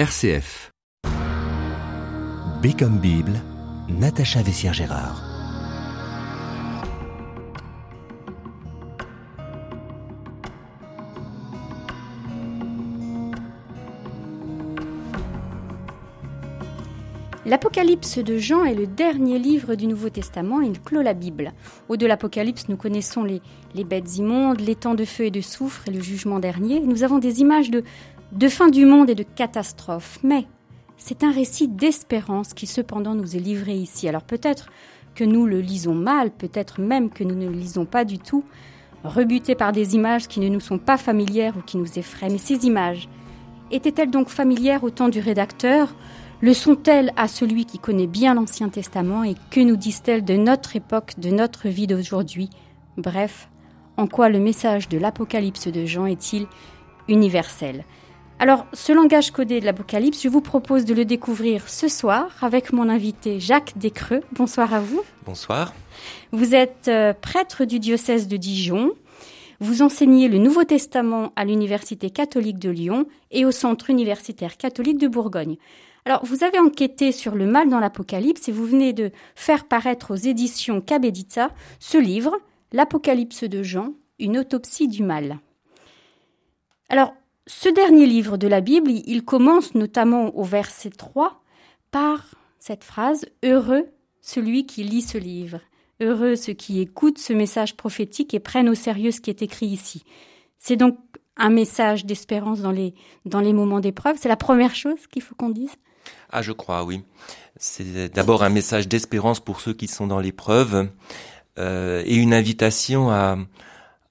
RCF. 0.00 0.70
B 2.62 2.68
comme 2.78 3.00
Bible, 3.00 3.34
Natacha 3.90 4.40
Vessière-Gérard. 4.40 5.22
L'Apocalypse 17.44 18.18
de 18.20 18.38
Jean 18.38 18.64
est 18.64 18.74
le 18.74 18.86
dernier 18.86 19.38
livre 19.38 19.74
du 19.74 19.86
Nouveau 19.86 20.08
Testament 20.08 20.62
et 20.62 20.66
il 20.66 20.80
clôt 20.80 21.02
la 21.02 21.12
Bible. 21.12 21.52
Au 21.90 21.98
de 21.98 22.06
l'Apocalypse, 22.06 22.70
nous 22.70 22.78
connaissons 22.78 23.22
les, 23.22 23.42
les 23.74 23.84
bêtes 23.84 24.16
immondes, 24.16 24.60
les 24.60 24.76
temps 24.76 24.94
de 24.94 25.04
feu 25.04 25.24
et 25.24 25.30
de 25.30 25.42
soufre 25.42 25.88
et 25.88 25.90
le 25.90 26.00
jugement 26.00 26.38
dernier. 26.38 26.80
Nous 26.80 27.02
avons 27.02 27.18
des 27.18 27.42
images 27.42 27.70
de, 27.70 27.84
de 28.32 28.48
fin 28.48 28.68
du 28.68 28.86
monde 28.86 29.10
et 29.10 29.14
de 29.14 29.22
catastrophe. 29.22 30.18
Mais 30.22 30.46
c'est 30.96 31.24
un 31.24 31.32
récit 31.32 31.68
d'espérance 31.68 32.54
qui 32.54 32.66
cependant 32.66 33.14
nous 33.14 33.36
est 33.36 33.40
livré 33.40 33.74
ici. 33.74 34.08
Alors 34.08 34.22
peut-être 34.22 34.68
que 35.14 35.24
nous 35.24 35.46
le 35.46 35.60
lisons 35.60 35.94
mal, 35.94 36.30
peut-être 36.30 36.80
même 36.80 37.10
que 37.10 37.24
nous 37.24 37.34
ne 37.34 37.46
le 37.46 37.52
lisons 37.52 37.84
pas 37.84 38.04
du 38.04 38.18
tout, 38.18 38.44
rebutés 39.02 39.54
par 39.54 39.72
des 39.72 39.94
images 39.94 40.28
qui 40.28 40.40
ne 40.40 40.48
nous 40.48 40.60
sont 40.60 40.78
pas 40.78 40.96
familières 40.96 41.56
ou 41.56 41.62
qui 41.62 41.78
nous 41.78 41.98
effraient. 41.98 42.28
Mais 42.28 42.38
ces 42.38 42.66
images 42.66 43.08
étaient-elles 43.70 44.10
donc 44.10 44.28
familières 44.28 44.84
au 44.84 44.90
temps 44.90 45.08
du 45.08 45.20
rédacteur? 45.20 45.94
Le 46.42 46.54
sont-elles 46.54 47.12
à 47.16 47.28
celui 47.28 47.66
qui 47.66 47.78
connaît 47.78 48.06
bien 48.06 48.34
l'Ancien 48.34 48.70
Testament 48.70 49.24
et 49.24 49.34
que 49.50 49.60
nous 49.60 49.76
disent-elles 49.76 50.24
de 50.24 50.36
notre 50.36 50.74
époque, 50.74 51.14
de 51.18 51.30
notre 51.30 51.68
vie 51.68 51.86
d'aujourd'hui? 51.86 52.48
Bref, 52.96 53.50
en 53.96 54.06
quoi 54.06 54.30
le 54.30 54.38
message 54.38 54.88
de 54.88 54.96
l'Apocalypse 54.96 55.68
de 55.68 55.84
Jean 55.84 56.06
est-il 56.06 56.46
universel? 57.08 57.84
Alors, 58.40 58.64
ce 58.72 58.90
langage 58.92 59.32
codé 59.32 59.60
de 59.60 59.66
l'Apocalypse, 59.66 60.22
je 60.22 60.30
vous 60.30 60.40
propose 60.40 60.86
de 60.86 60.94
le 60.94 61.04
découvrir 61.04 61.68
ce 61.68 61.88
soir 61.88 62.38
avec 62.40 62.72
mon 62.72 62.88
invité 62.88 63.38
Jacques 63.38 63.76
Descreux. 63.76 64.22
Bonsoir 64.32 64.72
à 64.72 64.80
vous. 64.80 65.02
Bonsoir. 65.26 65.74
Vous 66.32 66.54
êtes 66.54 66.88
euh, 66.88 67.12
prêtre 67.12 67.66
du 67.66 67.78
diocèse 67.78 68.28
de 68.28 68.38
Dijon. 68.38 68.92
Vous 69.60 69.82
enseignez 69.82 70.28
le 70.28 70.38
Nouveau 70.38 70.64
Testament 70.64 71.34
à 71.36 71.44
l'Université 71.44 72.08
catholique 72.08 72.58
de 72.58 72.70
Lyon 72.70 73.04
et 73.30 73.44
au 73.44 73.50
Centre 73.50 73.90
universitaire 73.90 74.56
catholique 74.56 74.96
de 74.96 75.08
Bourgogne. 75.08 75.58
Alors, 76.06 76.24
vous 76.24 76.42
avez 76.42 76.58
enquêté 76.58 77.12
sur 77.12 77.34
le 77.34 77.44
mal 77.44 77.68
dans 77.68 77.78
l'Apocalypse 77.78 78.48
et 78.48 78.52
vous 78.52 78.64
venez 78.64 78.94
de 78.94 79.10
faire 79.34 79.66
paraître 79.66 80.12
aux 80.14 80.16
éditions 80.16 80.80
Cabedita 80.80 81.50
ce 81.78 81.98
livre, 81.98 82.38
L'Apocalypse 82.72 83.44
de 83.44 83.62
Jean, 83.62 83.92
une 84.18 84.38
autopsie 84.38 84.88
du 84.88 85.02
mal. 85.02 85.40
Alors, 86.88 87.12
ce 87.52 87.68
dernier 87.68 88.06
livre 88.06 88.36
de 88.36 88.46
la 88.46 88.60
Bible, 88.60 88.92
il 88.92 89.24
commence 89.24 89.74
notamment 89.74 90.36
au 90.36 90.44
verset 90.44 90.90
3 90.90 91.42
par 91.90 92.26
cette 92.60 92.84
phrase 92.84 93.26
Heureux 93.42 93.88
celui 94.20 94.66
qui 94.66 94.84
lit 94.84 95.02
ce 95.02 95.18
livre. 95.18 95.58
Heureux 96.00 96.36
ceux 96.36 96.52
qui 96.52 96.80
écoutent 96.80 97.18
ce 97.18 97.32
message 97.32 97.76
prophétique 97.76 98.34
et 98.34 98.38
prennent 98.38 98.68
au 98.68 98.76
sérieux 98.76 99.10
ce 99.10 99.20
qui 99.20 99.30
est 99.30 99.42
écrit 99.42 99.66
ici. 99.66 100.04
C'est 100.60 100.76
donc 100.76 100.96
un 101.36 101.50
message 101.50 102.06
d'espérance 102.06 102.60
dans 102.60 102.70
les, 102.70 102.94
dans 103.24 103.40
les 103.40 103.52
moments 103.52 103.80
d'épreuve. 103.80 104.16
C'est 104.16 104.28
la 104.28 104.36
première 104.36 104.76
chose 104.76 105.08
qu'il 105.08 105.22
faut 105.22 105.34
qu'on 105.34 105.50
dise? 105.50 105.74
Ah, 106.30 106.42
je 106.42 106.52
crois, 106.52 106.84
oui. 106.84 107.02
C'est 107.56 108.14
d'abord 108.14 108.44
un 108.44 108.48
message 108.48 108.86
d'espérance 108.86 109.40
pour 109.40 109.60
ceux 109.60 109.72
qui 109.72 109.88
sont 109.88 110.06
dans 110.06 110.20
l'épreuve 110.20 110.88
euh, 111.58 112.04
et 112.06 112.14
une 112.14 112.32
invitation 112.32 113.10
à, 113.10 113.36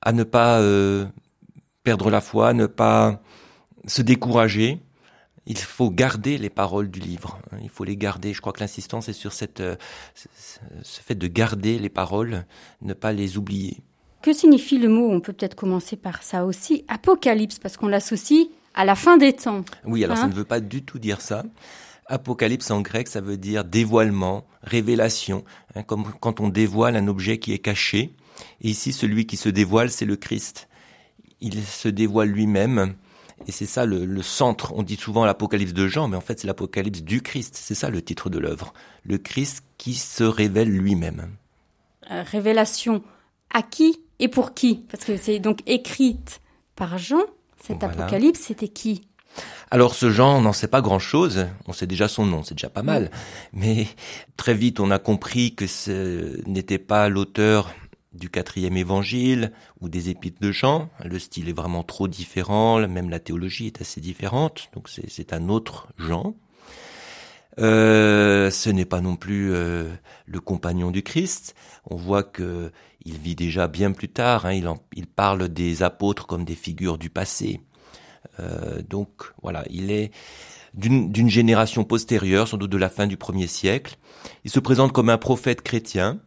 à 0.01 0.11
ne 0.11 0.23
pas 0.23 0.59
euh, 0.59 1.05
perdre 1.83 2.09
la 2.09 2.22
foi, 2.22 2.53
ne 2.53 2.66
pas 2.66 3.22
se 3.85 4.02
décourager. 4.02 4.80
Il 5.45 5.58
faut 5.58 5.89
garder 5.89 6.38
les 6.38 6.49
paroles 6.49 6.91
du 6.91 6.99
livre. 6.99 7.39
Hein. 7.52 7.58
Il 7.63 7.69
faut 7.69 7.83
les 7.83 7.97
garder. 7.97 8.33
Je 8.33 8.41
crois 8.41 8.53
que 8.53 8.59
l'insistance 8.59 9.09
est 9.09 9.13
sur 9.13 9.33
cette, 9.33 9.61
euh, 9.61 9.75
ce 10.13 11.02
fait 11.02 11.16
de 11.16 11.27
garder 11.27 11.80
les 11.80 11.89
paroles, 11.89 12.45
ne 12.81 12.94
pas 12.94 13.12
les 13.13 13.38
oublier. 13.38 13.78
Que 14.22 14.34
signifie 14.34 14.78
le 14.78 14.90
mot? 14.90 15.09
On 15.09 15.22
peut 15.22 15.34
peut-être 15.34 15.56
commencer 15.56 15.95
par 15.95 16.23
ça 16.23 16.45
aussi. 16.45 16.84
Apocalypse, 16.88 17.57
parce 17.57 17.78
qu'on 17.78 17.88
l'associe 17.88 18.47
à 18.75 18.85
la 18.85 18.96
fin 18.96 19.17
des 19.17 19.34
temps. 19.34 19.63
Oui, 19.85 20.03
alors 20.03 20.17
ça 20.17 20.23
hein 20.23 20.28
ne 20.28 20.34
veut 20.34 20.46
pas 20.46 20.59
du 20.59 20.84
tout 20.84 21.00
dire 21.00 21.22
ça. 21.22 21.44
Apocalypse 22.06 22.72
en 22.72 22.81
grec, 22.81 23.07
ça 23.07 23.22
veut 23.22 23.38
dire 23.38 23.63
dévoilement, 23.63 24.46
révélation, 24.63 25.44
hein, 25.75 25.84
comme 25.84 26.11
quand 26.19 26.40
on 26.40 26.50
dévoile 26.50 26.96
un 26.96 27.07
objet 27.07 27.38
qui 27.38 27.53
est 27.53 27.59
caché. 27.59 28.13
Et 28.61 28.69
ici, 28.69 28.94
celui 28.94 29.25
qui 29.25 29.38
se 29.38 29.50
dévoile, 29.50 29.90
c'est 29.90 30.06
le 30.06 30.16
Christ. 30.16 30.69
Il 31.41 31.63
se 31.63 31.88
dévoile 31.88 32.29
lui-même. 32.29 32.95
Et 33.47 33.51
c'est 33.51 33.66
ça 33.66 33.85
le, 33.85 34.22
centre. 34.22 34.73
On 34.75 34.83
dit 34.83 34.97
souvent 34.97 35.25
l'Apocalypse 35.25 35.73
de 35.73 35.88
Jean, 35.88 36.07
mais 36.07 36.17
en 36.17 36.22
fait 36.22 36.39
c'est 36.39 36.47
l'Apocalypse 36.47 37.01
du 37.01 37.22
Christ. 37.22 37.55
C'est 37.57 37.75
ça 37.75 37.89
le 37.89 38.01
titre 38.01 38.29
de 38.29 38.38
l'œuvre. 38.38 38.73
Le 39.03 39.17
Christ 39.17 39.63
qui 39.78 39.94
se 39.94 40.23
révèle 40.23 40.69
lui-même. 40.69 41.29
Euh, 42.11 42.23
révélation 42.23 43.01
à 43.49 43.61
qui 43.61 44.01
et 44.19 44.28
pour 44.28 44.53
qui 44.53 44.85
Parce 44.91 45.05
que 45.05 45.16
c'est 45.16 45.39
donc 45.39 45.59
écrite 45.67 46.41
par 46.75 46.97
Jean. 46.97 47.23
Cet 47.61 47.83
Apocalypse, 47.83 48.39
c'était 48.39 48.67
qui 48.67 49.03
alors 49.72 49.94
ce 49.94 50.09
Jean, 50.09 50.38
on 50.38 50.41
n'en 50.41 50.53
sait 50.53 50.67
pas 50.67 50.81
grand-chose. 50.81 51.45
On 51.67 51.73
sait 51.73 51.85
déjà 51.85 52.07
son 52.07 52.25
nom, 52.25 52.44
c'est 52.44 52.55
déjà 52.55 52.69
pas 52.69 52.81
mal. 52.81 53.11
Mais 53.53 53.88
très 54.38 54.55
vite, 54.55 54.79
on 54.79 54.89
a 54.89 54.97
compris 54.97 55.53
que 55.53 55.67
ce 55.67 56.41
n'était 56.47 56.79
pas 56.79 57.07
l'auteur 57.09 57.72
du 58.19 58.30
quatrième 58.30 58.78
évangile 58.78 59.52
ou 59.81 59.90
des 59.90 60.09
épîtres 60.09 60.40
de 60.41 60.52
Jean. 60.52 60.90
Le 61.03 61.18
style 61.19 61.50
est 61.50 61.53
vraiment 61.53 61.84
trop 61.84 62.07
différent, 62.07 62.88
même 62.88 63.09
la 63.09 63.19
théologie 63.19 63.68
est 63.68 63.81
assez 63.81 64.02
différente. 64.02 64.69
Donc 64.74 64.90
c'est 64.90 65.34
un 65.34 65.50
autre 65.50 65.88
Jean. 65.97 66.35
Euh, 67.59 68.52
ce 68.52 68.69
n'est 68.69 68.85
pas 68.85 69.02
non 69.02 69.16
plus 69.16 69.53
euh, 69.53 69.90
le 70.25 70.40
compagnon 70.40 70.91
du 70.91 71.03
Christ. 71.03 71.56
On 71.90 71.96
voit 71.96 72.24
que 72.24 72.72
il 73.06 73.18
vit 73.18 73.35
déjà 73.35 73.68
bien 73.68 73.91
plus 73.91 74.09
tard. 74.09 74.46
Hein. 74.46 74.53
il, 74.53 74.69
il 74.96 75.08
parle 75.08 75.50
des 75.50 75.84
apôtres 75.84 76.28
comme 76.28 76.46
des 76.46 76.56
figures 76.56 76.97
du 76.97 77.09
passé. 77.09 77.62
Euh, 78.40 78.81
donc 78.81 79.09
voilà, 79.41 79.66
il 79.69 79.91
est 79.91 80.12
d'une 80.74 81.29
génération 81.29 81.84
postérieure, 81.84 82.47
sans 82.47 82.58
doute 82.58 82.72
de 82.72 82.78
la 82.78 82.90
fin 82.90 83.08
du 83.08 83.18
premier 83.18 83.47
siècle. 83.47 83.97
Il 84.44 84.52
se 84.52 84.59
présente 84.59 84.94
comme 84.94 85.09
un 85.09 85.18
prophète 85.18 85.62
chrétien. 85.62 86.19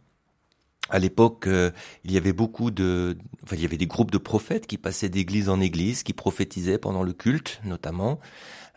À 0.89 0.99
l'époque, 0.99 1.47
euh, 1.47 1.71
il 2.03 2.11
y 2.11 2.17
avait 2.17 2.33
beaucoup 2.33 2.69
de, 2.69 3.17
enfin, 3.43 3.55
il 3.55 3.61
y 3.61 3.65
avait 3.65 3.77
des 3.77 3.87
groupes 3.87 4.11
de 4.11 4.17
prophètes 4.17 4.67
qui 4.67 4.77
passaient 4.77 5.09
d'église 5.09 5.49
en 5.49 5.61
église, 5.61 6.03
qui 6.03 6.13
prophétisaient 6.13 6.77
pendant 6.77 7.03
le 7.03 7.13
culte, 7.13 7.61
notamment, 7.63 8.19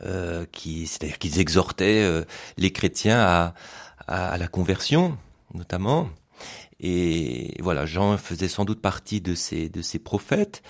euh, 0.03 0.47
qui, 0.53 0.87
c'est-à-dire 0.87 1.19
qu'ils 1.19 1.41
exhortaient 1.41 2.05
euh, 2.05 2.25
les 2.59 2.71
chrétiens 2.71 3.19
à, 3.19 3.55
à, 4.07 4.29
à, 4.29 4.39
la 4.39 4.49
conversion, 4.49 5.19
notamment. 5.55 6.09
Et 6.79 7.57
voilà, 7.61 7.87
Jean 7.87 8.17
faisait 8.19 8.49
sans 8.49 8.65
doute 8.65 8.81
partie 8.81 9.21
de 9.21 9.35
ces 9.35 9.69
de 9.69 9.83
ces 9.83 9.99
prophètes. 9.99 10.63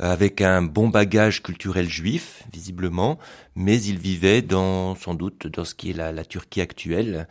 Euh, 0.00 0.12
avec 0.12 0.40
un 0.40 0.60
bon 0.60 0.88
bagage 0.88 1.40
culturel 1.40 1.88
juif, 1.88 2.42
visiblement, 2.52 3.16
mais 3.54 3.80
il 3.80 3.98
vivait 3.98 4.42
dans, 4.42 4.96
sans 4.96 5.14
doute, 5.14 5.46
dans 5.46 5.64
ce 5.64 5.76
qui 5.76 5.90
est 5.90 5.92
la, 5.92 6.24
Turquie 6.24 6.60
actuelle, 6.60 7.28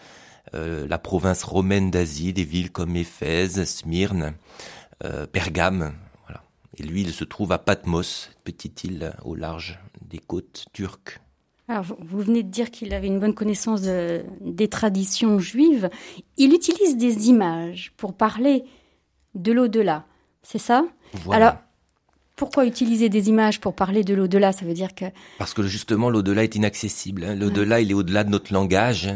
la 0.53 0.97
province 0.97 1.44
romaine 1.44 1.90
d'Asie, 1.91 2.34
des 2.34 2.44
villes 2.44 2.72
comme 2.72 2.96
Éphèse, 2.96 3.64
Smyrne, 3.66 4.34
euh, 5.03 5.25
Pergame, 5.25 5.94
voilà. 6.25 6.44
Et 6.78 6.84
lui, 6.84 7.02
il 7.02 7.12
se 7.12 7.24
trouve 7.24 7.52
à 7.52 7.58
Patmos, 7.58 8.30
petite 8.44 8.84
île 8.84 9.14
au 9.24 9.36
large 9.36 9.80
des 10.02 10.19
côtes 10.19 10.66
turques. 10.74 11.19
Alors, 11.68 11.86
vous 12.00 12.19
venez 12.19 12.44
de 12.44 12.50
dire 12.50 12.72
qu'il 12.72 12.94
avait 12.94 13.08
une 13.08 13.19
bonne 13.19 13.34
connaissance 13.34 13.81
des 13.81 14.68
traditions 14.69 15.40
juives. 15.40 15.90
Il 16.38 16.53
utilise 16.53 16.97
des 16.97 17.30
images 17.30 17.94
pour 17.96 18.14
parler 18.14 18.66
de 19.34 19.52
l'au-delà, 19.52 20.06
c'est 20.41 20.59
ça? 20.59 20.85
Voilà. 21.24 21.47
Alors, 21.47 21.59
pourquoi 22.35 22.66
utiliser 22.66 23.09
des 23.09 23.30
images 23.30 23.59
pour 23.62 23.75
parler 23.75 24.03
de 24.03 24.14
l'au-delà? 24.14 24.52
Ça 24.52 24.66
veut 24.66 24.74
dire 24.74 24.94
que... 24.94 25.06
Parce 25.38 25.53
que 25.53 25.64
justement, 25.64 26.09
l'au-delà 26.09 26.44
est 26.44 26.56
inaccessible. 26.56 27.23
Hein. 27.23 27.35
L'au-delà, 27.35 27.79
il 27.79 27.91
est 27.91 27.96
au-delà 27.96 28.23
de 28.23 28.29
notre 28.29 28.53
langage. 28.53 29.14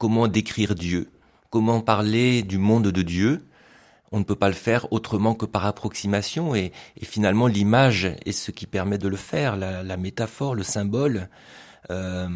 Comment 0.00 0.28
décrire 0.28 0.74
Dieu? 0.74 1.10
Comment 1.50 1.82
parler 1.82 2.40
du 2.40 2.56
monde 2.56 2.88
de 2.88 3.02
Dieu? 3.02 3.46
On 4.12 4.18
ne 4.18 4.24
peut 4.24 4.34
pas 4.34 4.48
le 4.48 4.54
faire 4.54 4.90
autrement 4.94 5.34
que 5.34 5.44
par 5.44 5.66
approximation. 5.66 6.54
Et, 6.54 6.72
finalement, 7.02 7.46
l'image 7.46 8.06
est 8.24 8.32
ce 8.32 8.50
qui 8.50 8.64
permet 8.64 8.96
de 8.96 9.08
le 9.08 9.18
faire, 9.18 9.58
la, 9.58 9.96
métaphore, 9.98 10.54
le 10.54 10.62
symbole. 10.62 11.28
Euh, 11.90 12.30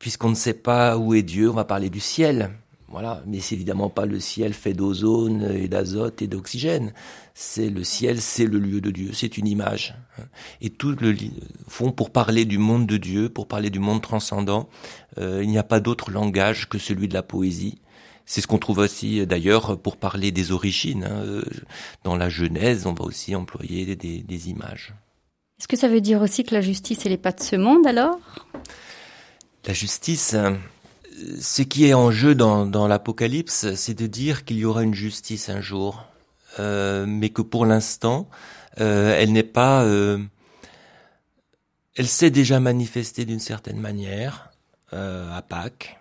puisqu'on 0.00 0.30
ne 0.30 0.34
sait 0.34 0.52
pas 0.52 0.98
où 0.98 1.14
est 1.14 1.22
Dieu, 1.22 1.48
on 1.48 1.54
va 1.54 1.64
parler 1.64 1.90
du 1.90 2.00
ciel. 2.00 2.50
Voilà, 2.94 3.24
mais 3.26 3.40
c'est 3.40 3.56
évidemment 3.56 3.90
pas 3.90 4.06
le 4.06 4.20
ciel 4.20 4.54
fait 4.54 4.72
d'ozone 4.72 5.50
et 5.52 5.66
d'azote 5.66 6.22
et 6.22 6.28
d'oxygène. 6.28 6.92
C'est 7.34 7.68
le 7.68 7.82
ciel, 7.82 8.20
c'est 8.20 8.46
le 8.46 8.60
lieu 8.60 8.80
de 8.80 8.92
Dieu, 8.92 9.10
c'est 9.12 9.36
une 9.36 9.48
image. 9.48 9.96
Et 10.60 10.70
tout 10.70 10.92
le 10.92 11.12
fond 11.66 11.90
pour 11.90 12.10
parler 12.10 12.44
du 12.44 12.56
monde 12.56 12.86
de 12.86 12.96
Dieu, 12.96 13.28
pour 13.28 13.48
parler 13.48 13.70
du 13.70 13.80
monde 13.80 14.00
transcendant, 14.00 14.68
euh, 15.18 15.40
il 15.42 15.48
n'y 15.48 15.58
a 15.58 15.64
pas 15.64 15.80
d'autre 15.80 16.12
langage 16.12 16.68
que 16.68 16.78
celui 16.78 17.08
de 17.08 17.14
la 17.14 17.24
poésie. 17.24 17.80
C'est 18.26 18.40
ce 18.40 18.46
qu'on 18.46 18.58
trouve 18.58 18.78
aussi 18.78 19.26
d'ailleurs 19.26 19.76
pour 19.80 19.96
parler 19.96 20.30
des 20.30 20.52
origines. 20.52 21.02
Hein. 21.02 21.42
Dans 22.04 22.14
la 22.14 22.28
Genèse, 22.28 22.86
on 22.86 22.94
va 22.94 23.02
aussi 23.02 23.34
employer 23.34 23.96
des, 23.96 24.22
des 24.22 24.50
images. 24.50 24.94
Est-ce 25.58 25.66
que 25.66 25.76
ça 25.76 25.88
veut 25.88 26.00
dire 26.00 26.22
aussi 26.22 26.44
que 26.44 26.54
la 26.54 26.60
justice, 26.60 27.00
elle 27.06 27.10
n'est 27.10 27.18
pas 27.18 27.32
de 27.32 27.42
ce 27.42 27.56
monde 27.56 27.88
alors? 27.88 28.20
La 29.66 29.74
justice, 29.74 30.36
ce 31.40 31.62
qui 31.62 31.86
est 31.86 31.94
en 31.94 32.10
jeu 32.10 32.34
dans, 32.34 32.88
l'Apocalypse, 32.88 33.74
c'est 33.74 33.94
de 33.94 34.06
dire 34.06 34.44
qu'il 34.44 34.58
y 34.58 34.64
aura 34.64 34.82
une 34.82 34.94
justice 34.94 35.48
un 35.48 35.60
jour, 35.60 36.04
euh, 36.58 37.06
mais 37.06 37.30
que 37.30 37.42
pour 37.42 37.66
l'instant, 37.66 38.28
euh, 38.80 39.16
elle 39.18 39.32
n'est 39.32 39.42
pas... 39.42 39.84
Euh, 39.84 40.18
elle 41.96 42.08
s'est 42.08 42.30
déjà 42.30 42.58
manifestée 42.58 43.24
d'une 43.24 43.40
certaine 43.40 43.78
manière 43.78 44.50
à 44.92 45.42
Pâques, 45.42 45.98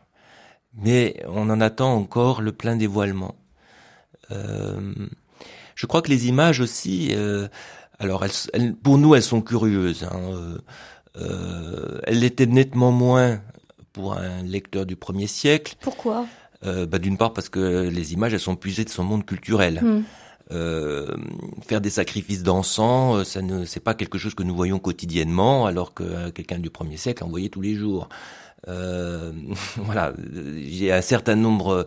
mais 0.75 1.24
on 1.27 1.50
en 1.50 1.60
attend 1.60 1.95
encore 1.95 2.44
le 2.44 2.51
plein 2.51 2.75
dévoilement. 2.75 3.36
je 4.30 5.86
crois 5.88 6.04
que 6.04 6.10
les 6.10 6.27
images 6.27 6.60
aussi, 6.60 7.12
alors 7.98 8.24
elles, 8.54 8.75
pour 8.75 9.00
nous, 9.00 9.15
elles 9.15 9.24
sont 9.24 9.42
curieuses. 9.42 10.04
Hein, 10.04 10.57
elles 11.15 12.19
l'étaient 12.19 12.45
nettement 12.45 12.92
moins 12.92 13.42
pour 13.94 14.13
un 14.13 14.42
lecteur 14.44 14.86
du 14.86 14.95
premier 14.95 15.28
siècle. 15.28 15.75
Pourquoi? 15.80 16.25
Euh, 16.66 16.86
bah, 16.86 17.00
D'une 17.00 17.18
part 17.18 17.34
parce 17.34 17.50
que 17.50 17.88
les 17.90 18.13
images, 18.13 18.34
elles 18.34 18.40
sont 18.40 18.56
puisées 18.56 18.84
de 18.84 18.90
son 18.90 19.04
monde 19.04 19.25
culturel. 19.25 19.81
Hmm. 19.81 20.04
Euh, 20.51 21.07
faire 21.66 21.81
des 21.81 21.90
sacrifices 21.90 22.44
d'encens, 22.44 23.16
euh, 23.16 23.24
ça 23.24 23.42
ne, 23.42 23.66
c'est 23.66 23.80
pas 23.80 23.94
quelque 23.94 24.18
chose 24.18 24.36
que 24.36 24.44
nous 24.44 24.56
voyons 24.56 24.78
quotidiennement, 24.78 25.66
alors 25.66 25.94
que 25.94 26.04
euh, 26.04 26.31
quelqu'un 26.31 26.60
du 26.60 26.69
premier 26.69 26.98
siècle 26.98 27.24
en 27.24 27.30
voyait 27.30 27.50
tous 27.50 27.62
les 27.62 27.75
jours. 27.75 28.10
Euh, 28.68 29.31
voilà, 29.78 30.13
j'ai 30.68 30.92
un 30.92 31.01
certain 31.01 31.36
nombre 31.36 31.86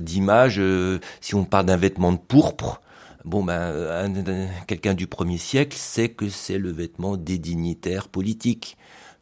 d'images. 0.00 0.60
si 1.20 1.34
on 1.34 1.44
parle 1.44 1.66
d'un 1.66 1.76
vêtement 1.76 2.12
de 2.12 2.18
pourpre, 2.18 2.80
bon 3.24 3.44
ben, 3.44 4.50
quelqu'un 4.66 4.94
du 4.94 5.06
premier 5.06 5.38
siècle 5.38 5.76
sait 5.76 6.08
que 6.08 6.28
c'est 6.28 6.58
le 6.58 6.72
vêtement 6.72 7.16
des 7.16 7.38
dignitaires 7.38 8.08
politiques. 8.08 8.76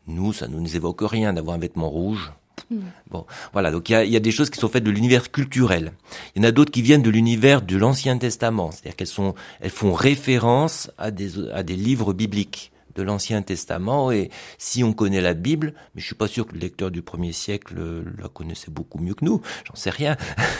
Nous, 0.07 0.33
ça 0.33 0.49
ne 0.49 0.59
nous 0.59 0.77
évoque 0.77 1.01
rien 1.03 1.33
d'avoir 1.33 1.57
un 1.57 1.61
vêtement 1.61 1.89
rouge. 1.89 2.33
Hmm. 2.71 2.81
Bon, 3.11 3.27
voilà. 3.53 3.71
Donc 3.71 3.89
il 3.89 3.93
y 3.93 4.17
a, 4.17 4.21
des 4.21 4.31
choses 4.31 4.51
qui 4.51 4.59
sont 4.59 4.69
faites 4.69 4.85
de 4.85 4.91
l'univers 4.91 5.31
culturel. 5.31 5.93
Il 6.35 6.43
y 6.43 6.45
en 6.45 6.49
a 6.49 6.53
d'autres 6.53 6.71
qui 6.71 6.83
viennent 6.83 7.03
de 7.03 7.11
l'univers 7.11 7.63
de 7.63 7.77
l'Ancien 7.77 8.19
Testament, 8.19 8.71
c'est-à-dire 8.71 8.97
qu'elles 8.97 9.07
sont, 9.07 9.35
elles 9.61 9.71
font 9.71 9.93
référence 9.93 10.91
à 10.99 11.11
des 11.11 11.49
à 11.51 11.63
des 11.63 11.77
livres 11.77 12.13
bibliques 12.13 12.72
de 12.95 13.03
l'Ancien 13.03 13.43
Testament. 13.43 14.13
Et 14.13 14.31
si 14.59 14.85
on 14.85 14.93
connaît 14.93 15.21
la 15.21 15.35
Bible, 15.35 15.75
mais 15.95 16.01
je 16.01 16.07
suis 16.07 16.15
pas 16.15 16.29
sûr 16.29 16.47
que 16.47 16.55
le 16.55 16.61
lecteur 16.61 16.91
du 16.91 17.03
premier 17.03 17.33
siècle 17.33 17.75
la 18.19 18.29
connaissait 18.29 18.71
beaucoup 18.71 18.99
mieux 18.99 19.15
que 19.15 19.25
nous, 19.25 19.41
j'en 19.65 19.75
sais 19.75 19.91
rien. 19.91 20.17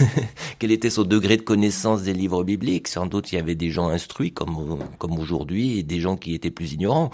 Quel 0.59 0.73
était 0.73 0.91
son 0.91 1.05
degré 1.05 1.37
de 1.37 1.43
connaissance 1.43 2.03
des 2.03 2.13
livres 2.13 2.45
bibliques? 2.45 2.89
Sans 2.89 3.07
doute 3.07 3.33
il 3.33 3.37
y 3.37 3.39
avait 3.39 3.55
des 3.55 3.71
gens 3.71 3.89
instruits 3.89 4.33
comme 4.33 4.79
comme 4.99 5.19
aujourd'hui 5.19 5.79
et 5.79 5.83
des 5.83 6.01
gens 6.01 6.17
qui 6.17 6.35
étaient 6.35 6.51
plus 6.51 6.73
ignorants. 6.73 7.11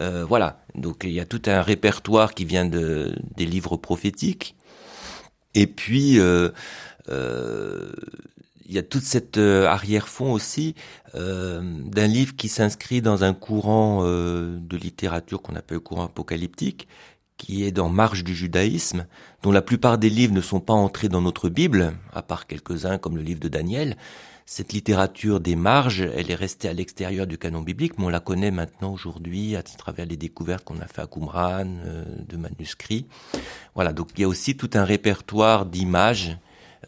Euh, 0.00 0.24
voilà. 0.24 0.64
Donc 0.74 1.02
il 1.04 1.12
y 1.12 1.20
a 1.20 1.26
tout 1.26 1.42
un 1.46 1.62
répertoire 1.62 2.34
qui 2.34 2.44
vient 2.44 2.64
de 2.64 3.14
des 3.36 3.46
livres 3.46 3.76
prophétiques. 3.76 4.56
Et 5.54 5.66
puis 5.66 6.18
euh, 6.18 6.50
euh, 7.08 7.92
il 8.66 8.74
y 8.74 8.78
a 8.78 8.82
toute 8.82 9.02
cette 9.02 9.38
euh, 9.38 9.66
arrière-fond 9.66 10.32
aussi 10.32 10.74
euh, 11.14 11.60
d'un 11.62 12.06
livre 12.06 12.36
qui 12.36 12.48
s'inscrit 12.48 13.02
dans 13.02 13.24
un 13.24 13.34
courant 13.34 14.00
euh, 14.02 14.58
de 14.60 14.76
littérature 14.76 15.42
qu'on 15.42 15.56
appelle 15.56 15.76
le 15.76 15.80
courant 15.80 16.04
apocalyptique, 16.04 16.88
qui 17.36 17.64
est 17.64 17.72
dans 17.72 17.88
Marche 17.88 18.24
du 18.24 18.34
judaïsme, 18.34 19.06
dont 19.42 19.52
la 19.52 19.62
plupart 19.62 19.98
des 19.98 20.10
livres 20.10 20.34
ne 20.34 20.40
sont 20.40 20.60
pas 20.60 20.74
entrés 20.74 21.08
dans 21.08 21.20
notre 21.20 21.48
Bible, 21.48 21.94
à 22.12 22.22
part 22.22 22.46
quelques-uns 22.46 22.98
comme 22.98 23.16
le 23.16 23.22
livre 23.22 23.40
de 23.40 23.48
Daniel. 23.48 23.96
Cette 24.44 24.72
littérature 24.72 25.40
des 25.40 25.56
marges, 25.56 26.00
elle 26.00 26.30
est 26.30 26.36
restée 26.36 26.68
à 26.68 26.72
l'extérieur 26.72 27.26
du 27.26 27.38
canon 27.38 27.62
biblique, 27.62 27.98
mais 27.98 28.04
on 28.04 28.10
la 28.10 28.20
connaît 28.20 28.50
maintenant 28.50 28.92
aujourd'hui 28.92 29.56
à 29.56 29.62
travers 29.62 30.04
les 30.04 30.16
découvertes 30.16 30.64
qu'on 30.64 30.80
a 30.80 30.86
fait 30.86 31.00
à 31.00 31.06
Qumran, 31.06 31.64
de 32.28 32.36
manuscrits. 32.36 33.06
Voilà, 33.74 33.92
donc 33.92 34.10
il 34.16 34.20
y 34.22 34.24
a 34.24 34.28
aussi 34.28 34.56
tout 34.56 34.70
un 34.74 34.84
répertoire 34.84 35.64
d'images 35.64 36.36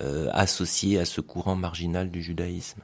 euh, 0.00 0.28
associé 0.32 0.98
à 0.98 1.04
ce 1.04 1.20
courant 1.20 1.56
marginal 1.56 2.10
du 2.10 2.22
judaïsme. 2.22 2.82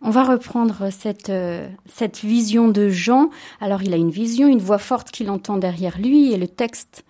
On 0.00 0.10
va 0.10 0.22
reprendre 0.22 0.90
cette, 0.92 1.30
euh, 1.30 1.68
cette 1.86 2.18
vision 2.18 2.68
de 2.68 2.88
Jean. 2.88 3.30
Alors 3.60 3.82
il 3.82 3.92
a 3.92 3.96
une 3.96 4.10
vision, 4.10 4.46
une 4.46 4.60
voix 4.60 4.78
forte 4.78 5.10
qu'il 5.10 5.30
entend 5.30 5.56
derrière 5.56 5.98
lui, 5.98 6.32
et 6.32 6.36
le 6.36 6.46
texte 6.46 7.04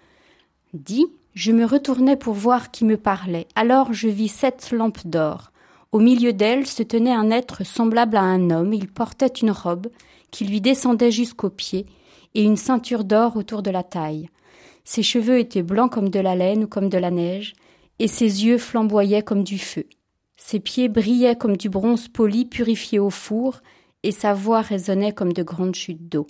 dit 0.72 1.06
Je 1.34 1.52
me 1.52 1.64
retournai 1.64 2.16
pour 2.16 2.34
voir 2.34 2.70
qui 2.70 2.84
me 2.84 2.96
parlait. 2.96 3.46
Alors 3.54 3.92
je 3.92 4.08
vis 4.08 4.28
sept 4.28 4.70
lampes 4.72 5.06
d'or. 5.06 5.52
Au 5.92 6.00
milieu 6.00 6.32
d'elles 6.32 6.66
se 6.66 6.82
tenait 6.82 7.12
un 7.12 7.30
être 7.30 7.64
semblable 7.64 8.16
à 8.16 8.22
un 8.22 8.50
homme. 8.50 8.72
Il 8.72 8.88
portait 8.88 9.26
une 9.26 9.50
robe 9.50 9.88
qui 10.30 10.44
lui 10.44 10.60
descendait 10.60 11.10
jusqu'aux 11.10 11.50
pieds 11.50 11.86
et 12.34 12.42
une 12.42 12.56
ceinture 12.56 13.04
d'or 13.04 13.36
autour 13.36 13.62
de 13.62 13.70
la 13.70 13.82
taille. 13.82 14.28
Ses 14.84 15.02
cheveux 15.02 15.38
étaient 15.38 15.62
blancs 15.62 15.90
comme 15.90 16.08
de 16.08 16.20
la 16.20 16.34
laine 16.34 16.64
ou 16.64 16.66
comme 16.66 16.88
de 16.88 16.98
la 16.98 17.10
neige, 17.10 17.54
et 17.98 18.08
ses 18.08 18.44
yeux 18.44 18.58
flamboyaient 18.58 19.22
comme 19.22 19.44
du 19.44 19.58
feu. 19.58 19.86
Ses 20.36 20.60
pieds 20.60 20.88
brillaient 20.88 21.36
comme 21.36 21.56
du 21.56 21.68
bronze 21.68 22.08
poli 22.08 22.44
purifié 22.44 22.98
au 22.98 23.10
four, 23.10 23.60
et 24.02 24.12
sa 24.12 24.34
voix 24.34 24.60
résonnait 24.60 25.12
comme 25.12 25.32
de 25.32 25.42
grandes 25.42 25.74
chutes 25.74 26.08
d'eau. 26.08 26.26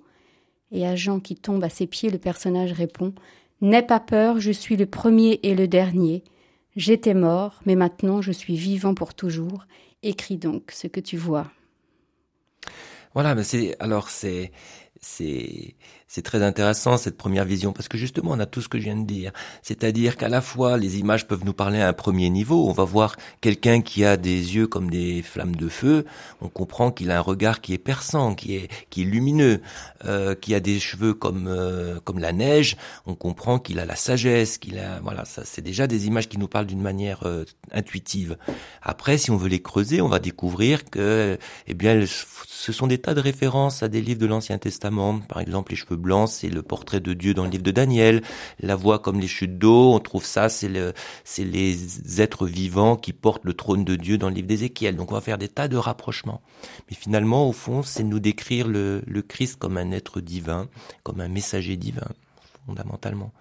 Et 0.72 0.86
à 0.86 0.96
Jean 0.96 1.20
qui 1.20 1.36
tombe 1.36 1.62
à 1.64 1.68
ses 1.68 1.86
pieds, 1.86 2.10
le 2.10 2.18
personnage 2.18 2.72
répond 2.72 3.14
N'aie 3.60 3.82
pas 3.82 4.00
peur, 4.00 4.40
je 4.40 4.52
suis 4.52 4.76
le 4.76 4.86
premier 4.86 5.40
et 5.42 5.54
le 5.54 5.66
dernier. 5.66 6.22
J'étais 6.76 7.14
mort, 7.14 7.60
mais 7.66 7.74
maintenant 7.74 8.22
je 8.22 8.32
suis 8.32 8.56
vivant 8.56 8.94
pour 8.94 9.14
toujours. 9.14 9.66
Écris 10.02 10.38
donc 10.38 10.70
ce 10.72 10.86
que 10.86 11.00
tu 11.00 11.16
vois. 11.16 11.50
Voilà, 13.14 13.34
mais 13.34 13.42
c'est 13.42 13.74
alors 13.80 14.10
c'est 14.10 14.52
c'est 15.00 15.74
c'est 16.08 16.22
très 16.22 16.42
intéressant 16.42 16.96
cette 16.96 17.18
première 17.18 17.44
vision 17.44 17.72
parce 17.74 17.86
que 17.86 17.98
justement 17.98 18.30
on 18.32 18.40
a 18.40 18.46
tout 18.46 18.62
ce 18.62 18.68
que 18.68 18.78
je 18.78 18.84
viens 18.84 18.96
de 18.96 19.06
dire, 19.06 19.30
c'est-à-dire 19.62 20.16
qu'à 20.16 20.28
la 20.28 20.40
fois 20.40 20.78
les 20.78 20.98
images 20.98 21.28
peuvent 21.28 21.44
nous 21.44 21.52
parler 21.52 21.80
à 21.80 21.88
un 21.88 21.92
premier 21.92 22.30
niveau, 22.30 22.66
on 22.66 22.72
va 22.72 22.84
voir 22.84 23.16
quelqu'un 23.42 23.82
qui 23.82 24.04
a 24.04 24.16
des 24.16 24.56
yeux 24.56 24.66
comme 24.66 24.90
des 24.90 25.22
flammes 25.22 25.54
de 25.54 25.68
feu, 25.68 26.06
on 26.40 26.48
comprend 26.48 26.90
qu'il 26.90 27.10
a 27.10 27.18
un 27.18 27.20
regard 27.20 27.60
qui 27.60 27.74
est 27.74 27.78
perçant, 27.78 28.34
qui 28.34 28.56
est 28.56 28.96
lumineux, 28.96 29.60
euh, 30.06 30.34
qui 30.34 30.54
a 30.54 30.60
des 30.60 30.80
cheveux 30.80 31.12
comme 31.12 31.46
euh, 31.46 32.00
la 32.16 32.32
neige, 32.32 32.76
on 33.06 33.14
comprend 33.14 33.58
qu'il 33.58 33.78
a 33.78 33.84
la 33.84 33.94
sagesse, 33.94 34.58
qu'il 34.58 34.78
a 34.78 35.00
voilà 35.00 35.24
ça 35.26 35.42
c'est 35.44 35.62
déjà 35.62 35.86
des 35.86 36.06
images 36.06 36.28
qui 36.28 36.38
nous 36.38 36.48
parlent 36.48 36.66
d'une 36.66 36.80
manière 36.80 37.26
euh, 37.26 37.44
intuitive. 37.70 38.38
Après 38.82 39.18
si 39.18 39.30
on 39.30 39.36
veut 39.36 39.48
les 39.48 39.60
creuser, 39.60 40.00
on 40.00 40.08
va 40.08 40.18
découvrir 40.18 40.86
que 40.86 41.38
eh 41.66 41.74
bien 41.74 42.02
ce 42.06 42.72
sont 42.72 42.86
des 42.86 42.98
tas 42.98 43.12
de 43.12 43.20
références 43.20 43.82
à 43.82 43.88
des 43.88 44.00
livres 44.00 44.20
de 44.20 44.26
l'Ancien 44.26 44.56
Testament, 44.56 45.20
par 45.20 45.40
exemple 45.40 45.72
les 45.72 45.76
cheveux 45.76 45.97
blanc, 45.98 46.26
c'est 46.26 46.48
le 46.48 46.62
portrait 46.62 47.00
de 47.00 47.12
Dieu 47.12 47.34
dans 47.34 47.44
le 47.44 47.50
livre 47.50 47.62
de 47.62 47.70
Daniel. 47.70 48.22
La 48.60 48.76
voix 48.76 48.98
comme 48.98 49.20
les 49.20 49.26
chutes 49.26 49.58
d'eau, 49.58 49.92
on 49.92 49.98
trouve 49.98 50.24
ça, 50.24 50.48
c'est 50.48 50.68
le, 50.68 50.94
c'est 51.24 51.44
les 51.44 52.20
êtres 52.20 52.46
vivants 52.46 52.96
qui 52.96 53.12
portent 53.12 53.44
le 53.44 53.54
trône 53.54 53.84
de 53.84 53.96
Dieu 53.96 54.18
dans 54.18 54.28
le 54.28 54.34
livre 54.34 54.48
d'Ézéchiel. 54.48 54.96
Donc 54.96 55.10
on 55.10 55.14
va 55.14 55.20
faire 55.20 55.38
des 55.38 55.48
tas 55.48 55.68
de 55.68 55.76
rapprochements. 55.76 56.40
Mais 56.88 56.96
finalement, 56.96 57.48
au 57.48 57.52
fond, 57.52 57.82
c'est 57.82 58.04
nous 58.04 58.20
décrire 58.20 58.68
le, 58.68 59.02
Christ 59.28 59.58
comme 59.58 59.76
un 59.76 59.90
être 59.90 60.20
divin, 60.20 60.68
comme 61.02 61.20
un 61.20 61.28
messager 61.28 61.76
divin, 61.76 62.06
fondamentalement. 62.66 63.32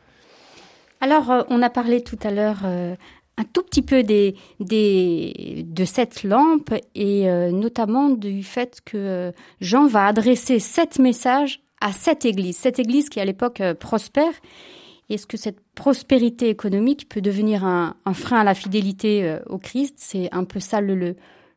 Alors, 1.00 1.32
euh, 1.32 1.44
on 1.50 1.62
a 1.62 1.70
parlé 1.70 2.04
tout 2.04 2.18
à 2.24 2.32
l'heure 2.32 2.62
euh, 2.66 2.96
un 3.38 3.44
tout 3.44 3.62
petit 3.62 3.84
peu 3.84 4.04
de 4.04 5.86
cette 5.86 6.24
lampe 6.24 6.74
et 6.96 7.30
euh, 7.30 7.52
notamment 7.52 8.10
du 8.10 8.44
fait 8.44 8.82
que 8.84 9.32
Jean 9.62 9.88
va 9.88 10.08
adresser 10.08 10.60
sept 10.60 10.98
messages 10.98 11.62
à 11.82 11.92
cette 11.92 12.26
Église, 12.26 12.58
cette 12.58 12.80
Église 12.80 13.10
qui 13.10 13.20
à 13.20 13.26
l'époque 13.26 13.62
euh, 13.62 13.74
prospère. 13.74 14.34
Est-ce 15.10 15.26
que 15.26 15.38
cette 15.38 15.62
prospérité 15.74 16.50
économique 16.50 17.08
peut 17.08 17.22
devenir 17.22 17.64
un, 17.64 17.96
frein 18.14 18.40
à 18.40 18.44
la 18.44 18.54
fidélité 18.54 19.24
euh, 19.24 19.40
au 19.46 19.58
Christ? 19.58 19.96
C'est 19.98 20.28
un 20.34 20.44
peu 20.44 20.60
ça 20.60 20.82
le, 20.82 21.16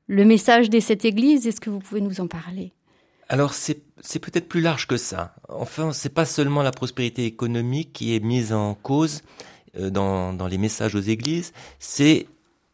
message 0.08 0.70
de 0.70 0.78
cette 0.78 1.04
Église. 1.04 1.46
Est-ce 1.46 1.60
que 1.60 1.70
vous 1.70 1.80
pouvez 1.80 2.00
nous 2.00 2.20
en 2.20 2.28
parler? 2.28 2.72
Alors 3.28 3.54
c'est 3.54 3.82
peut-être 4.18 4.48
plus 4.48 4.60
large 4.60 4.86
que 4.86 4.96
ça. 4.96 5.34
Enfin, 5.48 5.92
c'est 5.92 6.14
pas 6.14 6.24
seulement 6.24 6.62
la 6.62 6.72
prospérité 6.72 7.24
économique 7.24 7.92
qui 7.92 8.14
est 8.14 8.20
mise 8.20 8.52
en 8.52 8.74
cause 8.74 9.22
euh, 9.76 9.90
dans 9.90 10.48
les 10.48 10.58
messages 10.58 10.94
aux 10.94 11.00
églises, 11.00 11.52
c'est 11.78 12.26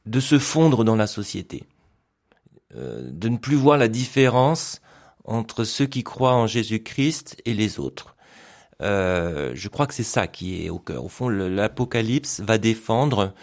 de 0.06 0.20
se 0.20 0.38
fondre 0.38 0.84
dans 0.84 0.96
la 0.96 1.08
société, 1.08 1.64
de 2.72 3.28
ne 3.28 3.36
plus 3.38 3.56
voir 3.56 3.76
la 3.76 3.88
différence 3.88 4.80
entre 5.26 5.64
ceux 5.64 5.86
qui 5.86 6.04
croient 6.04 6.34
en 6.34 6.46
Jésus-Christ 6.46 7.36
et 7.44 7.54
les 7.54 7.78
autres. 7.78 8.16
Euh, 8.82 9.52
je 9.54 9.68
crois 9.68 9.86
que 9.86 9.94
c'est 9.94 10.02
ça 10.02 10.26
qui 10.26 10.64
est 10.64 10.70
au 10.70 10.78
cœur. 10.78 11.04
Au 11.04 11.08
fond, 11.08 11.28
l'Apocalypse 11.28 12.40
va 12.40 12.58
défendre 12.58 13.34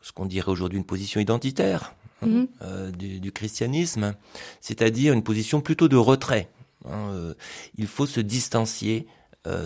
ce 0.00 0.12
qu'on 0.12 0.26
dirait 0.26 0.50
aujourd'hui 0.50 0.78
une 0.78 0.84
position 0.84 1.20
identitaire 1.20 1.94
hein, 2.22 2.26
mhm. 2.26 2.48
euh, 2.62 2.90
du, 2.90 3.32
christianisme, 3.32 4.14
c'est-à-dire 4.60 5.12
une 5.12 5.22
position 5.22 5.60
plutôt 5.60 5.88
de 5.88 5.96
retrait. 5.96 6.48
Hein, 6.84 7.10
euh, 7.12 7.34
il 7.76 7.86
faut 7.86 8.06
se 8.06 8.20
distancier 8.20 9.06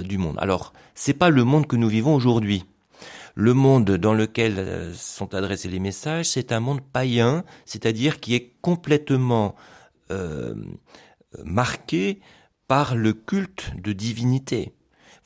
du 0.05 0.17
monde. 0.17 0.37
Alors, 0.38 0.73
c'est 0.95 1.12
pas 1.12 1.29
le 1.29 1.45
monde 1.45 1.67
que 1.67 1.76
nous 1.76 1.88
vivons 1.88 2.15
aujourd'hui. 2.15 2.65
Le 3.35 3.53
monde 3.53 3.91
dans 3.91 4.15
lequel 4.15 4.91
sont 4.95 5.35
adressés 5.35 5.69
les 5.69 5.81
messages, 5.81 6.31
c'est 6.31 6.50
un 6.50 6.61
monde 6.61 6.81
païen, 6.81 7.45
c'est-à-dire 7.67 8.19
qui 8.19 8.35
est 8.35 8.55
complètement 8.62 9.55
marqué 11.45 12.21
par 12.69 12.97
le 12.97 13.12
culte 13.12 13.73
de 13.83 13.93
divinité. 13.93 14.73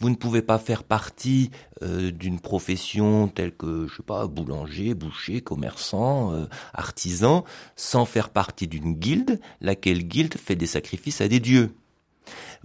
Vous 0.01 0.09
ne 0.09 0.15
pouvez 0.15 0.41
pas 0.41 0.59
faire 0.59 0.83
partie 0.83 1.51
euh, 1.83 2.11
d'une 2.11 2.41
profession 2.41 3.29
telle 3.29 3.55
que, 3.55 3.87
je 3.87 3.97
sais 3.97 4.03
pas, 4.03 4.27
boulanger, 4.27 4.95
boucher, 4.95 5.43
commerçant, 5.43 6.33
euh, 6.33 6.47
artisan, 6.73 7.45
sans 7.77 8.07
faire 8.07 8.31
partie 8.31 8.67
d'une 8.67 8.95
guilde, 8.95 9.41
laquelle 9.61 10.03
guilde 10.03 10.35
fait 10.39 10.57
des 10.57 10.67
sacrifices 10.67 11.21
à 11.21 11.29
des 11.29 11.39
dieux. 11.39 11.75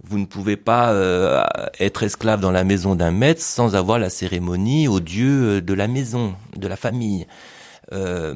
Vous 0.02 0.18
ne 0.18 0.24
pouvez 0.24 0.56
pas 0.56 0.92
euh, 0.92 1.44
être 1.78 2.02
esclave 2.02 2.40
dans 2.40 2.52
la 2.52 2.64
maison 2.64 2.94
d'un 2.94 3.10
maître 3.10 3.42
sans 3.42 3.74
avoir 3.74 3.98
la 3.98 4.08
cérémonie 4.08 4.88
aux 4.88 5.00
dieux 5.00 5.60
de 5.60 5.74
la 5.74 5.88
maison, 5.88 6.34
de 6.56 6.68
la 6.68 6.76
famille. 6.76 7.26
Euh, 7.92 8.34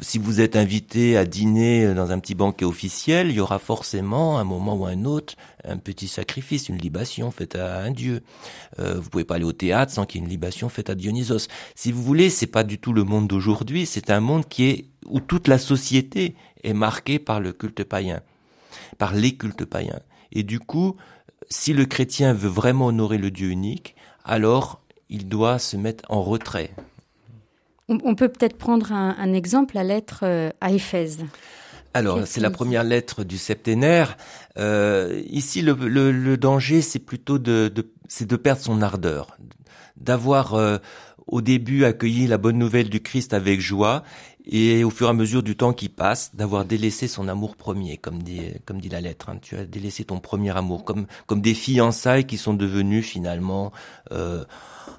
si 0.00 0.18
vous 0.18 0.40
êtes 0.40 0.56
invité 0.56 1.16
à 1.16 1.24
dîner 1.24 1.94
dans 1.94 2.12
un 2.12 2.18
petit 2.18 2.34
banquet 2.34 2.64
officiel, 2.64 3.28
il 3.30 3.36
y 3.36 3.40
aura 3.40 3.58
forcément, 3.58 4.38
un 4.38 4.44
moment 4.44 4.76
ou 4.76 4.86
un 4.86 5.04
autre, 5.04 5.34
un 5.64 5.78
petit 5.78 6.08
sacrifice, 6.08 6.68
une 6.68 6.78
libation 6.78 7.30
faite 7.30 7.56
à 7.56 7.80
un 7.80 7.90
dieu. 7.90 8.22
Euh, 8.78 9.00
vous 9.00 9.10
pouvez 9.10 9.24
pas 9.24 9.36
aller 9.36 9.44
au 9.44 9.52
théâtre 9.52 9.92
sans 9.92 10.06
qu'il 10.06 10.20
y 10.20 10.22
ait 10.22 10.26
une 10.26 10.30
libation 10.30 10.68
faite 10.68 10.90
à 10.90 10.94
Dionysos. 10.94 11.48
Si 11.74 11.92
vous 11.92 12.02
voulez, 12.02 12.30
c'est 12.30 12.46
pas 12.46 12.62
du 12.62 12.78
tout 12.78 12.92
le 12.92 13.04
monde 13.04 13.26
d'aujourd'hui. 13.26 13.86
C'est 13.86 14.10
un 14.10 14.20
monde 14.20 14.48
qui 14.48 14.64
est 14.66 14.84
où 15.06 15.20
toute 15.20 15.48
la 15.48 15.58
société 15.58 16.36
est 16.62 16.74
marquée 16.74 17.18
par 17.18 17.40
le 17.40 17.52
culte 17.52 17.84
païen, 17.84 18.20
par 18.98 19.14
les 19.14 19.36
cultes 19.36 19.64
païens. 19.64 20.00
Et 20.32 20.44
du 20.44 20.60
coup, 20.60 20.96
si 21.48 21.72
le 21.72 21.84
chrétien 21.84 22.32
veut 22.32 22.48
vraiment 22.48 22.86
honorer 22.86 23.18
le 23.18 23.30
Dieu 23.30 23.48
unique, 23.50 23.96
alors 24.24 24.80
il 25.08 25.28
doit 25.28 25.58
se 25.58 25.76
mettre 25.76 26.04
en 26.08 26.22
retrait. 26.22 26.70
On, 27.90 28.14
peut 28.14 28.28
peut-être 28.28 28.56
prendre 28.56 28.92
un, 28.92 29.32
exemple, 29.32 29.74
la 29.74 29.82
lettre 29.82 30.20
euh, 30.22 30.50
à 30.60 30.70
Éphèse. 30.70 31.24
Alors, 31.92 32.20
c'est 32.24 32.40
la 32.40 32.50
première 32.50 32.84
lettre 32.84 33.24
du 33.24 33.36
septénaire. 33.36 34.16
Euh, 34.58 35.20
ici, 35.26 35.60
le, 35.60 36.36
danger, 36.36 36.82
c'est 36.82 37.00
plutôt 37.00 37.40
de, 37.40 37.72
c'est 38.06 38.28
de 38.28 38.36
perdre 38.36 38.62
son 38.62 38.80
ardeur, 38.80 39.36
d'avoir 39.96 40.54
euh, 40.54 40.78
au 41.26 41.40
début 41.40 41.84
accueilli 41.84 42.28
la 42.28 42.38
bonne 42.38 42.58
nouvelle 42.58 42.90
du 42.90 43.00
Christ 43.00 43.34
avec 43.34 43.60
joie, 43.60 44.04
et 44.46 44.84
au 44.84 44.90
fur 44.90 45.08
et 45.08 45.10
à 45.10 45.12
mesure 45.12 45.42
du 45.42 45.56
temps 45.56 45.72
qui 45.72 45.88
passe, 45.88 46.34
d'avoir 46.34 46.64
délaissé 46.64 47.08
son 47.08 47.28
amour 47.28 47.56
premier, 47.56 47.96
comme 47.96 48.22
dit, 48.22 48.40
comme 48.64 48.80
dit 48.80 48.88
la 48.88 49.00
lettre. 49.00 49.28
Hein. 49.28 49.38
Tu 49.42 49.56
as 49.56 49.64
délaissé 49.64 50.04
ton 50.04 50.20
premier 50.20 50.56
amour, 50.56 50.84
comme, 50.84 51.06
comme 51.26 51.40
des 51.40 51.54
fiançailles 51.54 52.24
qui 52.24 52.38
sont 52.38 52.54
devenues 52.54 53.02
finalement 53.02 53.72
euh, 54.12 54.44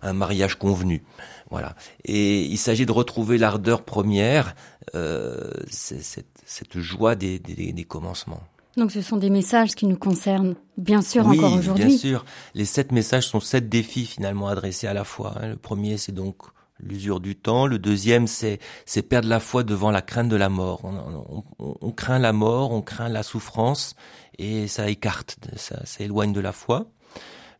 un 0.01 0.13
mariage 0.13 0.55
convenu. 0.55 1.03
Voilà. 1.51 1.75
Et 2.05 2.43
il 2.45 2.57
s'agit 2.57 2.85
de 2.85 2.91
retrouver 2.93 3.37
l'ardeur 3.37 3.83
première, 3.83 4.55
euh, 4.95 5.51
cette, 5.69 6.25
cette, 6.45 6.79
joie 6.79 7.15
des, 7.15 7.39
des, 7.39 7.73
des, 7.73 7.83
commencements. 7.83 8.41
Donc 8.77 8.91
ce 8.91 9.01
sont 9.01 9.17
des 9.17 9.29
messages 9.29 9.75
qui 9.75 9.85
nous 9.85 9.97
concernent, 9.97 10.55
bien 10.77 11.01
sûr, 11.01 11.27
encore 11.27 11.53
aujourd'hui. 11.53 11.85
Bien 11.85 11.97
sûr. 11.97 12.25
Les 12.55 12.63
sept 12.63 12.93
messages 12.93 13.27
sont 13.27 13.41
sept 13.41 13.67
défis 13.67 14.05
finalement 14.05 14.47
adressés 14.47 14.87
à 14.87 14.93
la 14.93 15.03
fois. 15.03 15.35
Hein. 15.41 15.49
Le 15.49 15.57
premier, 15.57 15.97
c'est 15.97 16.13
donc 16.13 16.37
l'usure 16.79 17.19
du 17.19 17.35
temps. 17.35 17.67
Le 17.67 17.79
deuxième, 17.79 18.27
c'est 18.27 18.59
c'est 18.85 19.01
perdre 19.01 19.27
la 19.27 19.41
foi 19.41 19.63
devant 19.63 19.91
la 19.91 20.01
crainte 20.01 20.29
de 20.29 20.37
la 20.37 20.47
mort. 20.47 20.79
On, 20.85 21.43
on, 21.59 21.75
on, 21.81 21.91
craint 21.91 22.17
la 22.17 22.31
mort, 22.31 22.71
on 22.71 22.81
craint 22.81 23.09
la 23.09 23.23
souffrance, 23.23 23.95
et 24.39 24.67
ça 24.67 24.89
écarte, 24.89 25.37
ça, 25.57 25.85
ça 25.85 26.03
éloigne 26.03 26.31
de 26.31 26.39
la 26.39 26.53
foi. 26.53 26.87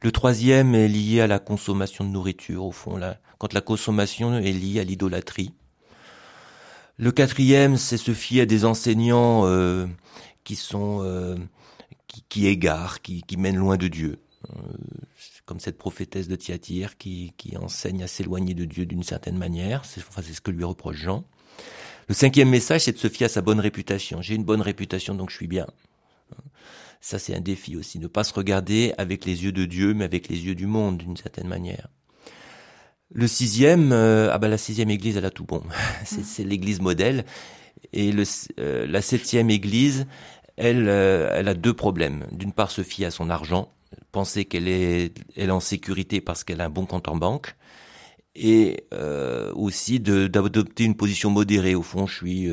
Le 0.02 0.12
troisième 0.12 0.74
est 0.74 0.88
lié 0.88 1.22
à 1.22 1.28
la 1.28 1.38
consommation 1.38 2.04
de 2.04 2.10
nourriture, 2.10 2.66
au 2.66 2.72
fond, 2.72 2.98
là, 2.98 3.18
quand 3.42 3.54
la 3.54 3.62
consommation 3.62 4.38
est 4.38 4.52
liée 4.52 4.80
à 4.80 4.84
l'idolâtrie. 4.84 5.52
Le 6.98 7.12
quatrième, 7.12 7.76
c'est 7.76 7.98
se 7.98 8.14
fier 8.14 8.42
à 8.42 8.46
des 8.46 8.66
enseignants 8.66 9.48
euh, 9.48 9.88
qui 10.44 10.56
sont 10.56 11.00
euh, 11.02 11.36
qui, 12.08 12.24
qui, 12.30 12.46
égarent, 12.46 13.02
qui, 13.02 13.24
qui, 13.24 13.38
mènent 13.38 13.58
loin 13.58 13.78
de 13.78 13.88
Dieu. 13.88 14.20
Euh, 14.48 14.54
comme 15.48 15.60
cette 15.60 15.80
prophétesse 15.80 16.28
de 16.28 16.36
Thyatire 16.36 17.00
qui, 17.00 17.34
qui 17.36 17.58
enseigne 17.58 18.04
à 18.04 18.08
s'éloigner 18.08 18.54
de 18.54 18.66
Dieu 18.66 18.86
d'une 18.86 19.02
certaine 19.02 19.40
manière. 19.40 19.86
C'est 19.86 20.02
enfin, 20.08 20.22
ce 20.22 20.40
que 20.40 20.52
lui 20.52 20.64
reproche 20.64 20.98
Jean. 20.98 21.24
Le 22.10 22.14
cinquième 22.14 22.50
message, 22.50 22.82
c'est 22.82 22.92
de 22.92 23.00
se 23.00 23.10
fier 23.10 23.26
à 23.26 23.30
sa 23.30 23.42
bonne 23.42 23.60
réputation. 23.60 24.22
J'ai 24.22 24.36
une 24.36 24.44
bonne 24.44 24.62
réputation, 24.62 25.16
donc 25.16 25.32
je 25.32 25.36
suis 25.38 25.48
bien. 25.48 25.66
Ça, 27.00 27.18
c'est 27.18 27.36
un 27.36 27.42
défi 27.42 27.76
aussi. 27.76 27.98
Ne 27.98 28.06
pas 28.06 28.24
se 28.24 28.36
regarder 28.36 28.94
avec 29.00 29.26
les 29.26 29.46
yeux 29.46 29.52
de 29.52 29.66
Dieu, 29.66 29.96
mais 29.96 30.06
avec 30.06 30.28
les 30.28 30.46
yeux 30.46 30.54
du 30.54 30.68
monde, 30.68 31.00
d'une 31.00 31.18
certaine 31.18 31.48
manière. 31.48 31.88
Le 33.14 33.28
sixième, 33.28 33.92
euh, 33.92 34.30
ah 34.32 34.38
ben 34.38 34.48
la 34.48 34.58
sixième 34.58 34.90
église, 34.90 35.18
elle 35.18 35.26
a 35.26 35.32
tout 35.32 35.44
bon. 35.44 35.62
c'est 36.06 36.44
l'église 36.44 36.80
modèle. 36.80 37.26
Et 37.94 38.12
le, 38.12 38.24
euh, 38.60 38.86
la 38.88 39.02
septième 39.02 39.50
église, 39.50 40.08
elle, 40.56 40.88
euh, 40.88 41.30
elle 41.34 41.50
a 41.50 41.54
deux 41.54 41.74
problèmes. 41.74 42.26
D'une 42.32 42.54
part, 42.54 42.72
se 42.72 42.84
fier 42.84 43.08
à 43.08 43.12
son 43.12 43.30
argent, 43.30 43.74
penser 44.14 44.46
qu'elle 44.46 44.70
est, 44.70 45.14
elle 45.36 45.50
est 45.50 45.52
en 45.52 45.60
sécurité 45.60 46.22
parce 46.22 46.44
qu'elle 46.46 46.62
a 46.62 46.66
un 46.66 46.70
bon 46.70 46.86
compte 46.86 47.10
en 47.10 47.18
banque, 47.18 47.56
et 48.34 48.86
aussi 49.56 50.00
d'adopter 50.00 50.86
une 50.86 50.96
position 50.96 51.30
modérée. 51.30 51.76
Au 51.76 51.82
fond, 51.82 52.08
je 52.08 52.16
suis 52.16 52.50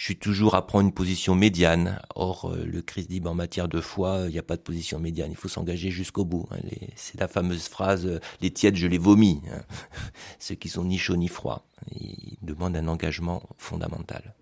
je 0.00 0.06
suis 0.06 0.16
toujours 0.16 0.54
à 0.54 0.66
prendre 0.66 0.86
une 0.86 0.94
position 0.94 1.34
médiane. 1.34 2.00
Or, 2.14 2.50
euh, 2.50 2.64
le 2.64 2.80
Christ 2.80 3.10
dit, 3.10 3.20
ben, 3.20 3.32
en 3.32 3.34
matière 3.34 3.68
de 3.68 3.82
foi, 3.82 4.22
il 4.28 4.32
n'y 4.32 4.38
a 4.38 4.42
pas 4.42 4.56
de 4.56 4.62
position 4.62 4.98
médiane. 4.98 5.30
Il 5.30 5.36
faut 5.36 5.46
s'engager 5.46 5.90
jusqu'au 5.90 6.24
bout. 6.24 6.48
Hein. 6.52 6.60
C'est 6.96 7.20
la 7.20 7.28
fameuse 7.28 7.68
phrase 7.68 8.06
euh, 8.06 8.18
"les 8.40 8.50
tièdes, 8.50 8.76
je 8.76 8.86
les 8.86 8.96
vomis". 8.96 9.42
Hein. 9.52 9.60
Ceux 10.38 10.54
qui 10.54 10.70
sont 10.70 10.84
ni 10.84 10.96
chauds 10.96 11.18
ni 11.18 11.28
froids. 11.28 11.66
Ils 12.00 12.38
demandent 12.40 12.76
un 12.76 12.88
engagement 12.88 13.42
fondamental. 13.58 14.34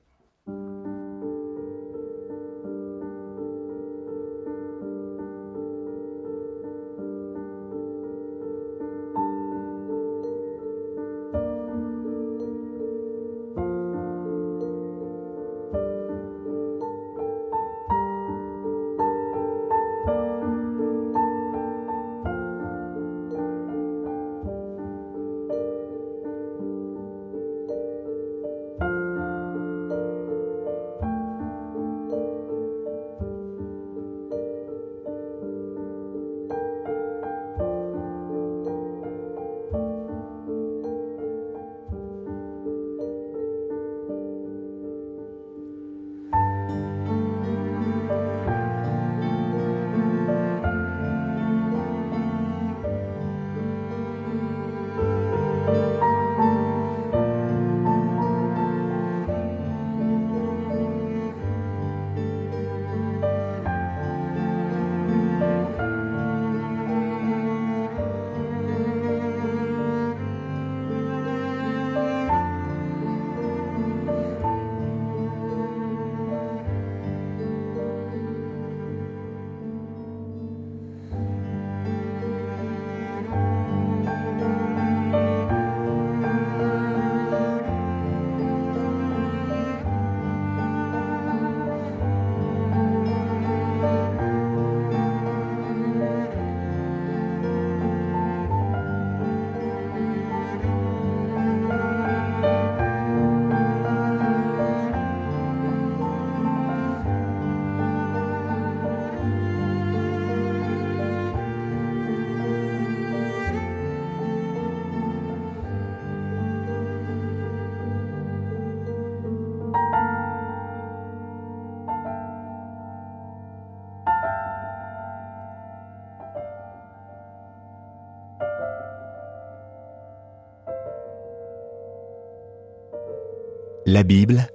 La 133.90 134.02
Bible, 134.02 134.46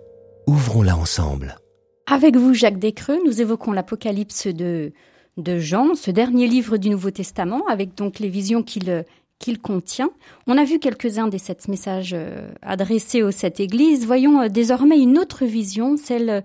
ouvrons-la 0.46 0.96
ensemble. 0.96 1.58
Avec 2.06 2.38
vous, 2.38 2.54
Jacques 2.54 2.78
Descreux, 2.78 3.18
nous 3.26 3.42
évoquons 3.42 3.72
l'Apocalypse 3.72 4.46
de, 4.46 4.94
de 5.38 5.58
Jean, 5.58 5.96
ce 5.96 6.12
dernier 6.12 6.46
livre 6.46 6.78
du 6.78 6.92
Nouveau 6.92 7.10
Testament, 7.10 7.66
avec 7.66 7.96
donc 7.96 8.20
les 8.20 8.30
visions 8.30 8.62
qu'il 8.62 9.04
qu'il 9.40 9.60
contient. 9.60 10.12
On 10.46 10.56
a 10.56 10.64
vu 10.64 10.78
quelques-uns 10.78 11.30
des 11.30 11.40
sept 11.40 11.68
messages 11.68 12.14
euh, 12.14 12.52
adressés 12.62 13.24
aux 13.24 13.32
sept 13.32 13.60
églises. 13.60 14.06
Voyons 14.06 14.40
euh, 14.40 14.50
désormais 14.50 15.00
une 15.00 15.18
autre 15.18 15.46
vision, 15.46 15.98
celle 15.98 16.30
euh, 16.30 16.42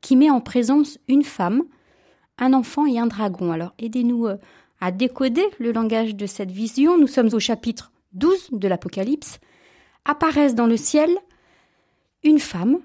qui 0.00 0.14
met 0.14 0.30
en 0.30 0.40
présence 0.40 0.96
une 1.08 1.24
femme, 1.24 1.64
un 2.38 2.52
enfant 2.52 2.86
et 2.86 3.00
un 3.00 3.08
dragon. 3.08 3.50
Alors 3.50 3.74
aidez-nous 3.80 4.28
à 4.80 4.92
décoder 4.92 5.44
le 5.58 5.72
langage 5.72 6.14
de 6.14 6.26
cette 6.26 6.52
vision. 6.52 6.98
Nous 6.98 7.08
sommes 7.08 7.30
au 7.32 7.40
chapitre 7.40 7.90
12 8.12 8.50
de 8.52 8.68
l'Apocalypse. 8.68 9.40
Apparaissent 10.04 10.54
dans 10.54 10.68
le 10.68 10.76
ciel 10.76 11.10
une 12.22 12.38
femme, 12.38 12.78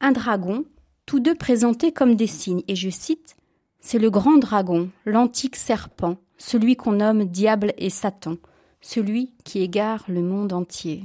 un 0.00 0.12
dragon, 0.12 0.64
tous 1.06 1.20
deux 1.20 1.34
présentés 1.34 1.92
comme 1.92 2.14
des 2.14 2.26
signes. 2.26 2.62
Et 2.68 2.76
je 2.76 2.90
cite, 2.90 3.36
C'est 3.80 3.98
le 3.98 4.10
grand 4.10 4.36
dragon, 4.36 4.90
l'antique 5.06 5.56
serpent, 5.56 6.16
celui 6.36 6.76
qu'on 6.76 6.92
nomme 6.92 7.24
diable 7.24 7.72
et 7.78 7.90
Satan, 7.90 8.36
celui 8.80 9.32
qui 9.44 9.60
égare 9.60 10.04
le 10.08 10.22
monde 10.22 10.52
entier. 10.52 11.04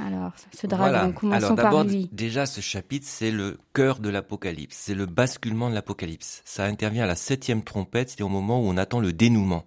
Alors, 0.00 0.32
ce 0.52 0.66
dragon, 0.66 1.12
commençons 1.12 1.56
par 1.56 1.82
lui. 1.84 2.08
Déjà, 2.12 2.46
ce 2.46 2.60
chapitre, 2.60 3.06
c'est 3.08 3.30
le 3.30 3.58
cœur 3.72 3.98
de 3.98 4.08
l'Apocalypse, 4.08 4.76
c'est 4.76 4.94
le 4.94 5.06
basculement 5.06 5.70
de 5.70 5.74
l'Apocalypse. 5.74 6.42
Ça 6.44 6.64
intervient 6.64 7.04
à 7.04 7.06
la 7.06 7.16
septième 7.16 7.64
trompette, 7.64 8.10
c'est 8.10 8.22
au 8.22 8.28
moment 8.28 8.60
où 8.60 8.68
on 8.68 8.76
attend 8.76 9.00
le 9.00 9.12
dénouement. 9.12 9.64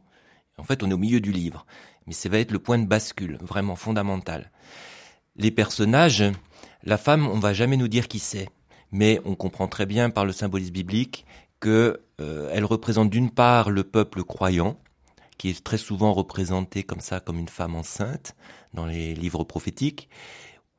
En 0.58 0.64
fait, 0.64 0.84
on 0.84 0.90
est 0.90 0.94
au 0.94 0.98
milieu 0.98 1.20
du 1.20 1.32
livre, 1.32 1.66
mais 2.08 2.14
ça 2.14 2.30
va 2.30 2.40
être 2.40 2.52
le 2.52 2.60
point 2.60 2.78
de 2.78 2.86
bascule, 2.86 3.38
vraiment 3.42 3.76
fondamental. 3.76 4.52
Les 5.36 5.52
personnages, 5.52 6.24
la 6.84 6.98
femme, 6.98 7.28
on 7.28 7.40
va 7.40 7.54
jamais 7.54 7.78
nous 7.78 7.88
dire 7.88 8.08
qui 8.08 8.20
c'est, 8.20 8.50
mais 8.92 9.20
on 9.26 9.36
comprend 9.36 9.68
très 9.68 9.86
bien 9.86 10.10
par 10.10 10.26
le 10.26 10.32
symbolisme 10.32 10.74
biblique 10.74 11.26
que 11.60 12.02
euh, 12.20 12.50
elle 12.52 12.66
représente 12.66 13.10
d'une 13.10 13.30
part 13.30 13.70
le 13.70 13.84
peuple 13.84 14.24
croyant, 14.24 14.80
qui 15.38 15.50
est 15.50 15.64
très 15.64 15.78
souvent 15.78 16.14
représenté 16.14 16.84
comme 16.84 17.00
ça, 17.00 17.20
comme 17.20 17.40
une 17.40 17.48
femme 17.48 17.76
enceinte 17.76 18.36
dans 18.74 18.86
les 18.86 19.14
livres 19.14 19.44
prophétiques, 19.44 20.10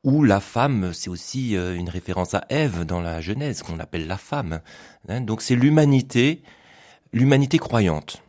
ou 0.03 0.23
la 0.23 0.41
femme, 0.41 0.91
c'est 0.93 1.09
aussi 1.09 1.55
euh, 1.55 1.75
une 1.75 1.89
référence 1.89 2.33
à 2.33 2.45
Ève 2.49 2.83
dans 2.83 2.99
la 2.99 3.21
Genèse, 3.21 3.63
qu'on 3.63 3.79
appelle 3.79 4.07
la 4.07 4.17
femme. 4.17 4.59
Hein. 5.07 5.21
donc 5.21 5.41
c'est 5.41 5.55
l'humanité, 5.55 6.43
l'humanité 7.13 7.57
croyante. 7.57 8.21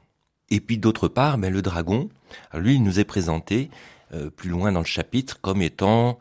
Et 0.51 0.61
puis 0.61 0.79
d'autre 0.79 1.09
part, 1.09 1.39
ben, 1.39 1.53
le 1.53 1.63
dragon, 1.63 2.09
lui, 2.55 2.77
il 2.77 2.83
nous 2.85 3.01
est 3.01 3.05
présenté 3.05 3.71
euh, 4.13 4.31
plus 4.31 4.51
loin 4.51 4.71
dans 4.71 4.81
le 4.81 4.85
chapitre 4.87 5.41
comme 5.41 5.63
étant 5.63 6.19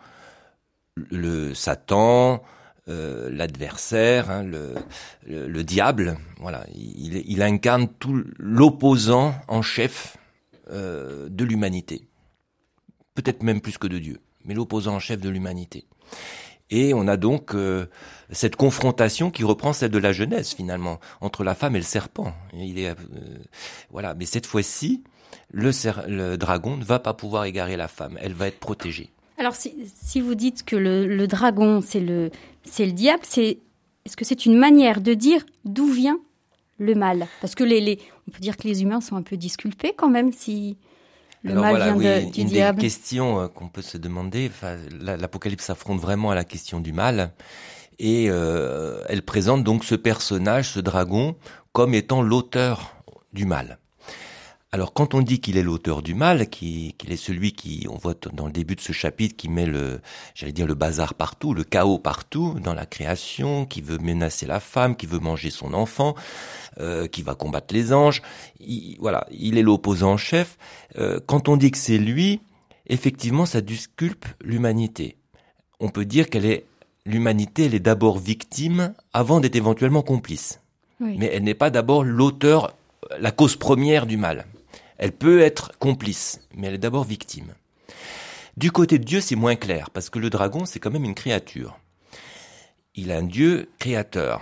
le 0.96 1.54
Satan, 1.54 2.44
euh, 2.90 3.30
l'adversaire, 3.32 4.30
hein, 4.30 4.44
le, 4.44 4.76
le, 5.26 5.64
diable. 5.64 6.18
Voilà, 6.40 6.66
il, 6.76 7.42
incarne 7.42 7.88
tout 7.88 8.26
l'opposant 8.38 9.36
en 9.48 9.62
chef 9.62 10.18
euh, 10.70 11.30
de 11.30 11.46
l'humanité. 11.46 12.10
Peut-être 13.16 13.42
même 13.42 13.62
plus 13.62 13.78
que 13.78 13.88
de 13.88 14.00
Dieu, 14.00 14.20
mais 14.44 14.54
l'opposant 14.54 14.96
en 14.96 15.00
chef 15.00 15.22
de 15.22 15.30
l'humanité. 15.30 15.88
Et 16.70 16.94
on 16.94 17.08
a 17.08 17.16
donc 17.16 17.56
euh, 17.56 17.86
cette 18.32 18.58
confrontation 18.58 19.32
qui 19.32 19.46
reprend 19.46 19.72
celle 19.72 19.92
de 19.92 20.00
la 20.00 20.12
Genèse 20.12 20.50
finalement 20.50 21.00
entre 21.22 21.46
la 21.46 21.56
femme 21.56 21.78
et 21.78 21.80
le 21.80 21.86
serpent. 21.86 22.34
Voilà, 23.92 24.14
mais 24.14 24.26
cette 24.26 24.46
fois-ci, 24.46 25.06
le, 25.52 25.72
le 26.10 26.36
dragon 26.36 26.76
ne 26.76 26.84
va 26.84 27.00
pas 27.00 27.14
pouvoir 27.14 27.46
égarer 27.46 27.78
la 27.78 27.88
femme. 27.88 28.18
Elle 28.20 28.34
va 28.34 28.48
être 28.48 28.60
protégée. 28.60 29.13
Alors, 29.38 29.56
si, 29.56 30.22
vous 30.22 30.36
dites 30.36 30.64
que 30.64 30.76
le, 30.76 31.28
dragon, 31.28 31.82
c'est 31.82 32.00
le, 32.00 32.30
c'est 32.64 32.86
le 32.86 32.92
diable, 32.92 33.24
c'est, 33.24 33.60
est-ce 34.06 34.16
que 34.16 34.26
c'est 34.26 34.46
une 34.46 34.58
manière 34.58 35.02
de 35.02 35.14
dire 35.14 35.44
d'où 35.66 35.88
vient 35.88 36.20
le 36.78 36.96
mal? 36.96 37.28
Parce 37.42 37.56
que 37.56 37.64
les, 37.64 38.00
on 38.28 38.32
peut 38.32 38.40
dire 38.40 38.58
que 38.58 38.68
les 38.68 38.84
humains 38.84 39.02
sont 39.02 39.16
un 39.16 39.24
peu 39.24 39.38
disculpés 39.38 39.94
quand 39.96 40.10
même 40.10 40.32
si 40.32 40.78
le 41.42 41.56
mal 41.56 41.76
vient 41.76 41.96
de, 41.96 42.32
du 42.32 42.42
une 42.42 42.48
diable. 42.48 42.78
Une 42.78 42.84
question 42.84 43.40
euh, 43.40 43.48
qu'on 43.48 43.68
peut 43.68 43.82
se 43.82 43.98
demander, 43.98 44.52
l'Apocalypse 45.02 45.66
s'affronte 45.66 46.00
vraiment 46.00 46.32
à 46.32 46.36
la 46.36 46.44
question 46.44 46.80
du 46.80 46.94
mal, 46.94 47.32
et 48.00 48.28
euh, 48.30 49.04
elle 49.10 49.24
présente 49.24 49.64
donc 49.64 49.84
ce 49.84 49.96
personnage, 49.96 50.70
ce 50.70 50.80
dragon, 50.80 51.36
comme 51.72 51.94
étant 51.94 52.22
l'auteur 52.22 52.96
du 53.34 53.46
mal. 53.46 53.80
Alors 54.74 54.92
quand 54.92 55.14
on 55.14 55.22
dit 55.22 55.40
qu'il 55.40 55.56
est 55.58 55.62
l'auteur 55.62 56.02
du 56.02 56.16
mal, 56.16 56.50
qu'il 56.50 56.94
est 57.08 57.16
celui 57.16 57.52
qui, 57.52 57.86
on 57.92 57.96
voit 57.96 58.16
dans 58.34 58.48
le 58.48 58.52
début 58.52 58.74
de 58.74 58.82
ce 58.82 58.92
chapitre, 58.92 59.36
qui 59.36 59.48
met 59.48 59.68
le, 59.68 60.02
j'allais 60.34 60.52
dire 60.52 60.66
le 60.66 60.74
bazar 60.74 61.14
partout, 61.14 61.54
le 61.54 61.64
chaos 61.64 62.00
partout 62.00 62.56
dans 62.60 62.74
la 62.74 62.88
création, 62.88 63.68
qui 63.68 63.82
veut 63.82 64.00
menacer 64.00 64.48
la 64.48 64.60
femme, 64.60 64.96
qui 64.96 65.06
veut 65.06 65.20
manger 65.20 65.52
son 65.52 65.76
enfant, 65.76 66.16
euh, 66.80 67.06
qui 67.06 67.22
va 67.22 67.36
combattre 67.36 67.72
les 67.72 67.94
anges, 67.94 68.24
voilà, 68.98 69.28
il 69.30 69.60
est 69.60 69.62
l'opposant 69.62 70.14
en 70.14 70.18
chef. 70.18 70.58
Euh, 70.98 71.20
quand 71.24 71.50
on 71.50 71.56
dit 71.56 71.70
que 71.70 71.78
c'est 71.78 72.00
lui, 72.00 72.42
effectivement, 72.88 73.46
ça 73.46 73.62
disculpe 73.62 74.26
l'humanité. 74.42 75.18
On 75.82 75.90
peut 75.90 76.06
dire 76.06 76.32
qu'elle 76.32 76.48
est 76.48 76.66
l'humanité, 77.06 77.66
elle 77.66 77.76
est 77.76 77.80
d'abord 77.80 78.18
victime 78.18 78.96
avant 79.14 79.40
d'être 79.40 79.56
éventuellement 79.56 80.02
complice. 80.02 80.62
Mais 81.00 81.30
elle 81.32 81.44
n'est 81.44 81.54
pas 81.54 81.70
d'abord 81.70 82.04
l'auteur, 82.04 82.76
la 83.20 83.30
cause 83.30 83.56
première 83.56 84.08
du 84.08 84.18
mal. 84.18 84.48
Elle 85.04 85.12
peut 85.12 85.42
être 85.42 85.78
complice, 85.80 86.40
mais 86.56 86.68
elle 86.68 86.76
est 86.76 86.78
d'abord 86.78 87.04
victime. 87.04 87.56
Du 88.56 88.72
côté 88.72 89.00
de 89.00 89.04
Dieu, 89.04 89.20
c'est 89.20 89.36
moins 89.36 89.58
clair, 89.58 89.90
parce 89.90 90.10
que 90.10 90.18
le 90.18 90.30
dragon, 90.30 90.64
c'est 90.64 90.80
quand 90.80 90.92
même 90.92 91.04
une 91.04 91.14
créature. 91.14 91.78
Il 92.96 93.12
a 93.12 93.18
un 93.18 93.24
Dieu 93.24 93.70
créateur. 93.80 94.42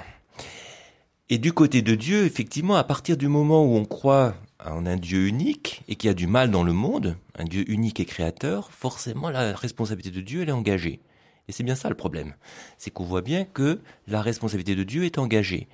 Et 1.29 1.39
du 1.39 1.51
côté 1.51 1.81
de 1.81 1.95
Dieu, 1.95 2.25
effectivement, 2.25 2.75
à 2.75 2.83
partir 2.83 3.17
du 3.17 3.27
moment 3.27 3.65
où 3.65 3.75
on 3.75 3.85
croit 3.85 4.35
en 4.63 4.85
un 4.85 4.97
Dieu 4.97 5.25
unique 5.25 5.81
et 5.87 5.95
qu'il 5.95 6.09
y 6.09 6.11
a 6.11 6.13
du 6.13 6.27
mal 6.27 6.51
dans 6.51 6.63
le 6.63 6.73
monde, 6.73 7.17
un 7.39 7.45
Dieu 7.45 7.67
unique 7.67 7.99
et 7.99 8.05
créateur, 8.05 8.71
forcément 8.71 9.31
la 9.31 9.55
responsabilité 9.55 10.15
de 10.15 10.21
Dieu, 10.21 10.43
elle 10.43 10.49
est 10.49 10.51
engagée. 10.51 11.01
Et 11.47 11.53
c'est 11.53 11.63
bien 11.63 11.73
ça 11.73 11.89
le 11.89 11.95
problème. 11.95 12.35
C'est 12.77 12.91
qu'on 12.91 13.05
voit 13.05 13.23
bien 13.23 13.45
que 13.45 13.81
la 14.05 14.21
responsabilité 14.21 14.75
de 14.75 14.83
Dieu 14.83 15.05
est 15.05 15.17
engagée. 15.17 15.67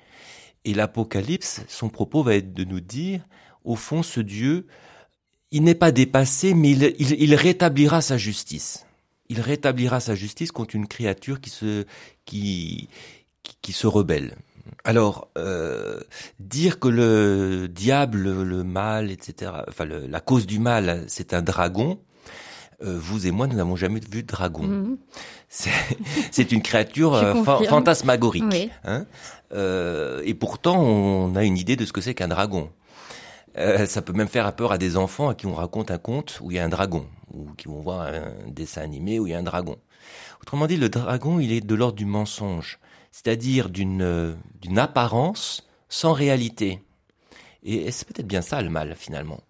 Et 0.64 0.72
l'Apocalypse, 0.72 1.62
son 1.68 1.90
propos 1.90 2.22
va 2.22 2.36
être 2.36 2.54
de 2.54 2.64
nous 2.64 2.80
dire, 2.80 3.20
au 3.68 3.76
fond, 3.76 4.02
ce 4.02 4.20
Dieu, 4.20 4.66
il 5.50 5.62
n'est 5.62 5.74
pas 5.74 5.92
dépassé, 5.92 6.54
mais 6.54 6.70
il, 6.72 7.34
rétablira 7.34 8.00
sa 8.00 8.16
justice. 8.16 8.86
Il 9.28 9.42
rétablira 9.42 10.00
sa 10.00 10.14
justice 10.14 10.52
contre 10.52 10.74
une 10.74 10.88
créature 10.88 11.38
qui 11.38 11.50
se, 11.50 11.84
qui, 12.24 12.88
qui, 13.60 13.72
se 13.72 13.86
rebelle. 13.86 14.36
Alors, 14.84 15.28
euh, 15.36 16.00
dire 16.40 16.78
que 16.80 16.88
le 16.88 17.68
diable, 17.68 18.42
le 18.42 18.64
mal, 18.64 19.10
etc., 19.10 19.52
enfin 19.68 19.84
la 19.84 20.20
cause 20.20 20.46
du 20.46 20.58
mal, 20.58 21.04
c'est 21.06 21.34
un 21.34 21.42
dragon, 21.42 21.98
euh, 22.82 22.96
vous 22.98 23.26
et 23.26 23.32
moi, 23.32 23.46
nous 23.46 23.56
n'avons 23.56 23.76
jamais 23.76 24.00
vu 24.00 24.22
de 24.22 24.26
dragon. 24.26 24.62
Mhm. 24.62 24.98
C'est 25.50 26.52
une 26.52 26.62
créature 26.62 27.14
euh, 27.14 27.34
fantasmagorique. 27.44 28.70
Hein 28.84 29.04
et 30.24 30.34
pourtant, 30.34 30.82
on 30.82 31.36
a 31.36 31.44
une 31.44 31.58
idée 31.58 31.76
de 31.76 31.84
ce 31.84 31.92
que 31.92 32.00
c'est 32.00 32.14
qu'un 32.14 32.28
dragon. 32.28 32.70
Euh, 33.58 33.86
ça 33.86 34.02
peut 34.02 34.12
même 34.12 34.28
faire 34.28 34.54
peur 34.54 34.72
à 34.72 34.78
des 34.78 34.96
enfants 34.96 35.28
à 35.28 35.34
qui 35.34 35.46
on 35.46 35.54
raconte 35.54 35.90
un 35.90 35.98
conte 35.98 36.38
où 36.42 36.50
il 36.50 36.56
y 36.56 36.60
a 36.60 36.64
un 36.64 36.68
dragon, 36.68 37.06
ou 37.32 37.52
qui 37.54 37.66
vont 37.66 37.80
voir 37.80 38.02
un 38.02 38.32
dessin 38.48 38.82
animé 38.82 39.18
où 39.18 39.26
il 39.26 39.30
y 39.30 39.34
a 39.34 39.38
un 39.38 39.42
dragon. 39.42 39.76
Autrement 40.40 40.66
dit, 40.66 40.76
le 40.76 40.88
dragon, 40.88 41.40
il 41.40 41.52
est 41.52 41.60
de 41.60 41.74
l'ordre 41.74 41.96
du 41.96 42.04
mensonge, 42.04 42.78
c'est-à-dire 43.10 43.68
d'une 43.68 44.02
euh, 44.02 44.34
d'une 44.60 44.78
apparence 44.78 45.66
sans 45.88 46.12
réalité. 46.12 46.82
Et 47.64 47.90
c'est 47.90 48.06
peut-être 48.06 48.28
bien 48.28 48.42
ça 48.42 48.62
le 48.62 48.70
mal 48.70 48.94
finalement. 48.94 49.40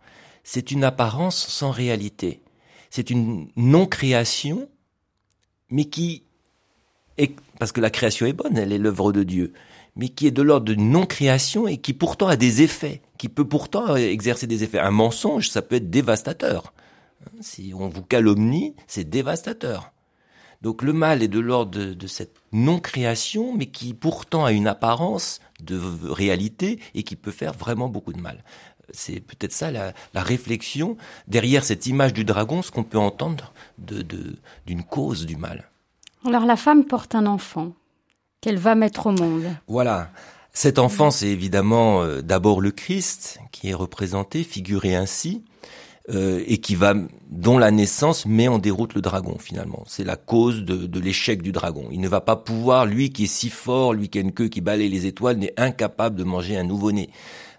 C'est 0.42 0.70
une 0.70 0.84
apparence 0.84 1.36
sans 1.36 1.70
réalité. 1.70 2.40
C'est 2.88 3.10
une 3.10 3.50
non-création, 3.56 4.70
mais 5.68 5.84
qui 5.84 6.24
est 7.18 7.34
parce 7.58 7.72
que 7.72 7.80
la 7.82 7.90
création 7.90 8.24
est 8.24 8.32
bonne, 8.32 8.56
elle 8.56 8.72
est 8.72 8.78
l'œuvre 8.78 9.12
de 9.12 9.24
Dieu, 9.24 9.52
mais 9.98 10.08
qui 10.08 10.26
est 10.26 10.30
de 10.30 10.42
l'ordre 10.42 10.64
de 10.64 10.74
non-création 10.74 11.68
et 11.68 11.76
qui 11.76 11.92
pourtant 11.92 12.28
a 12.28 12.36
des 12.36 12.62
effets 12.62 13.02
qui 13.18 13.28
peut 13.28 13.46
pourtant 13.46 13.96
exercer 13.96 14.46
des 14.46 14.64
effets. 14.64 14.78
Un 14.78 14.92
mensonge, 14.92 15.50
ça 15.50 15.60
peut 15.60 15.76
être 15.76 15.90
dévastateur. 15.90 16.72
Si 17.40 17.72
on 17.76 17.88
vous 17.88 18.02
calomnie, 18.02 18.74
c'est 18.86 19.04
dévastateur. 19.04 19.92
Donc 20.62 20.82
le 20.82 20.92
mal 20.92 21.22
est 21.22 21.28
de 21.28 21.38
l'ordre 21.38 21.78
de, 21.78 22.06
cette 22.06 22.36
non-création, 22.52 23.54
mais 23.56 23.66
qui 23.66 23.94
pourtant 23.94 24.44
a 24.44 24.52
une 24.52 24.66
apparence 24.66 25.40
de 25.62 25.78
réalité 26.10 26.80
et 26.94 27.02
qui 27.02 27.16
peut 27.16 27.30
faire 27.30 27.52
vraiment 27.52 27.88
beaucoup 27.88 28.12
de 28.12 28.20
mal. 28.20 28.42
C'est 28.90 29.20
peut-être 29.20 29.52
ça 29.52 29.70
la, 29.70 29.92
réflexion 30.14 30.96
derrière 31.26 31.64
cette 31.64 31.86
image 31.86 32.12
du 32.12 32.24
dragon, 32.24 32.62
ce 32.62 32.70
qu'on 32.70 32.84
peut 32.84 32.98
entendre 32.98 33.52
d'une 33.78 34.02
de, 34.02 34.36
d'une 34.66 34.82
cause 34.82 35.26
du 35.26 35.36
mal. 35.36 35.70
Alors 36.24 36.46
la 36.46 36.56
femme 36.56 36.84
porte 36.84 37.14
un 37.14 37.26
enfant 37.26 37.72
qu'elle 38.40 38.58
va 38.58 38.74
mettre 38.74 39.06
au 39.06 39.12
monde. 39.12 39.44
Voilà. 39.66 40.10
Cet 40.52 40.78
enfant, 40.78 41.10
c'est 41.10 41.28
évidemment 41.28 42.02
euh, 42.02 42.20
d'abord 42.22 42.60
le 42.60 42.70
Christ 42.70 43.38
qui 43.52 43.68
est 43.70 43.74
représenté, 43.74 44.44
figuré 44.44 44.94
ainsi. 44.94 45.44
euh, 46.10 46.42
et 46.46 46.58
qui 46.58 46.74
va, 46.74 46.94
dont 47.30 47.58
la 47.58 47.70
naissance 47.70 48.24
met 48.26 48.48
en 48.48 48.58
déroute 48.58 48.94
le 48.94 49.00
dragon 49.02 49.36
finalement. 49.38 49.84
C'est 49.86 50.04
la 50.04 50.16
cause 50.16 50.62
de, 50.64 50.86
de 50.86 51.00
l'échec 51.00 51.42
du 51.42 51.52
dragon. 51.52 51.88
Il 51.90 52.00
ne 52.00 52.08
va 52.08 52.20
pas 52.20 52.36
pouvoir, 52.36 52.86
lui 52.86 53.10
qui 53.10 53.24
est 53.24 53.26
si 53.26 53.50
fort, 53.50 53.92
lui 53.92 54.08
qui 54.08 54.18
a 54.18 54.22
une 54.22 54.32
queue 54.32 54.48
qui 54.48 54.60
balaye 54.60 54.88
les 54.88 55.06
étoiles, 55.06 55.36
n'est 55.36 55.52
incapable 55.56 56.16
de 56.16 56.24
manger 56.24 56.56
un 56.56 56.64
nouveau-né 56.64 57.10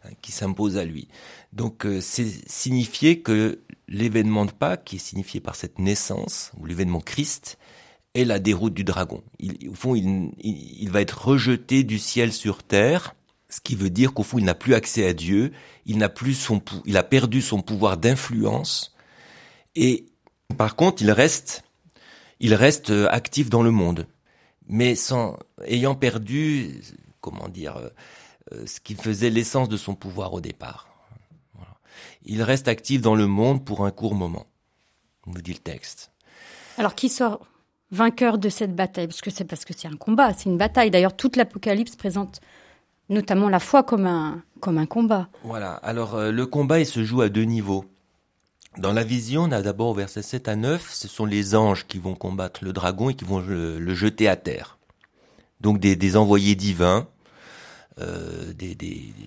hein, 0.04 0.10
qui 0.22 0.32
s'impose 0.32 0.78
à 0.78 0.86
lui. 0.86 1.08
Donc 1.54 1.86
euh, 1.86 2.00
c'est 2.02 2.28
signifier 2.50 3.22
que 3.22 3.60
l'événement 3.88 4.46
de 4.46 4.52
Pâques, 4.52 4.86
qui 4.86 4.96
est 4.98 5.00
signifié 5.00 5.40
par 5.40 5.56
cette 5.56 5.80
naissance, 5.80 6.52
ou 6.60 6.66
l'événement 6.66 7.02
Christ, 7.02 7.58
est 8.16 8.26
la 8.26 8.40
déroute 8.40 8.74
du 8.74 8.84
dragon. 8.84 9.24
Au 9.70 9.74
fond, 9.74 9.96
il, 9.96 10.90
va 10.90 11.02
être 11.02 11.28
rejeté 11.28 11.84
du 11.84 12.00
ciel 12.00 12.34
sur 12.34 12.64
terre, 12.64 13.16
ce 13.50 13.62
qui 13.62 13.76
veut 13.76 13.90
dire 13.90 14.14
qu'au 14.14 14.24
fond, 14.24 14.38
il 14.38 14.46
n'a 14.46 14.56
plus 14.56 14.74
accès 14.74 15.06
à 15.06 15.14
Dieu, 15.14 15.52
il 15.86 15.98
n'a 15.98 16.10
plus 16.10 16.34
son, 16.34 16.62
il 16.86 16.98
a 16.98 17.04
perdu 17.04 17.42
son 17.42 17.62
pouvoir 17.62 17.98
d'influence, 17.98 18.96
et 19.76 20.08
par 20.58 20.76
contre, 20.76 21.02
il 21.02 21.12
reste, 21.12 21.64
il 22.40 22.54
reste 22.54 22.90
euh, 22.90 23.08
actif 23.10 23.50
dans 23.50 23.64
le 23.64 23.72
monde, 23.72 24.08
mais 24.68 24.96
sans, 24.96 25.38
ayant 25.66 25.96
perdu, 25.96 26.82
comment 27.22 27.48
dire, 27.48 27.78
euh, 28.52 28.66
ce 28.66 28.80
qui 28.80 28.96
faisait 28.96 29.30
l'essence 29.30 29.70
de 29.70 29.78
son 29.78 29.96
pouvoir 29.96 30.34
au 30.34 30.42
départ. 30.42 30.88
Il 32.24 32.44
reste 32.44 32.68
actif 32.68 33.02
dans 33.02 33.16
le 33.16 33.28
monde 33.28 33.64
pour 33.66 33.86
un 33.86 33.92
court 33.92 34.16
moment, 34.16 34.48
nous 35.26 35.42
dit 35.42 35.54
le 35.54 35.60
texte. 35.60 36.12
Alors 36.78 36.96
qui 36.96 37.10
sort 37.10 37.48
vainqueur 37.92 38.38
de 38.38 38.50
cette 38.50 38.76
bataille 38.76 39.08
Parce 39.08 39.22
que 39.22 39.32
c'est 39.32 39.46
parce 39.46 39.66
que 39.66 39.74
c'est 39.74 39.88
un 39.88 39.98
combat, 39.98 40.34
c'est 40.34 40.50
une 40.50 40.58
bataille. 40.58 40.92
D'ailleurs, 40.92 41.16
toute 41.16 41.36
l'Apocalypse 41.36 41.96
présente 41.96 42.42
notamment 43.10 43.50
la 43.50 43.60
foi 43.60 43.84
comme 43.84 44.06
un, 44.06 44.44
combat. 44.86 45.30
Voilà, 45.44 45.74
alors 45.74 46.16
euh, 46.16 46.32
le 46.32 46.46
combat 46.46 46.80
il 46.80 46.86
se 46.86 47.04
joue 47.04 47.22
à 47.22 47.30
deux 47.30 47.44
niveaux. 47.44 47.86
Dans 48.78 48.94
la 48.94 49.04
vision, 49.04 49.44
on 49.44 49.52
a 49.52 49.62
d'abord 49.62 49.96
verset 49.96 50.22
7 50.22 50.48
à 50.48 50.56
9, 50.56 50.94
ce 50.94 51.08
sont 51.08 51.26
les 51.26 51.56
anges 51.56 51.88
qui 51.88 51.98
vont 51.98 52.14
combattre 52.14 52.64
le 52.64 52.72
dragon 52.72 53.10
et 53.10 53.16
qui 53.16 53.26
vont 53.26 53.40
le, 53.40 53.96
jeter 53.96 54.28
à 54.28 54.36
terre. 54.36 54.78
Donc 55.60 55.80
des, 55.80 56.16
envoyés 56.16 56.56
divins, 56.56 57.08
euh, 58.00 58.54
des, 58.54 58.78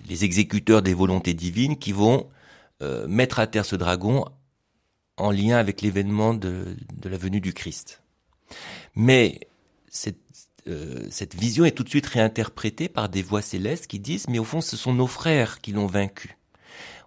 les 0.07 0.23
exécuteurs 0.23 0.81
des 0.81 0.93
volontés 0.93 1.33
divines 1.33 1.77
qui 1.77 1.91
vont 1.91 2.29
euh, 2.81 3.05
mettre 3.07 3.39
à 3.39 3.47
terre 3.47 3.65
ce 3.65 3.75
dragon 3.75 4.25
en 5.17 5.31
lien 5.31 5.57
avec 5.57 5.81
l'événement 5.81 6.33
de, 6.33 6.75
la 7.03 7.17
venue 7.17 7.41
du 7.41 7.53
Christ. 7.53 8.02
Mais 8.95 9.39
cette, 9.89 10.17
euh, 10.67 11.07
cette 11.09 11.35
vision 11.35 11.65
est 11.65 11.71
tout 11.71 11.83
de 11.83 11.89
suite 11.89 12.05
réinterprétée 12.05 12.89
par 12.89 13.09
des 13.09 13.21
voix 13.21 13.41
célestes 13.41 13.87
qui 13.87 13.99
disent 13.99 14.27
mais 14.29 14.39
au 14.39 14.43
fond 14.43 14.61
ce 14.61 14.77
sont 14.77 14.93
nos 14.93 15.07
frères 15.07 15.61
qui 15.61 15.71
l'ont 15.71 15.87
vaincu. 15.87 16.37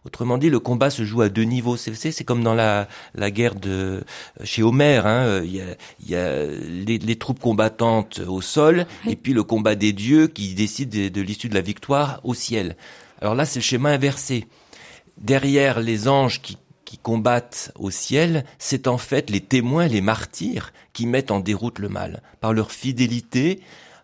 Autrement 0.04 0.38
dit, 0.38 0.50
le 0.50 0.60
combat 0.60 0.88
se 0.88 1.04
joue 1.04 1.20
à 1.22 1.28
deux 1.28 1.42
niveaux. 1.42 1.76
C'est 1.76 2.22
comme 2.22 2.44
dans 2.44 2.54
la, 2.54 2.86
la 3.16 3.32
guerre 3.32 3.56
de 3.56 4.04
chez 4.44 4.62
Homère. 4.62 5.04
Hein. 5.04 5.42
Il 5.42 5.56
y 5.56 5.60
a, 5.60 5.64
il 5.98 6.08
y 6.08 6.14
a 6.14 6.44
les, 6.46 6.98
les, 6.98 7.16
troupes 7.16 7.40
combattantes 7.40 8.20
au 8.20 8.40
sol 8.40 8.86
et 9.08 9.16
puis 9.16 9.32
le 9.32 9.42
combat 9.42 9.74
des 9.74 9.92
dieux 9.92 10.28
qui 10.28 10.54
décide 10.54 10.90
de, 10.90 11.08
de 11.08 11.20
l'issue 11.20 11.48
de 11.48 11.54
la 11.54 11.60
victoire 11.60 12.20
au 12.22 12.34
ciel. 12.34 12.76
Alors 13.20 13.34
là, 13.34 13.44
c'est 13.46 13.58
le 13.58 13.64
schéma 13.64 13.90
inversé 13.90 14.46
derrière 15.18 15.80
les 15.80 16.06
anges 16.06 16.40
qui, 16.40 16.56
combattent 16.96 17.72
au 17.74 17.90
ciel, 17.90 18.44
c'est 18.58 18.86
en 18.86 18.98
fait 18.98 19.30
les 19.30 19.40
témoins, 19.40 19.88
les 19.88 20.00
martyrs 20.00 20.72
qui 20.92 21.06
mettent 21.06 21.30
en 21.30 21.40
déroute 21.40 21.78
le 21.78 21.88
mal. 21.88 22.22
Par 22.40 22.52
leur 22.52 22.70
fidélité, 22.70 23.60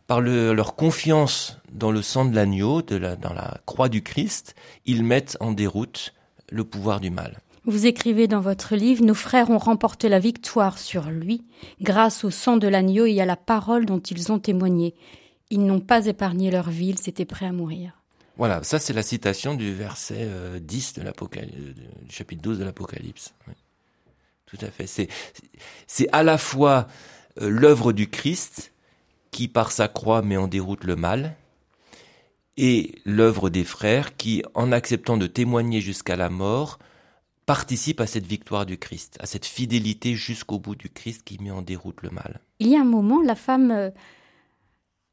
par 0.06 0.20
leur 0.20 0.74
confiance 0.74 1.58
dans 1.72 1.90
le 1.90 2.02
sang 2.02 2.24
de 2.24 2.34
l'agneau, 2.34 2.82
dans 2.82 3.32
la 3.32 3.60
croix 3.64 3.88
du 3.88 4.02
Christ, 4.02 4.54
ils 4.84 5.04
mettent 5.04 5.36
en 5.40 5.52
déroute 5.52 6.12
le 6.50 6.64
pouvoir 6.64 7.00
du 7.00 7.10
mal. 7.10 7.38
Vous 7.64 7.86
écrivez 7.86 8.26
dans 8.26 8.40
votre 8.40 8.74
livre, 8.74 9.04
Nos 9.04 9.14
frères 9.14 9.50
ont 9.50 9.58
remporté 9.58 10.08
la 10.08 10.18
victoire 10.18 10.78
sur 10.78 11.04
lui 11.04 11.44
grâce 11.80 12.24
au 12.24 12.30
sang 12.30 12.56
de 12.56 12.66
l'agneau 12.66 13.06
et 13.06 13.20
à 13.20 13.26
la 13.26 13.36
parole 13.36 13.86
dont 13.86 14.00
ils 14.00 14.32
ont 14.32 14.40
témoigné. 14.40 14.94
Ils 15.50 15.64
n'ont 15.64 15.80
pas 15.80 16.06
épargné 16.06 16.50
leur 16.50 16.70
vie, 16.70 16.88
ils 16.88 17.08
étaient 17.08 17.24
prêts 17.24 17.46
à 17.46 17.52
mourir. 17.52 18.01
Voilà, 18.36 18.62
ça 18.62 18.78
c'est 18.78 18.92
la 18.92 19.02
citation 19.02 19.54
du 19.54 19.74
verset 19.74 20.28
10 20.60 20.94
euh, 20.96 21.00
de 21.00 21.04
l'Apocalypse, 21.04 21.56
euh, 21.56 22.04
du 22.04 22.14
chapitre 22.14 22.42
12 22.42 22.58
de 22.58 22.64
l'Apocalypse. 22.64 23.34
Tout 24.46 24.58
à 24.60 24.70
fait. 24.70 24.86
C'est, 24.86 25.08
c'est 25.86 26.08
à 26.12 26.22
la 26.22 26.38
fois 26.38 26.86
euh, 27.40 27.48
l'œuvre 27.48 27.92
du 27.92 28.08
Christ 28.08 28.72
qui 29.30 29.48
par 29.48 29.70
sa 29.70 29.88
croix 29.88 30.22
met 30.22 30.36
en 30.36 30.48
déroute 30.48 30.84
le 30.84 30.96
mal, 30.96 31.34
et 32.58 32.96
l'œuvre 33.06 33.48
des 33.48 33.64
frères 33.64 34.14
qui, 34.18 34.42
en 34.52 34.72
acceptant 34.72 35.16
de 35.16 35.26
témoigner 35.26 35.80
jusqu'à 35.80 36.16
la 36.16 36.28
mort, 36.28 36.78
participe 37.46 37.98
à 38.02 38.06
cette 38.06 38.26
victoire 38.26 38.66
du 38.66 38.76
Christ, 38.76 39.16
à 39.20 39.26
cette 39.26 39.46
fidélité 39.46 40.14
jusqu'au 40.16 40.58
bout 40.58 40.74
du 40.74 40.90
Christ 40.90 41.22
qui 41.24 41.38
met 41.42 41.50
en 41.50 41.62
déroute 41.62 42.02
le 42.02 42.10
mal. 42.10 42.40
Il 42.58 42.68
y 42.68 42.76
a 42.76 42.80
un 42.82 42.84
moment, 42.84 43.22
la 43.22 43.36
femme 43.36 43.90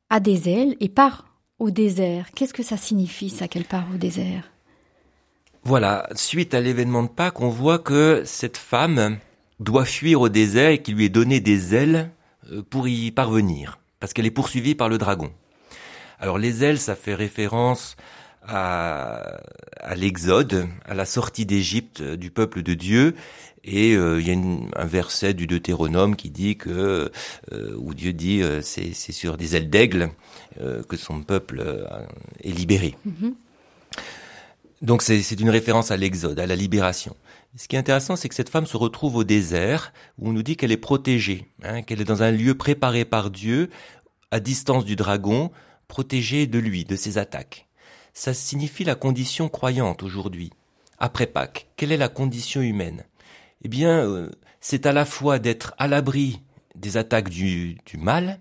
a 0.09 0.19
des 0.19 0.49
ailes 0.49 0.75
et 0.81 0.89
part 0.89 1.28
au 1.59 1.71
désert. 1.71 2.27
Qu'est-ce 2.35 2.53
que 2.53 2.63
ça 2.63 2.77
signifie, 2.77 3.29
ça, 3.29 3.47
qu'elle 3.47 3.65
part 3.65 3.85
au 3.93 3.97
désert? 3.97 4.49
Voilà, 5.63 6.07
suite 6.15 6.53
à 6.53 6.61
l'événement 6.61 7.03
de 7.03 7.09
Pâques, 7.09 7.41
on 7.41 7.49
voit 7.49 7.79
que 7.79 8.23
cette 8.25 8.57
femme 8.57 9.17
doit 9.59 9.85
fuir 9.85 10.21
au 10.21 10.29
désert 10.29 10.69
et 10.69 10.81
qu'il 10.81 10.95
lui 10.95 11.05
est 11.05 11.09
donné 11.09 11.41
des 11.41 11.75
ailes 11.75 12.11
euh, 12.51 12.63
pour 12.67 12.87
y 12.87 13.11
parvenir, 13.11 13.79
parce 13.99 14.13
qu'elle 14.13 14.25
est 14.25 14.31
poursuivie 14.31 14.75
par 14.75 14.89
le 14.89 14.97
dragon. 14.97 15.31
Alors 16.19 16.37
les 16.37 16.63
ailes, 16.63 16.79
ça 16.79 16.95
fait 16.95 17.13
référence 17.13 17.97
à, 18.47 19.37
l'Exode, 19.95 20.67
à 20.85 20.93
la 20.93 21.05
sortie 21.05 21.45
d'Égypte 21.45 22.01
euh, 22.01 22.15
du 22.15 22.31
peuple 22.31 22.63
de 22.63 22.73
Dieu. 22.73 23.15
Et 23.63 23.93
euh, 23.93 24.21
il 24.21 24.27
y 24.27 24.31
a 24.31 24.81
un 24.81 24.85
verset 24.85 25.33
du 25.33 25.45
Deutéronome 25.45 26.15
qui 26.15 26.29
dit 26.29 26.55
que, 26.55 27.11
où 27.77 27.93
Dieu 27.93 28.13
dit, 28.13 28.41
c'est 28.61 28.93
sur 28.93 29.37
des 29.37 29.55
ailes 29.55 29.69
d'aigle 29.69 30.11
euh, 30.61 30.83
que 30.83 30.97
son 30.97 31.21
peuple 31.21 31.63
euh, 31.65 31.85
est 32.43 32.51
libéré. 32.51 32.97
Mhm. 33.05 33.35
Donc 34.81 35.03
c'est 35.03 35.39
une 35.39 35.49
référence 35.49 35.91
à 35.91 35.97
l'exode, 35.97 36.39
à 36.39 36.47
la 36.47 36.55
libération. 36.55 37.15
Ce 37.55 37.67
qui 37.67 37.75
est 37.75 37.79
intéressant, 37.79 38.15
c'est 38.15 38.29
que 38.29 38.35
cette 38.35 38.49
femme 38.49 38.65
se 38.65 38.75
retrouve 38.75 39.15
au 39.15 39.23
désert, 39.23 39.93
où 40.17 40.29
on 40.29 40.33
nous 40.33 40.43
dit 40.43 40.57
qu'elle 40.57 40.71
est 40.71 40.77
protégée, 40.77 41.45
hein, 41.63 41.81
qu'elle 41.81 42.01
est 42.01 42.05
dans 42.05 42.23
un 42.23 42.31
lieu 42.31 42.55
préparé 42.55 43.05
par 43.05 43.29
Dieu, 43.29 43.69
à 44.31 44.39
distance 44.39 44.85
du 44.85 44.95
dragon, 44.95 45.51
protégée 45.87 46.47
de 46.47 46.59
lui, 46.59 46.83
de 46.83 46.95
ses 46.95 47.17
attaques. 47.17 47.67
Ça 48.13 48.33
signifie 48.33 48.83
la 48.83 48.95
condition 48.95 49.49
croyante 49.49 50.03
aujourd'hui. 50.03 50.51
Après 50.97 51.27
Pâques, 51.27 51.67
quelle 51.77 51.91
est 51.91 51.97
la 51.97 52.09
condition 52.09 52.61
humaine? 52.61 53.03
Eh 53.63 53.67
bien, 53.67 53.99
euh, 53.99 54.29
c'est 54.61 54.85
à 54.85 54.93
la 54.93 55.05
fois 55.05 55.39
d'être 55.39 55.73
à 55.77 55.87
l'abri 55.87 56.41
des 56.75 56.97
attaques 56.97 57.29
du, 57.29 57.77
du 57.85 57.97
mal, 57.97 58.39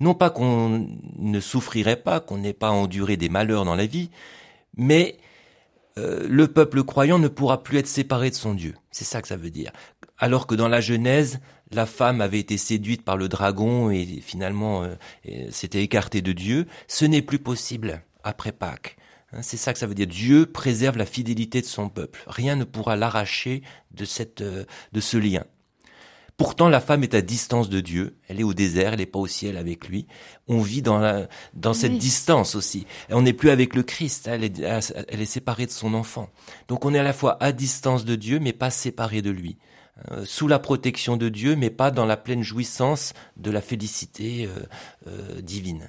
non 0.00 0.14
pas 0.14 0.30
qu'on 0.30 0.88
ne 1.16 1.40
souffrirait 1.40 1.96
pas, 1.96 2.20
qu'on 2.20 2.38
n'ait 2.38 2.52
pas 2.52 2.70
enduré 2.70 3.16
des 3.16 3.28
malheurs 3.28 3.64
dans 3.64 3.74
la 3.74 3.86
vie, 3.86 4.10
mais 4.76 5.18
euh, 5.98 6.26
le 6.28 6.48
peuple 6.48 6.84
croyant 6.84 7.18
ne 7.18 7.28
pourra 7.28 7.62
plus 7.62 7.78
être 7.78 7.88
séparé 7.88 8.30
de 8.30 8.34
son 8.34 8.54
Dieu. 8.54 8.74
C'est 8.90 9.04
ça 9.04 9.20
que 9.20 9.28
ça 9.28 9.36
veut 9.36 9.50
dire. 9.50 9.72
Alors 10.18 10.46
que 10.46 10.54
dans 10.54 10.68
la 10.68 10.80
Genèse, 10.80 11.40
la 11.72 11.86
femme 11.86 12.20
avait 12.20 12.38
été 12.38 12.56
séduite 12.56 13.04
par 13.04 13.16
le 13.16 13.28
dragon 13.28 13.90
et 13.90 14.04
finalement 14.22 14.84
euh, 14.84 14.94
s'était 15.50 15.82
écartée 15.82 16.22
de 16.22 16.32
Dieu, 16.32 16.66
ce 16.86 17.04
n'est 17.04 17.22
plus 17.22 17.38
possible 17.38 18.02
après 18.22 18.52
Pâques. 18.52 18.96
Hein, 19.32 19.42
c'est 19.42 19.56
ça 19.56 19.72
que 19.72 19.78
ça 19.78 19.86
veut 19.86 19.94
dire. 19.94 20.06
Dieu 20.06 20.46
préserve 20.46 20.96
la 20.96 21.06
fidélité 21.06 21.60
de 21.60 21.66
son 21.66 21.88
peuple. 21.88 22.22
Rien 22.26 22.56
ne 22.56 22.64
pourra 22.64 22.96
l'arracher 22.96 23.62
de 23.90 24.04
cette, 24.04 24.40
euh, 24.40 24.64
de 24.92 25.00
ce 25.00 25.16
lien. 25.16 25.44
Pourtant, 26.36 26.68
la 26.68 26.80
femme 26.80 27.02
est 27.02 27.14
à 27.14 27.20
distance 27.20 27.68
de 27.68 27.80
Dieu. 27.80 28.16
Elle 28.28 28.38
est 28.38 28.44
au 28.44 28.54
désert, 28.54 28.92
elle 28.92 29.00
n'est 29.00 29.06
pas 29.06 29.18
au 29.18 29.26
ciel 29.26 29.56
avec 29.56 29.88
lui. 29.88 30.06
On 30.46 30.60
vit 30.60 30.82
dans, 30.82 30.98
la, 30.98 31.28
dans 31.52 31.74
cette 31.74 31.98
distance 31.98 32.54
aussi. 32.54 32.86
On 33.10 33.22
n'est 33.22 33.32
plus 33.32 33.50
avec 33.50 33.74
le 33.74 33.82
Christ. 33.82 34.28
Elle 34.28 34.44
est, 34.44 34.60
elle 34.60 35.20
est 35.20 35.24
séparée 35.24 35.66
de 35.66 35.72
son 35.72 35.94
enfant. 35.94 36.30
Donc 36.68 36.84
on 36.84 36.94
est 36.94 36.98
à 37.00 37.02
la 37.02 37.12
fois 37.12 37.42
à 37.42 37.50
distance 37.50 38.04
de 38.04 38.14
Dieu, 38.14 38.38
mais 38.38 38.52
pas 38.52 38.70
séparé 38.70 39.20
de 39.20 39.30
lui. 39.30 39.58
Euh, 40.12 40.24
sous 40.24 40.46
la 40.46 40.60
protection 40.60 41.16
de 41.16 41.28
Dieu, 41.28 41.56
mais 41.56 41.70
pas 41.70 41.90
dans 41.90 42.06
la 42.06 42.16
pleine 42.16 42.44
jouissance 42.44 43.14
de 43.36 43.50
la 43.50 43.60
félicité 43.60 44.46
euh, 44.46 44.60
euh, 45.08 45.40
divine. 45.40 45.88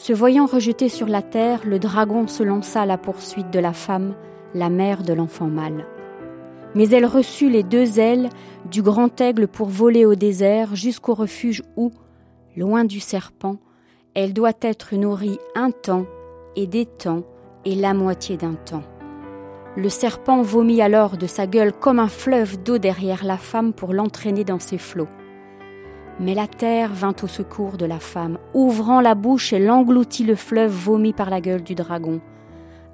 Se 0.00 0.14
voyant 0.14 0.46
rejeté 0.46 0.88
sur 0.88 1.06
la 1.06 1.20
terre, 1.20 1.60
le 1.66 1.78
dragon 1.78 2.26
se 2.26 2.42
lança 2.42 2.80
à 2.80 2.86
la 2.86 2.96
poursuite 2.96 3.50
de 3.50 3.58
la 3.58 3.74
femme, 3.74 4.14
la 4.54 4.70
mère 4.70 5.02
de 5.02 5.12
l'enfant 5.12 5.48
mâle 5.48 5.84
mais 6.74 6.88
elle 6.90 7.06
reçut 7.06 7.50
les 7.50 7.62
deux 7.62 7.98
ailes 7.98 8.28
du 8.70 8.82
grand 8.82 9.20
aigle 9.20 9.48
pour 9.48 9.68
voler 9.68 10.04
au 10.04 10.14
désert 10.14 10.76
jusqu'au 10.76 11.14
refuge 11.14 11.62
où, 11.76 11.90
loin 12.56 12.84
du 12.84 13.00
serpent, 13.00 13.56
elle 14.14 14.32
doit 14.32 14.52
être 14.60 14.94
nourrie 14.94 15.38
un 15.54 15.70
temps 15.70 16.06
et 16.56 16.66
des 16.66 16.86
temps 16.86 17.24
et 17.64 17.74
la 17.74 17.94
moitié 17.94 18.36
d'un 18.36 18.54
temps. 18.54 18.82
Le 19.76 19.88
serpent 19.88 20.42
vomit 20.42 20.82
alors 20.82 21.16
de 21.16 21.26
sa 21.26 21.46
gueule 21.46 21.72
comme 21.72 22.00
un 22.00 22.08
fleuve 22.08 22.62
d'eau 22.62 22.78
derrière 22.78 23.24
la 23.24 23.36
femme 23.36 23.72
pour 23.72 23.92
l'entraîner 23.92 24.44
dans 24.44 24.58
ses 24.58 24.78
flots. 24.78 25.08
Mais 26.20 26.34
la 26.34 26.46
terre 26.46 26.92
vint 26.92 27.16
au 27.22 27.26
secours 27.26 27.78
de 27.78 27.86
la 27.86 27.98
femme, 27.98 28.36
ouvrant 28.52 29.00
la 29.00 29.14
bouche 29.14 29.54
et 29.54 29.58
l'engloutit 29.58 30.24
le 30.24 30.34
fleuve 30.34 30.70
vomi 30.70 31.14
par 31.14 31.30
la 31.30 31.40
gueule 31.40 31.62
du 31.62 31.74
dragon. 31.74 32.20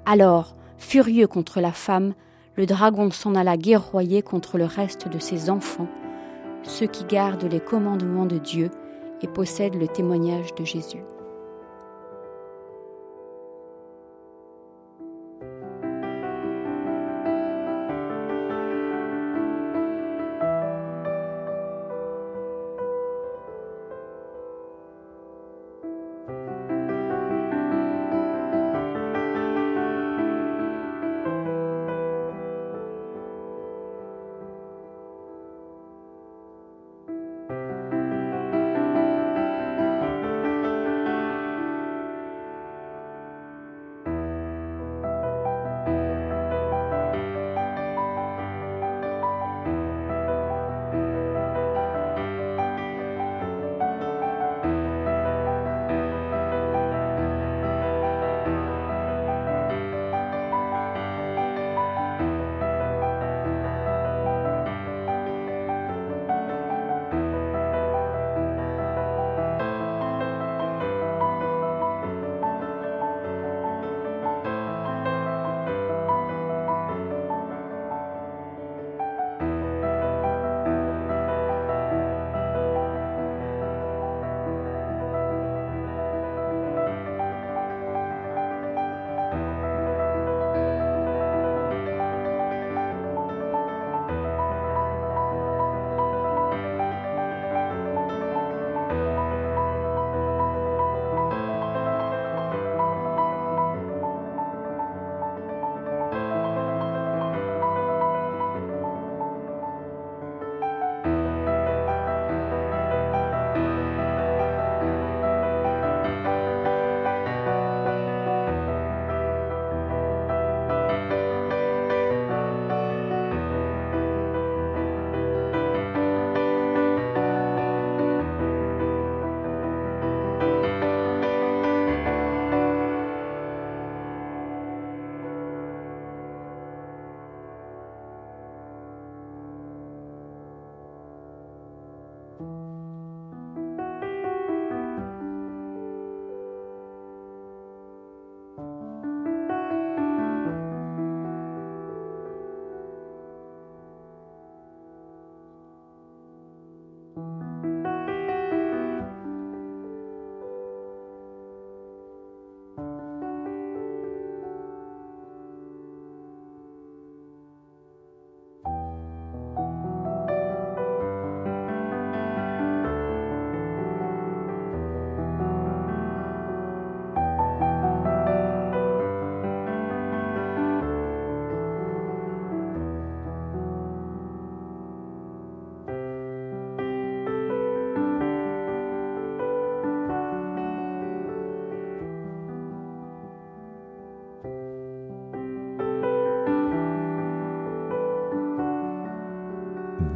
Alors, 0.05 0.55
furieux 0.77 1.27
contre 1.27 1.59
la 1.59 1.73
femme, 1.73 2.13
le 2.55 2.65
dragon 2.65 3.11
s'en 3.11 3.35
alla 3.35 3.57
guerroyer 3.57 4.21
contre 4.21 4.57
le 4.57 4.63
reste 4.63 5.09
de 5.09 5.19
ses 5.19 5.49
enfants, 5.49 5.89
ceux 6.63 6.87
qui 6.87 7.03
gardent 7.03 7.51
les 7.51 7.59
commandements 7.59 8.25
de 8.25 8.37
Dieu 8.37 8.71
et 9.21 9.27
possèdent 9.27 9.79
le 9.79 9.89
témoignage 9.89 10.55
de 10.55 10.63
Jésus. 10.63 11.03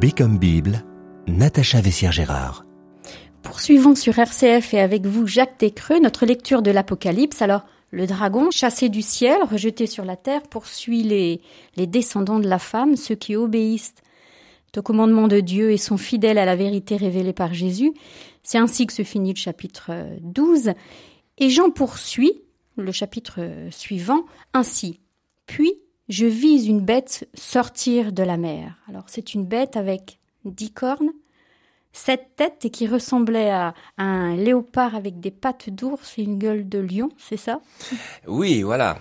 B 0.02 0.06
comme 0.10 0.36
Bible, 0.36 0.84
Natacha 1.28 1.80
Vessière-Gérard. 1.80 2.66
Poursuivons 3.44 3.94
sur 3.94 4.18
RCF 4.18 4.74
et 4.74 4.80
avec 4.80 5.06
vous 5.06 5.28
Jacques 5.28 5.60
Descreux, 5.60 6.00
notre 6.00 6.26
lecture 6.26 6.60
de 6.60 6.72
l'Apocalypse. 6.72 7.40
Alors, 7.40 7.64
le 7.92 8.08
dragon, 8.08 8.50
chassé 8.50 8.88
du 8.88 9.00
ciel, 9.00 9.44
rejeté 9.44 9.86
sur 9.86 10.04
la 10.04 10.16
terre, 10.16 10.42
poursuit 10.42 11.04
les, 11.04 11.40
les 11.76 11.86
descendants 11.86 12.40
de 12.40 12.48
la 12.48 12.58
femme, 12.58 12.96
ceux 12.96 13.14
qui 13.14 13.36
obéissent 13.36 13.94
au 14.76 14.82
commandement 14.82 15.28
de 15.28 15.38
Dieu 15.38 15.70
et 15.70 15.76
sont 15.76 15.98
fidèles 15.98 16.38
à 16.38 16.46
la 16.46 16.56
vérité 16.56 16.96
révélée 16.96 17.32
par 17.32 17.54
Jésus. 17.54 17.92
C'est 18.42 18.58
ainsi 18.58 18.88
que 18.88 18.92
se 18.92 19.04
finit 19.04 19.34
le 19.34 19.38
chapitre 19.38 19.92
12. 20.20 20.72
Et 21.38 21.48
Jean 21.48 21.70
poursuit 21.70 22.42
le 22.76 22.90
chapitre 22.90 23.38
suivant 23.70 24.24
ainsi. 24.52 24.98
Puis 25.46 25.74
je 26.12 26.26
vis 26.26 26.66
une 26.66 26.80
bête 26.80 27.26
sortir 27.32 28.12
de 28.12 28.22
la 28.22 28.36
mer. 28.36 28.76
Alors 28.86 29.04
c'est 29.06 29.32
une 29.32 29.46
bête 29.46 29.76
avec 29.78 30.18
dix 30.44 30.70
cornes, 30.70 31.10
sept 31.94 32.36
têtes 32.36 32.66
et 32.66 32.70
qui 32.70 32.86
ressemblait 32.86 33.50
à 33.50 33.72
un 33.96 34.36
léopard 34.36 34.94
avec 34.94 35.20
des 35.20 35.30
pattes 35.30 35.70
d'ours 35.70 36.18
et 36.18 36.22
une 36.22 36.38
gueule 36.38 36.68
de 36.68 36.78
lion, 36.78 37.08
c'est 37.16 37.38
ça? 37.38 37.60
Oui, 38.26 38.60
voilà. 38.60 38.98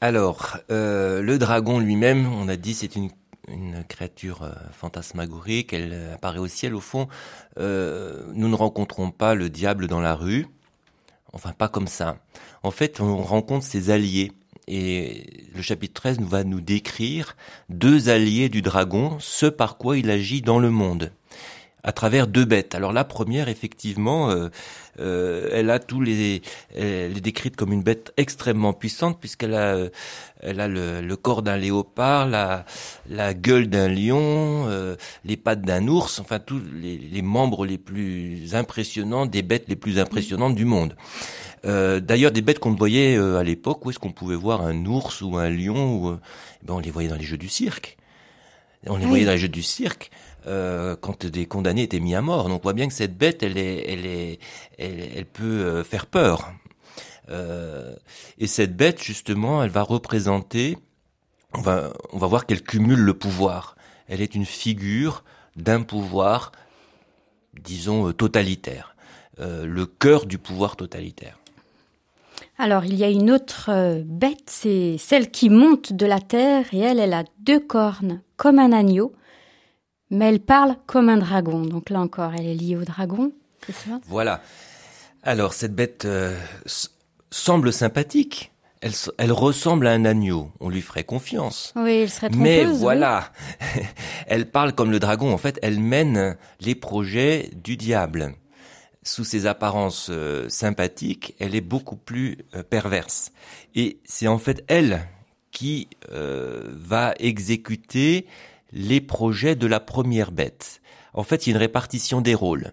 Alors, 0.00 0.56
euh, 0.70 1.20
le 1.20 1.36
dragon 1.36 1.78
lui-même, 1.78 2.32
on 2.32 2.48
a 2.48 2.56
dit, 2.56 2.72
c'est 2.72 2.96
une, 2.96 3.10
créature 3.88 4.42
euh, 4.42 4.52
fantasmagorique, 4.72 5.74
elle 5.74 6.12
apparaît 6.14 6.38
au 6.38 6.48
ciel 6.48 6.74
au 6.74 6.80
fond. 6.80 7.08
Euh, 7.58 8.24
nous 8.32 8.48
ne 8.48 8.54
rencontrons 8.54 9.10
pas 9.10 9.34
le 9.34 9.50
diable 9.50 9.86
dans 9.86 10.00
la 10.00 10.14
rue, 10.14 10.46
enfin 11.34 11.52
pas 11.52 11.68
comme 11.68 11.88
ça. 11.88 12.16
En 12.62 12.70
fait, 12.70 13.02
on 13.02 13.18
rencontre 13.18 13.66
ses 13.66 13.90
alliés 13.90 14.32
et 14.66 15.26
le 15.54 15.62
chapitre 15.62 15.94
13 15.94 16.20
nous 16.20 16.28
va 16.28 16.44
nous 16.44 16.60
décrire 16.60 17.36
deux 17.68 18.08
alliés 18.08 18.48
du 18.48 18.62
dragon, 18.62 19.16
ce 19.20 19.46
par 19.46 19.76
quoi 19.76 19.98
il 19.98 20.10
agit 20.10 20.42
dans 20.42 20.58
le 20.58 20.70
monde 20.70 21.12
à 21.84 21.92
travers 21.92 22.26
deux 22.26 22.44
bêtes. 22.44 22.74
Alors 22.74 22.92
la 22.92 23.04
première, 23.04 23.48
effectivement, 23.48 24.30
euh, 24.30 24.48
euh, 24.98 25.48
elle 25.52 25.70
a 25.70 25.78
tous 25.78 26.00
les, 26.00 26.42
elle 26.74 27.16
est 27.16 27.20
décrite 27.20 27.54
comme 27.54 27.72
une 27.72 27.82
bête 27.82 28.12
extrêmement 28.16 28.72
puissante 28.72 29.20
puisqu'elle 29.20 29.54
a, 29.54 29.74
euh, 29.76 29.90
elle 30.40 30.60
a 30.60 30.66
le, 30.66 31.16
corps 31.16 31.42
d'un 31.42 31.56
léopard, 31.56 32.26
la, 32.26 32.64
la 33.08 33.34
gueule 33.34 33.68
d'un 33.68 33.88
lion, 33.88 34.66
les 35.24 35.36
pattes 35.36 35.62
d'un 35.62 35.86
ours, 35.86 36.18
enfin 36.18 36.38
tous 36.38 36.60
les, 36.74 36.98
les, 36.98 37.22
membres 37.22 37.64
les 37.64 37.78
plus 37.78 38.54
impressionnants 38.54 39.26
des 39.26 39.42
bêtes 39.42 39.64
les 39.68 39.76
plus 39.76 39.98
impressionnantes 39.98 40.54
du 40.54 40.64
monde. 40.64 40.96
Euh, 41.64 42.00
d'ailleurs, 42.00 42.32
des 42.32 42.42
bêtes 42.42 42.58
qu'on 42.58 42.74
voyait 42.74 43.16
euh, 43.16 43.38
à 43.38 43.42
l'époque, 43.42 43.84
où 43.84 43.90
est-ce 43.90 43.98
qu'on 43.98 44.12
pouvait 44.12 44.36
voir 44.36 44.62
un 44.62 44.84
ours 44.84 45.22
ou 45.22 45.36
un 45.36 45.48
lion 45.48 45.96
ou, 45.96 46.10
euh, 46.10 46.20
ben, 46.62 46.74
On 46.74 46.78
les 46.78 46.90
voyait 46.90 47.08
dans 47.08 47.16
les 47.16 47.24
jeux 47.24 47.38
du 47.38 47.48
cirque. 47.48 47.96
On 48.86 48.98
les 48.98 49.06
voyait 49.06 49.24
dans 49.24 49.32
les 49.32 49.38
jeux 49.38 49.48
du 49.48 49.62
cirque. 49.62 50.10
Quand 50.44 51.26
des 51.26 51.46
condamnés 51.46 51.82
étaient 51.82 52.00
mis 52.00 52.14
à 52.14 52.22
mort. 52.22 52.48
Donc 52.48 52.60
on 52.60 52.62
voit 52.62 52.72
bien 52.72 52.88
que 52.88 52.94
cette 52.94 53.16
bête, 53.16 53.42
elle 53.42 53.58
est, 53.58 53.90
elle 53.90 54.06
est, 54.06 54.38
elle, 54.78 55.26
peut 55.26 55.82
faire 55.82 56.06
peur. 56.06 56.52
et 57.30 58.46
cette 58.46 58.76
bête, 58.76 59.02
justement, 59.02 59.62
elle 59.62 59.70
va 59.70 59.82
représenter 59.82 60.78
on 61.56 61.60
va, 61.60 61.92
on 62.12 62.18
va 62.18 62.26
voir 62.26 62.46
qu'elle 62.46 62.62
cumule 62.62 62.98
le 62.98 63.14
pouvoir. 63.14 63.76
Elle 64.08 64.20
est 64.20 64.34
une 64.34 64.44
figure 64.44 65.22
d'un 65.56 65.82
pouvoir, 65.82 66.52
disons, 67.62 68.12
totalitaire. 68.12 68.96
le 69.38 69.86
cœur 69.86 70.26
du 70.26 70.38
pouvoir 70.38 70.76
totalitaire. 70.76 71.38
Alors, 72.58 72.84
il 72.84 72.94
y 72.94 73.04
a 73.04 73.08
une 73.08 73.32
autre 73.32 73.70
euh, 73.70 74.02
bête, 74.04 74.44
c'est 74.46 74.96
celle 74.98 75.30
qui 75.30 75.50
monte 75.50 75.92
de 75.92 76.06
la 76.06 76.20
terre 76.20 76.66
et 76.72 76.78
elle, 76.78 77.00
elle 77.00 77.12
a 77.12 77.24
deux 77.40 77.58
cornes 77.58 78.20
comme 78.36 78.60
un 78.60 78.72
agneau, 78.72 79.12
mais 80.14 80.28
elle 80.28 80.40
parle 80.40 80.76
comme 80.86 81.08
un 81.08 81.18
dragon. 81.18 81.62
Donc 81.62 81.90
là 81.90 82.00
encore, 82.00 82.32
elle 82.34 82.46
est 82.46 82.54
liée 82.54 82.76
au 82.76 82.84
dragon, 82.84 83.32
c'est 83.66 83.74
ça? 83.74 84.00
Voilà. 84.06 84.40
Alors, 85.22 85.54
cette 85.54 85.74
bête 85.74 86.04
euh, 86.04 86.38
semble 87.30 87.72
sympathique. 87.72 88.52
Elle, 89.16 89.32
ressemble 89.32 89.86
à 89.86 89.92
un 89.92 90.04
agneau. 90.04 90.50
On 90.60 90.68
lui 90.68 90.82
ferait 90.82 91.04
confiance. 91.04 91.72
Oui, 91.74 92.00
elle 92.02 92.10
serait 92.10 92.28
trompeuse. 92.28 92.44
Mais 92.44 92.64
voilà, 92.64 93.32
elle 94.26 94.50
parle 94.50 94.74
comme 94.74 94.90
le 94.90 94.98
dragon. 94.98 95.32
En 95.32 95.38
fait, 95.38 95.58
elle 95.62 95.80
mène 95.80 96.36
les 96.60 96.74
projets 96.74 97.50
du 97.54 97.78
diable 97.78 98.34
sous 99.02 99.24
ses 99.24 99.46
apparences 99.46 100.08
euh, 100.10 100.48
sympathiques, 100.48 101.34
elle 101.38 101.54
est 101.54 101.60
beaucoup 101.60 101.96
plus 101.96 102.38
euh, 102.54 102.62
perverse. 102.62 103.32
Et 103.74 104.00
c'est 104.04 104.28
en 104.28 104.38
fait 104.38 104.64
elle 104.66 105.06
qui 105.50 105.88
va 106.10 107.14
exécuter 107.20 108.26
les 108.74 109.00
projets 109.00 109.54
de 109.54 109.66
la 109.66 109.80
première 109.80 110.32
bête. 110.32 110.82
En 111.14 111.22
fait, 111.22 111.46
il 111.46 111.50
y 111.50 111.52
a 111.52 111.56
une 111.56 111.62
répartition 111.62 112.20
des 112.20 112.34
rôles. 112.34 112.72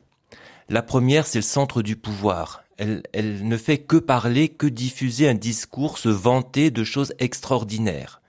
La 0.68 0.82
première, 0.82 1.28
c'est 1.28 1.38
le 1.38 1.44
centre 1.44 1.84
du 1.84 1.96
pouvoir. 1.96 2.64
Elle, 2.78 3.04
elle 3.14 3.48
ne 3.48 3.56
fait 3.56 3.78
que 3.78 3.98
parler, 3.98 4.50
que 4.50 4.66
diffuser 4.66 5.30
un 5.30 5.36
discours, 5.36 6.00
se 6.00 6.10
vanter 6.10 6.72
de 6.72 6.84
choses 6.84 7.14
extraordinaires. 7.20 8.22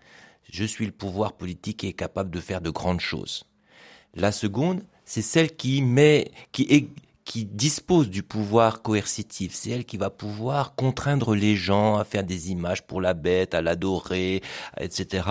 Je 0.51 0.65
suis 0.65 0.85
le 0.85 0.93
pouvoir 0.93 1.33
politique 1.33 1.83
et 1.83 1.89
est 1.89 1.93
capable 1.95 2.31
de 2.31 2.41
faire 2.41 2.61
de 2.61 2.69
grandes 2.69 3.01
choses. 3.01 3.45
La 4.15 4.33
seconde, 4.33 4.83
c'est 5.07 5.23
celle 5.23 5.57
qui 5.57 5.81
met, 5.81 6.31
qui, 6.53 6.91
qui 7.25 7.47
dispose 7.47 8.11
du 8.11 8.23
pouvoir 8.23 8.83
coercitif. 8.83 9.55
C'est 9.55 9.71
elle 9.71 9.87
qui 9.87 9.97
va 9.97 10.11
pouvoir 10.11 10.75
contraindre 10.75 11.35
les 11.35 11.57
gens 11.57 11.97
à 11.97 12.05
faire 12.05 12.25
des 12.25 12.51
images 12.51 12.87
pour 12.87 13.01
la 13.01 13.15
bête, 13.15 13.55
à 13.55 13.63
l'adorer, 13.63 14.43
etc. 14.79 15.29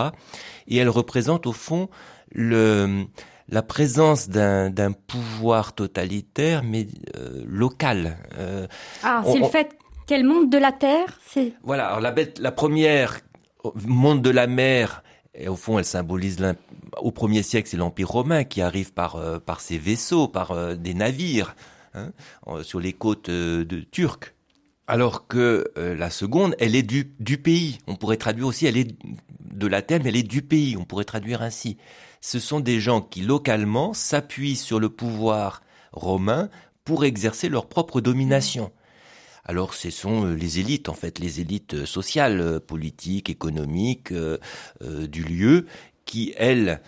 Et 0.67 0.77
elle 0.77 0.89
représente 0.89 1.45
au 1.45 1.54
fond 1.54 1.89
le, 2.31 3.05
la 3.49 3.61
présence 3.61 4.29
d'un 4.29 4.91
pouvoir 4.91 5.73
totalitaire, 5.73 6.63
mais 6.63 6.87
euh, 7.17 7.43
local. 7.45 8.17
Euh, 8.37 8.67
ah, 9.03 9.23
c'est 9.25 9.39
le 9.39 9.45
fait 9.45 9.77
qu'elle 10.07 10.23
monte 10.23 10.49
de 10.49 10.57
la 10.57 10.71
terre 10.71 11.19
c'est 11.27 11.53
Voilà, 11.63 11.87
alors 11.87 12.01
la 12.01 12.11
bête, 12.11 12.39
la 12.39 12.51
première 12.51 13.19
monte 13.85 14.21
de 14.21 14.29
la 14.29 14.47
mer, 14.47 15.03
et 15.33 15.47
au 15.47 15.55
fond, 15.55 15.79
elle 15.79 15.85
symbolise 15.85 16.37
au 16.97 17.11
premier 17.11 17.43
siècle, 17.43 17.69
c'est 17.69 17.77
l'Empire 17.77 18.09
romain 18.09 18.43
qui 18.43 18.61
arrive 18.61 18.91
par 18.93 19.15
euh, 19.15 19.39
par 19.39 19.61
ses 19.61 19.77
vaisseaux, 19.77 20.27
par 20.27 20.75
des 20.75 20.93
navires 20.93 21.55
hein, 21.93 22.11
sur 22.63 22.79
les 22.79 22.93
côtes 22.93 23.29
euh, 23.29 23.63
de 23.65 23.79
turques. 23.79 24.33
Alors 24.87 25.27
que 25.27 25.71
euh, 25.77 25.95
la 25.95 26.09
seconde, 26.09 26.55
elle 26.59 26.75
est 26.75 26.83
du, 26.83 27.13
du 27.19 27.37
pays. 27.37 27.77
On 27.87 27.95
pourrait 27.95 28.17
traduire 28.17 28.47
aussi, 28.47 28.65
elle 28.65 28.77
est 28.77 28.93
de 29.39 29.67
la 29.67 29.81
terre, 29.81 30.01
mais 30.03 30.09
elle 30.09 30.17
est 30.17 30.23
du 30.23 30.41
pays. 30.41 30.75
On 30.77 30.83
pourrait 30.83 31.05
traduire 31.05 31.41
ainsi. 31.41 31.77
Ce 32.21 32.39
sont 32.39 32.60
des 32.60 32.79
gens 32.79 33.01
qui 33.01 33.21
localement 33.21 33.93
s'appuient 33.93 34.55
sur 34.55 34.79
le 34.79 34.89
pouvoir 34.89 35.62
romain 35.91 36.49
pour 36.86 37.03
exercer 37.03 37.49
leur 37.49 37.67
propre 37.67 37.99
domination. 37.99 38.71
Alors 39.43 39.73
ce 39.73 39.89
sont 39.89 40.25
euh, 40.25 40.34
les 40.34 40.60
élites, 40.60 40.88
en 40.88 40.93
fait, 40.93 41.19
les 41.19 41.41
élites 41.41 41.86
sociales, 41.86 42.60
politiques, 42.60 43.29
économiques 43.29 44.13
du 44.81 45.23
lieu, 45.23 45.65
qui, 46.05 46.34
elles, 46.38 46.81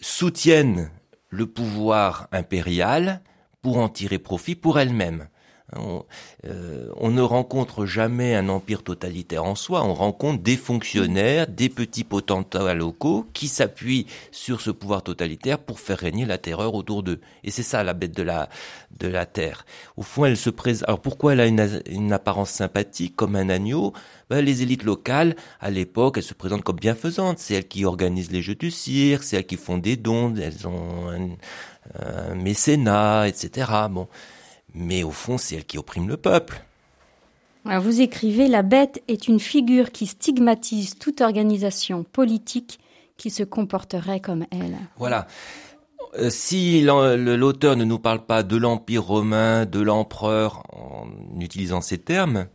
soutiennent 0.00 0.90
le 1.30 1.46
pouvoir 1.46 2.28
impérial 2.32 3.22
pour 3.60 3.78
en 3.78 3.88
tirer 3.88 4.18
profit 4.18 4.54
pour 4.54 4.78
elle-même. 5.74 6.02
Euh, 6.46 6.88
on, 6.96 7.10
ne 7.10 7.22
rencontre 7.22 7.86
jamais 7.86 8.34
un 8.34 8.48
empire 8.48 8.82
totalitaire 8.82 9.44
en 9.44 9.54
soi, 9.54 9.84
on 9.84 9.94
rencontre 9.94 10.42
des 10.42 10.56
fonctionnaires, 10.56 11.46
des 11.46 11.68
petits 11.68 12.04
potentats 12.04 12.74
locaux 12.74 13.26
qui 13.32 13.48
s'appuient 13.48 14.06
sur 14.30 14.60
ce 14.60 14.70
pouvoir 14.70 15.02
totalitaire 15.02 15.58
pour 15.58 15.80
faire 15.80 15.98
régner 15.98 16.26
la 16.26 16.38
terreur 16.38 16.74
autour 16.74 17.02
d'eux. 17.02 17.20
Et 17.44 17.50
c'est 17.50 17.62
ça 17.62 17.82
la 17.82 17.94
bête 17.94 18.14
de 18.14 18.22
la, 18.22 18.48
de 18.98 19.08
la 19.08 19.26
terre. 19.26 19.64
Au 19.96 20.02
fond, 20.02 20.24
elle 20.24 20.36
se 20.36 20.50
présente. 20.50 20.88
Alors 20.88 21.00
pourquoi 21.00 21.32
elle 21.32 21.40
a 21.40 21.46
une, 21.46 22.12
apparence 22.12 22.50
sympathique 22.50 23.16
comme 23.16 23.36
un 23.36 23.48
agneau? 23.48 23.92
Ben, 24.28 24.44
Les 24.44 24.62
élites 24.62 24.84
locales, 24.84 25.36
à 25.60 25.70
l'époque, 25.70 26.18
elles 26.18 26.22
se 26.22 26.34
présentent 26.34 26.64
comme 26.64 26.76
bienfaisantes. 26.76 27.38
C'est 27.38 27.54
elles 27.54 27.68
qui 27.68 27.84
organisent 27.84 28.32
les 28.32 28.42
jeux 28.42 28.54
du 28.54 28.70
cirque, 28.70 29.22
c'est 29.22 29.36
elles 29.36 29.46
qui 29.46 29.56
font 29.56 29.78
des 29.78 29.96
dons, 29.96 30.34
elles 30.36 30.66
ont 30.66 31.08
un, 31.10 31.28
un 32.00 32.34
mécénat, 32.34 33.28
etc. 33.28 33.70
Bon 33.90 34.08
mais 34.74 35.02
au 35.02 35.10
fond, 35.10 35.38
c'est 35.38 35.56
elle 35.56 35.64
qui 35.64 35.78
opprime 35.78 36.08
le 36.08 36.16
peuple. 36.16 36.64
vous 37.64 38.00
écrivez 38.00 38.48
La 38.48 38.62
bête 38.62 39.02
est 39.08 39.28
une 39.28 39.40
figure 39.40 39.92
qui 39.92 40.06
stigmatise 40.06 40.98
toute 40.98 41.20
organisation 41.20 42.04
politique 42.04 42.80
qui 43.16 43.30
se 43.30 43.42
comporterait 43.42 44.20
comme 44.20 44.44
elle. 44.50 44.76
Voilà. 44.98 45.26
Euh, 46.18 46.30
si 46.30 46.82
l'auteur 46.82 47.76
ne 47.76 47.84
nous 47.84 47.98
parle 47.98 48.24
pas 48.24 48.42
de 48.42 48.56
l'Empire 48.56 49.04
romain, 49.04 49.66
de 49.66 49.80
l'empereur, 49.80 50.62
en 50.72 51.08
utilisant 51.40 51.80
ces 51.80 51.98
termes, 51.98 52.46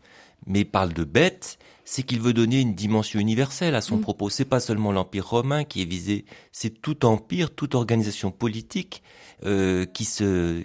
mais 0.45 0.65
parle 0.65 0.93
de 0.93 1.03
bête, 1.03 1.57
c'est 1.83 2.03
qu'il 2.03 2.19
veut 2.19 2.33
donner 2.33 2.61
une 2.61 2.75
dimension 2.75 3.19
universelle 3.19 3.75
à 3.75 3.81
son 3.81 3.97
mm. 3.97 4.01
propos. 4.01 4.29
C'est 4.29 4.45
pas 4.45 4.59
seulement 4.59 4.91
l'Empire 4.91 5.27
romain 5.27 5.63
qui 5.63 5.81
est 5.81 5.89
visé, 5.89 6.25
c'est 6.51 6.81
tout 6.81 7.05
empire, 7.05 7.53
toute 7.53 7.75
organisation 7.75 8.31
politique 8.31 9.01
euh, 9.45 9.85
qui 9.85 10.05
se 10.05 10.63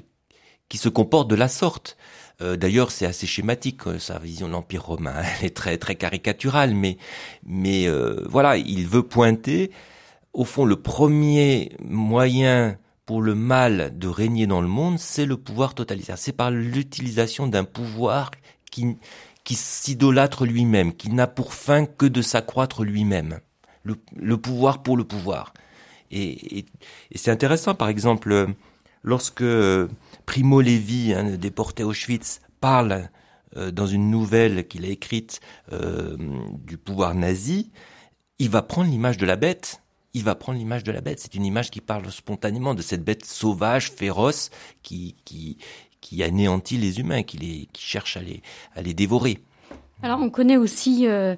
qui 0.69 0.79
se 0.79 0.89
comporte 0.89 1.29
de 1.29 1.35
la 1.35 1.49
sorte. 1.49 1.97
Euh, 2.43 2.57
d'ailleurs, 2.57 2.91
c'est 2.91 3.07
assez 3.07 3.27
schématique 3.27 3.87
euh, 3.87 3.99
sa 3.99 4.19
vision 4.19 4.49
de 4.49 4.53
l'Empire 4.53 4.85
romain. 4.85 5.15
Elle 5.41 5.47
est 5.47 5.57
très 5.57 5.79
très 5.79 5.95
caricaturale, 5.95 6.75
mais 6.75 6.99
mais 7.45 7.87
euh, 7.87 8.25
voilà, 8.29 8.57
il 8.57 8.87
veut 8.89 9.03
pointer 9.03 9.71
au 10.33 10.45
fond 10.45 10.65
le 10.65 10.77
premier 10.77 11.73
moyen 11.81 12.77
pour 13.07 13.23
le 13.23 13.35
mal 13.35 13.97
de 13.97 14.09
régner 14.09 14.47
dans 14.47 14.61
le 14.61 14.67
monde, 14.67 14.99
c'est 14.99 15.27
le 15.27 15.37
pouvoir 15.37 15.75
totalitaire. 15.75 16.19
C'est 16.19 16.33
par 16.33 16.51
l'utilisation 16.51 17.47
d'un 17.47 17.65
pouvoir 17.65 18.31
qui 18.71 18.97
qui 19.45 19.55
s'idolâtre 19.57 20.47
lui-même, 20.47 20.95
qui 20.95 21.11
n'a 21.11 21.27
pour 21.27 21.53
fin 21.53 21.85
que 21.85 22.07
de 22.07 22.23
s'accroître 22.23 22.83
lui-même. 22.83 23.41
Le, 23.85 24.39
pouvoir 24.39 24.83
pour 24.83 24.97
le 24.97 25.05
pouvoir. 25.05 25.53
Et, 26.11 26.59
et, 26.59 26.65
et 27.11 27.19
c'est 27.19 27.31
intéressant, 27.31 27.75
par 27.75 27.91
exemple, 27.91 28.47
lorsque 29.03 29.45
Primo 30.27 30.61
Levi, 30.61 31.13
hein, 31.13 31.37
déporté 31.37 31.83
à 31.83 31.87
Auschwitz, 31.87 32.41
parle 32.61 33.09
euh, 33.57 33.71
dans 33.71 33.87
une 33.87 34.11
nouvelle 34.11 34.67
qu'il 34.67 34.85
a 34.85 34.89
écrite 34.89 35.41
euh, 35.73 36.17
du 36.65 36.79
pouvoir 36.79 37.15
nazi, 37.15 37.71
il 38.39 38.51
va 38.51 38.63
prendre 38.63 38.91
l'image 38.91 39.17
de 39.17 39.27
la 39.27 39.37
bête. 39.37 39.81
Il 40.13 40.23
va 40.23 40.35
prendre 40.35 40.59
l'image 40.59 40.85
de 40.85 40.93
la 40.93 41.01
bête. 41.01 41.19
C'est 41.21 41.35
une 41.35 41.45
image 41.45 41.71
qui 41.71 41.81
parle 41.81 42.11
spontanément 42.11 42.75
de 42.75 42.83
cette 42.83 43.05
bête 43.05 43.25
sauvage, 43.25 43.91
féroce, 43.91 44.51
qui, 44.83 45.17
qui, 45.25 45.59
qui 46.01 46.23
anéantit 46.23 46.77
les 46.77 47.01
humains, 47.01 47.23
qui, 47.23 47.39
les, 47.39 47.69
qui 47.73 47.83
cherche 47.83 48.17
à 48.17 48.23
les, 48.23 48.43
à 48.75 48.83
les 48.83 48.95
dévorer. 48.95 49.41
Alors 50.03 50.21
on 50.21 50.31
connaît 50.31 50.57
aussi 50.57 51.07
euh, 51.07 51.37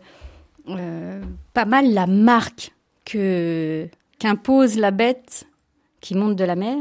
pas 1.54 1.64
mal 1.64 1.92
la 1.92 2.06
marque 2.06 2.72
que 3.04 3.88
qu'impose 4.18 4.76
la 4.76 4.90
bête 4.90 5.46
qui 6.00 6.14
monte 6.14 6.36
de 6.36 6.44
la 6.44 6.56
mer 6.56 6.76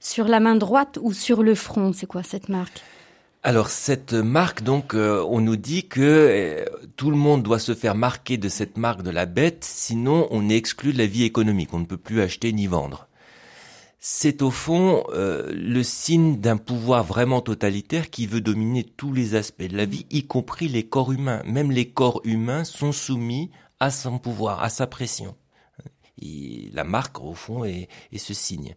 sur 0.00 0.28
la 0.28 0.40
main 0.40 0.56
droite 0.56 0.98
ou 1.00 1.12
sur 1.12 1.42
le 1.42 1.54
front 1.54 1.92
C'est 1.92 2.06
quoi 2.06 2.22
cette 2.22 2.48
marque? 2.48 2.82
Alors 3.46 3.70
cette 3.70 4.12
marque, 4.12 4.64
donc, 4.64 4.92
euh, 4.94 5.24
on 5.28 5.40
nous 5.40 5.54
dit 5.54 5.86
que 5.86 6.00
euh, 6.00 6.64
tout 6.96 7.12
le 7.12 7.16
monde 7.16 7.44
doit 7.44 7.60
se 7.60 7.76
faire 7.76 7.94
marquer 7.94 8.38
de 8.38 8.48
cette 8.48 8.76
marque 8.76 9.02
de 9.02 9.10
la 9.10 9.24
bête, 9.24 9.62
sinon 9.62 10.26
on 10.32 10.48
est 10.48 10.56
exclu 10.56 10.92
de 10.92 10.98
la 10.98 11.06
vie 11.06 11.22
économique, 11.22 11.72
on 11.72 11.78
ne 11.78 11.84
peut 11.84 11.96
plus 11.96 12.20
acheter 12.20 12.52
ni 12.52 12.66
vendre. 12.66 13.06
C'est 14.00 14.42
au 14.42 14.50
fond 14.50 15.04
euh, 15.14 15.52
le 15.54 15.84
signe 15.84 16.40
d'un 16.40 16.56
pouvoir 16.56 17.04
vraiment 17.04 17.40
totalitaire 17.40 18.10
qui 18.10 18.26
veut 18.26 18.40
dominer 18.40 18.82
tous 18.82 19.12
les 19.12 19.36
aspects 19.36 19.62
de 19.62 19.76
la 19.76 19.84
vie, 19.84 20.06
y 20.10 20.26
compris 20.26 20.66
les 20.66 20.82
corps 20.82 21.12
humains. 21.12 21.42
Même 21.46 21.70
les 21.70 21.88
corps 21.88 22.20
humains 22.24 22.64
sont 22.64 22.90
soumis 22.90 23.52
à 23.78 23.92
son 23.92 24.18
pouvoir, 24.18 24.60
à 24.60 24.70
sa 24.70 24.88
pression. 24.88 25.36
La 26.20 26.82
marque, 26.82 27.20
au 27.22 27.34
fond, 27.34 27.64
est 27.64 27.88
ce 28.16 28.34
signe. 28.34 28.74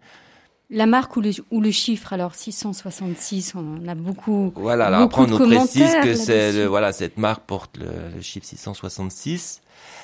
La 0.72 0.86
marque 0.86 1.16
ou 1.16 1.22
le, 1.22 1.32
ou 1.50 1.62
le, 1.62 1.72
chiffre, 1.72 2.14
alors 2.14 2.36
666, 2.36 3.56
on 3.56 3.88
a 3.88 3.96
beaucoup. 3.96 4.54
Voilà, 4.56 4.86
alors 4.88 5.02
après 5.02 5.24
on 5.24 5.28
nous 5.28 5.40
précise 5.40 5.96
que 6.04 6.14
c'est 6.14 6.66
voilà 6.68 6.92
cette 6.92 7.18
marque 7.18 7.44
porte 7.46 7.78
le, 7.78 8.22
chiffre 8.22 8.46
666. 8.46 9.62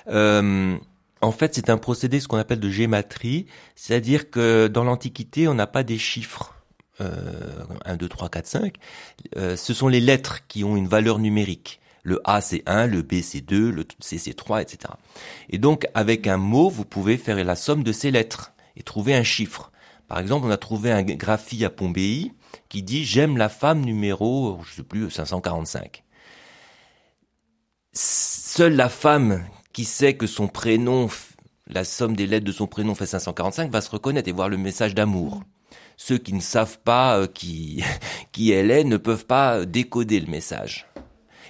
Euh, 0.08 0.76
en 1.22 1.32
fait, 1.32 1.54
c'est 1.54 1.70
un 1.70 1.78
procédé 1.78 2.20
ce 2.20 2.28
qu'on 2.28 2.38
appelle 2.38 2.60
de 2.60 2.70
gématrie, 2.70 3.46
c'est-à-dire 3.76 4.32
que 4.32 4.68
dans 4.68 4.84
l'Antiquité, 4.84 5.48
on 5.48 5.54
n'a 5.54 5.68
pas 5.68 5.84
des 5.84 6.00
chiffres. 6.00 6.56
Euh, 7.02 7.64
1, 7.84 7.98
2, 7.98 8.08
3, 8.08 8.30
4, 8.30 8.48
5. 8.48 8.76
Euh, 9.36 9.58
ce 9.58 9.74
sont 9.74 9.90
les 9.90 10.00
lettres 10.00 10.48
qui 10.48 10.64
ont 10.64 10.78
une 10.78 10.88
valeur 10.88 11.20
numérique. 11.20 11.82
Le 12.04 12.22
A 12.24 12.40
c'est 12.40 12.64
1, 12.68 12.88
le 12.88 13.02
B 13.02 13.16
c'est 13.22 13.42
2, 13.42 13.70
le 13.70 13.86
C 14.00 14.18
c'est 14.18 14.34
3, 14.34 14.62
etc. 14.62 14.94
Et 15.50 15.58
donc 15.58 15.88
avec 15.94 16.26
un 16.26 16.38
mot, 16.38 16.70
vous 16.70 16.86
pouvez 16.86 17.18
faire 17.18 17.44
la 17.44 17.56
somme 17.56 17.84
de 17.84 17.92
ces 17.92 18.12
lettres 18.12 18.54
et 18.78 18.84
trouver 18.84 19.14
un 19.14 19.24
chiffre. 19.24 19.72
Par 20.08 20.20
exemple, 20.20 20.46
on 20.46 20.52
a 20.52 20.58
trouvé 20.58 20.92
un 20.92 21.04
graphie 21.04 21.66
à 21.66 21.70
Pompéi 21.70 22.34
qui 22.70 22.84
dit 22.84 23.06
j'aime 23.06 23.38
la 23.38 23.50
femme 23.50 23.82
numéro, 23.82 24.60
je 24.64 24.76
sais 24.76 24.84
plus, 24.84 25.10
545. 25.10 26.04
Seule 27.94 28.76
la 28.76 28.90
femme 28.90 29.46
qui 29.74 29.86
sait 29.86 30.16
que 30.16 30.28
son 30.28 30.48
prénom, 30.48 31.10
la 31.68 31.84
somme 31.84 32.16
des 32.16 32.28
lettres 32.28 32.46
de 32.46 32.52
son 32.52 32.68
prénom 32.68 32.94
fait 32.94 33.06
545, 33.06 33.72
va 33.72 33.82
se 33.82 33.90
reconnaître 33.90 34.30
et 34.30 34.34
voir 34.34 34.50
le 34.50 34.58
message 34.58 34.94
d'amour. 34.94 35.42
Ceux 35.98 36.18
qui 36.18 36.34
ne 36.34 36.42
savent 36.42 36.80
pas 36.80 37.20
euh, 37.20 37.28
qui, 37.28 37.84
qui 38.32 38.52
elle 38.52 38.72
est 38.72 38.84
ne 38.84 38.98
peuvent 38.98 39.26
pas 39.26 39.66
décoder 39.66 40.20
le 40.20 40.28
message. 40.28 40.88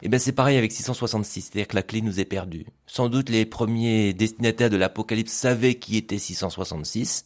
Et 0.02 0.08
eh 0.08 0.10
bien 0.10 0.20
c'est 0.20 0.34
pareil 0.34 0.58
avec 0.58 0.72
666, 0.72 1.42
c'est-à-dire 1.42 1.68
que 1.68 1.76
la 1.76 1.82
clé 1.82 2.02
nous 2.02 2.20
est 2.20 2.26
perdue. 2.26 2.66
Sans 2.86 3.10
doute 3.10 3.30
les 3.30 3.46
premiers 3.46 4.14
destinataires 4.14 4.70
de 4.70 4.76
l'Apocalypse 4.76 5.32
savaient 5.32 5.76
qui 5.76 5.98
était 5.98 6.20
666, 6.20 7.26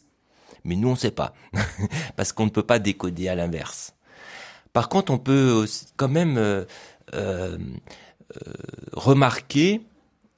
mais 0.64 0.76
nous 0.76 0.88
on 0.88 0.92
ne 0.92 0.96
sait 0.96 1.10
pas, 1.10 1.34
parce 2.16 2.32
qu'on 2.32 2.44
ne 2.44 2.50
peut 2.50 2.62
pas 2.62 2.78
décoder 2.78 3.28
à 3.28 3.34
l'inverse. 3.34 3.94
Par 4.72 4.88
contre, 4.88 5.12
on 5.12 5.18
peut 5.18 5.66
quand 5.96 6.08
même 6.08 6.38
euh, 6.38 6.64
euh, 7.14 7.58
euh, 8.36 8.52
remarquer, 8.92 9.80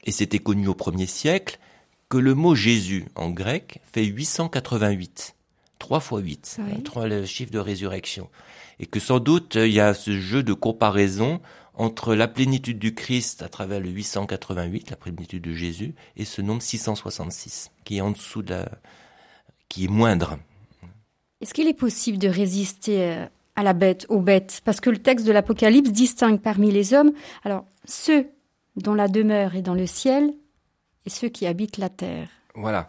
et 0.05 0.13
c'était 0.13 0.39
connu 0.39 0.69
au 0.69 0.75
premier 0.75 1.07
siècle, 1.07 1.59
que 2.09 2.19
le 2.19 2.35
mot 2.35 2.55
Jésus 2.55 3.07
en 3.15 3.31
grec 3.31 3.81
fait 3.93 4.05
888. 4.05 5.35
3 5.79 6.01
fois 6.01 6.21
8, 6.21 6.61
oui. 6.61 7.09
le 7.09 7.27
chiffre 7.27 7.51
de 7.51 7.59
résurrection. 7.59 8.31
Et 8.79 8.87
que 8.87 9.01
sans 9.01 9.19
doute 9.19 9.57
il 9.57 9.73
y 9.73 9.81
a 9.81 9.95
ce 9.95 10.19
jeu 10.19 10.43
de 10.43 10.53
comparaison 10.53 11.41
entre 11.75 12.15
la 12.15 12.29
plénitude 12.29 12.79
du 12.79 12.95
Christ 12.95 13.43
à 13.43 13.49
travers 13.49 13.81
le 13.81 13.89
888, 13.89 14.91
la 14.91 14.97
plénitude 14.97 15.43
de 15.43 15.53
Jésus, 15.53 15.95
et 16.17 16.25
ce 16.25 16.41
nombre 16.41 16.63
666, 16.63 17.71
qui 17.85 17.97
est 17.97 18.01
en 18.01 18.11
dessous 18.11 18.43
de 18.43 18.51
la, 18.51 18.69
qui 19.73 19.87
est 19.87 19.89
moindre. 19.89 20.39
Est-ce 21.41 21.55
qu'il 21.55 21.67
est 21.67 21.73
possible 21.73 22.19
de 22.19 22.29
résister 22.29 23.05
euh, 23.05 23.27
à 23.57 23.63
la 23.63 23.73
bête, 23.73 24.05
aux 24.11 24.21
bêtes? 24.21 24.61
Parce 24.67 24.81
que 24.81 24.91
le 24.91 24.99
texte 24.99 25.27
de 25.27 25.33
l'Apocalypse 25.33 25.91
distingue 25.91 26.41
parmi 26.41 26.71
les 26.71 26.93
hommes, 26.93 27.13
alors 27.43 27.65
ceux 27.87 28.27
dont 28.77 28.93
la 28.93 29.09
demeure 29.09 29.57
est 29.57 29.63
dans 29.63 29.73
le 29.73 29.87
ciel 29.87 30.35
et 31.07 31.11
ceux 31.11 31.31
qui 31.31 31.47
habitent 31.47 31.79
la 31.79 31.89
terre. 31.89 32.29
Voilà. 32.55 32.87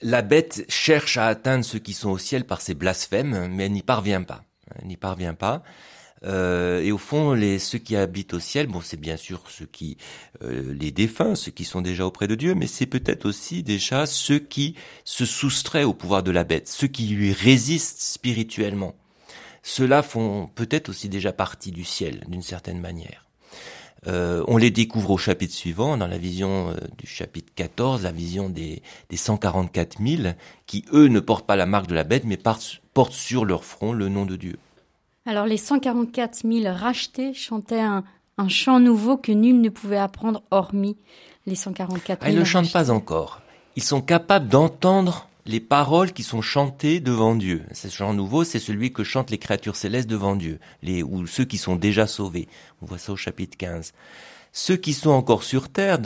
La 0.00 0.22
bête 0.22 0.64
cherche 0.68 1.18
à 1.18 1.28
atteindre 1.28 1.64
ceux 1.64 1.78
qui 1.78 1.92
sont 1.92 2.10
au 2.10 2.18
ciel 2.18 2.46
par 2.46 2.62
ses 2.62 2.74
blasphèmes, 2.74 3.46
mais 3.52 3.66
elle 3.66 3.72
n'y 3.72 3.82
parvient 3.82 4.24
pas. 4.24 4.42
Elle 4.74 4.88
n'y 4.88 4.96
parvient 4.96 5.34
pas. 5.34 5.62
Euh, 6.24 6.82
et 6.82 6.92
au 6.92 6.98
fond, 6.98 7.32
les, 7.32 7.58
ceux 7.58 7.78
qui 7.78 7.96
habitent 7.96 8.34
au 8.34 8.40
ciel, 8.40 8.66
bon, 8.66 8.80
c'est 8.80 9.00
bien 9.00 9.16
sûr 9.16 9.42
ceux 9.48 9.66
qui, 9.66 9.96
euh, 10.42 10.74
les 10.78 10.90
défunts, 10.90 11.34
ceux 11.34 11.50
qui 11.50 11.64
sont 11.64 11.80
déjà 11.80 12.06
auprès 12.06 12.28
de 12.28 12.34
Dieu, 12.34 12.54
mais 12.54 12.66
c'est 12.66 12.86
peut-être 12.86 13.26
aussi 13.26 13.62
déjà 13.62 14.06
ceux 14.06 14.38
qui 14.38 14.76
se 15.04 15.24
soustraient 15.24 15.84
au 15.84 15.94
pouvoir 15.94 16.22
de 16.22 16.30
la 16.30 16.44
bête, 16.44 16.68
ceux 16.68 16.86
qui 16.86 17.06
lui 17.06 17.32
résistent 17.32 18.00
spirituellement. 18.00 18.94
Ceux-là 19.62 20.02
font 20.02 20.50
peut-être 20.54 20.88
aussi 20.88 21.08
déjà 21.08 21.32
partie 21.32 21.70
du 21.70 21.84
ciel, 21.84 22.24
d'une 22.28 22.42
certaine 22.42 22.80
manière. 22.80 23.26
Euh, 24.08 24.42
on 24.48 24.56
les 24.56 24.72
découvre 24.72 25.12
au 25.12 25.18
chapitre 25.18 25.54
suivant, 25.54 25.96
dans 25.96 26.08
la 26.08 26.18
vision 26.18 26.74
du 26.98 27.06
chapitre 27.06 27.52
14, 27.54 28.02
la 28.02 28.10
vision 28.10 28.48
des, 28.48 28.82
des 29.10 29.16
144 29.16 29.98
000, 30.04 30.34
qui 30.66 30.84
eux 30.92 31.06
ne 31.06 31.20
portent 31.20 31.46
pas 31.46 31.54
la 31.54 31.66
marque 31.66 31.86
de 31.86 31.94
la 31.94 32.02
bête, 32.02 32.24
mais 32.24 32.36
portent 32.36 33.12
sur 33.12 33.44
leur 33.44 33.64
front 33.64 33.92
le 33.92 34.08
nom 34.08 34.26
de 34.26 34.34
Dieu. 34.34 34.58
Alors 35.24 35.46
les 35.46 35.56
144 35.56 36.42
000 36.42 36.74
rachetés 36.74 37.32
chantaient 37.32 37.80
un, 37.80 38.04
chant 38.48 38.80
nouveau 38.80 39.16
que 39.16 39.30
nul 39.30 39.60
ne 39.60 39.68
pouvait 39.68 39.98
apprendre 39.98 40.42
hormis 40.50 40.96
les 41.46 41.54
144 41.54 42.06
000. 42.06 42.18
Ah, 42.22 42.30
ils 42.30 42.38
ne 42.38 42.44
chantent 42.44 42.72
pas 42.72 42.90
encore. 42.90 43.40
Ils 43.76 43.84
sont 43.84 44.00
capables 44.00 44.48
d'entendre 44.48 45.28
les 45.46 45.60
paroles 45.60 46.12
qui 46.12 46.24
sont 46.24 46.42
chantées 46.42 46.98
devant 46.98 47.36
Dieu. 47.36 47.62
Ce 47.72 47.88
chant 47.88 48.14
nouveau, 48.14 48.42
c'est 48.44 48.58
celui 48.58 48.92
que 48.92 49.04
chantent 49.04 49.30
les 49.30 49.38
créatures 49.38 49.76
célestes 49.76 50.08
devant 50.08 50.34
Dieu, 50.34 50.58
les, 50.82 51.02
ou 51.02 51.26
ceux 51.26 51.44
qui 51.44 51.58
sont 51.58 51.76
déjà 51.76 52.06
sauvés. 52.06 52.48
On 52.80 52.86
voit 52.86 52.98
ça 52.98 53.12
au 53.12 53.16
chapitre 53.16 53.56
15. 53.56 53.92
Ceux 54.52 54.76
qui 54.76 54.92
sont 54.92 55.10
encore 55.10 55.44
sur 55.44 55.68
terre, 55.68 55.98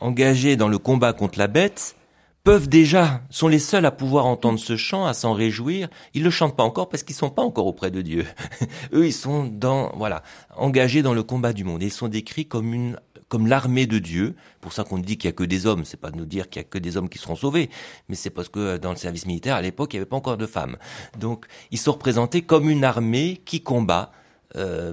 engagés 0.00 0.56
dans 0.56 0.68
le 0.68 0.78
combat 0.78 1.12
contre 1.12 1.38
la 1.38 1.48
bête, 1.48 1.96
peuvent 2.44 2.68
déjà, 2.68 3.22
sont 3.30 3.48
les 3.48 3.58
seuls 3.58 3.86
à 3.86 3.90
pouvoir 3.90 4.26
entendre 4.26 4.58
ce 4.58 4.76
chant, 4.76 5.06
à 5.06 5.14
s'en 5.14 5.32
réjouir. 5.32 5.88
Ils 6.12 6.22
le 6.22 6.30
chantent 6.30 6.56
pas 6.56 6.62
encore 6.62 6.90
parce 6.90 7.02
qu'ils 7.02 7.16
sont 7.16 7.30
pas 7.30 7.42
encore 7.42 7.66
auprès 7.66 7.90
de 7.90 8.02
Dieu. 8.02 8.26
Eux, 8.92 9.06
ils 9.06 9.14
sont 9.14 9.44
dans, 9.44 9.90
voilà, 9.96 10.22
engagés 10.54 11.02
dans 11.02 11.14
le 11.14 11.22
combat 11.22 11.54
du 11.54 11.64
monde. 11.64 11.82
ils 11.82 11.90
sont 11.90 12.08
décrits 12.08 12.46
comme 12.46 12.74
une, 12.74 12.98
comme 13.28 13.46
l'armée 13.46 13.86
de 13.86 13.98
Dieu. 13.98 14.36
Pour 14.60 14.74
ça 14.74 14.84
qu'on 14.84 14.98
dit 14.98 15.16
qu'il 15.16 15.28
y 15.28 15.32
a 15.32 15.34
que 15.34 15.42
des 15.42 15.66
hommes. 15.66 15.86
C'est 15.86 15.96
pas 16.00 16.10
de 16.10 16.18
nous 16.18 16.26
dire 16.26 16.50
qu'il 16.50 16.60
y 16.60 16.64
a 16.64 16.68
que 16.68 16.78
des 16.78 16.98
hommes 16.98 17.08
qui 17.08 17.18
seront 17.18 17.34
sauvés. 17.34 17.70
Mais 18.10 18.14
c'est 18.14 18.30
parce 18.30 18.50
que 18.50 18.60
euh, 18.60 18.78
dans 18.78 18.90
le 18.90 18.96
service 18.96 19.24
militaire, 19.24 19.56
à 19.56 19.62
l'époque, 19.62 19.94
il 19.94 19.96
n'y 19.96 20.00
avait 20.02 20.08
pas 20.08 20.16
encore 20.16 20.36
de 20.36 20.46
femmes. 20.46 20.76
Donc, 21.18 21.46
ils 21.70 21.78
sont 21.78 21.92
représentés 21.92 22.42
comme 22.42 22.68
une 22.68 22.84
armée 22.84 23.40
qui 23.46 23.62
combat 23.62 24.12
euh, 24.56 24.92